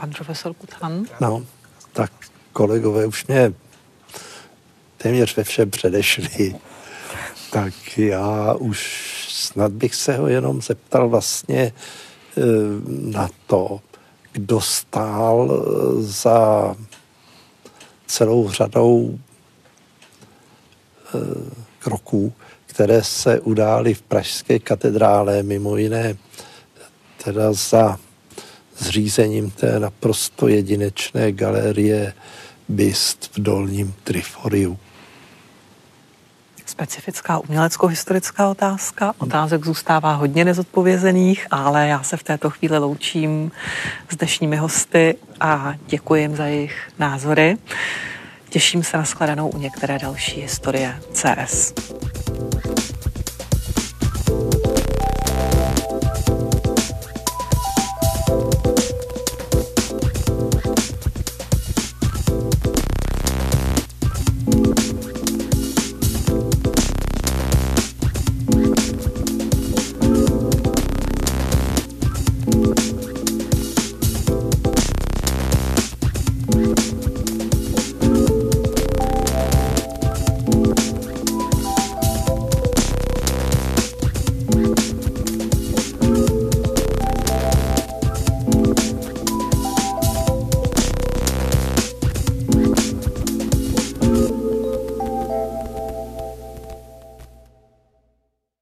Pan 0.00 0.10
profesor 0.10 0.54
Kuthan? 0.54 1.04
No, 1.20 1.46
tak 1.92 2.12
kolegové 2.52 3.06
už 3.06 3.26
mě 3.26 3.52
téměř 4.96 5.36
ve 5.36 5.44
všem 5.44 5.70
předešli. 5.70 6.56
Tak 7.52 7.98
já 7.98 8.54
už 8.54 9.08
snad 9.30 9.72
bych 9.72 9.94
se 9.94 10.16
ho 10.16 10.28
jenom 10.28 10.62
zeptal 10.62 11.08
vlastně 11.08 11.60
e, 11.62 11.72
na 12.88 13.28
to, 13.46 13.80
kdo 14.32 14.60
stál 14.60 15.50
e, 15.50 16.02
za 16.02 16.74
celou 18.06 18.50
řadou 18.50 19.18
e, 19.18 19.18
kroků, 21.78 22.32
které 22.66 23.04
se 23.04 23.40
udály 23.40 23.94
v 23.94 24.02
Pražské 24.02 24.58
katedrále, 24.58 25.42
mimo 25.42 25.76
jiné 25.76 26.16
teda 27.24 27.52
za 27.52 27.98
zřízením 28.80 29.50
té 29.50 29.80
naprosto 29.80 30.48
jedinečné 30.48 31.32
galerie 31.32 32.12
byst 32.68 33.30
v 33.36 33.42
Dolním 33.42 33.94
Triforiu 34.04 34.78
specifická 36.70 37.38
umělecko-historická 37.38 38.50
otázka. 38.50 39.14
Otázek 39.18 39.64
zůstává 39.64 40.14
hodně 40.14 40.44
nezodpovězených, 40.44 41.46
ale 41.50 41.88
já 41.88 42.02
se 42.02 42.16
v 42.16 42.22
této 42.22 42.50
chvíli 42.50 42.78
loučím 42.78 43.52
s 44.08 44.16
dnešními 44.16 44.56
hosty 44.56 45.14
a 45.40 45.74
děkuji 45.86 46.22
jim 46.22 46.36
za 46.36 46.46
jejich 46.46 46.88
názory. 46.98 47.56
Těším 48.48 48.82
se 48.82 48.96
na 48.96 49.04
shledanou 49.04 49.48
u 49.48 49.58
některé 49.58 49.98
další 49.98 50.40
historie 50.40 51.00
CS. 51.12 51.74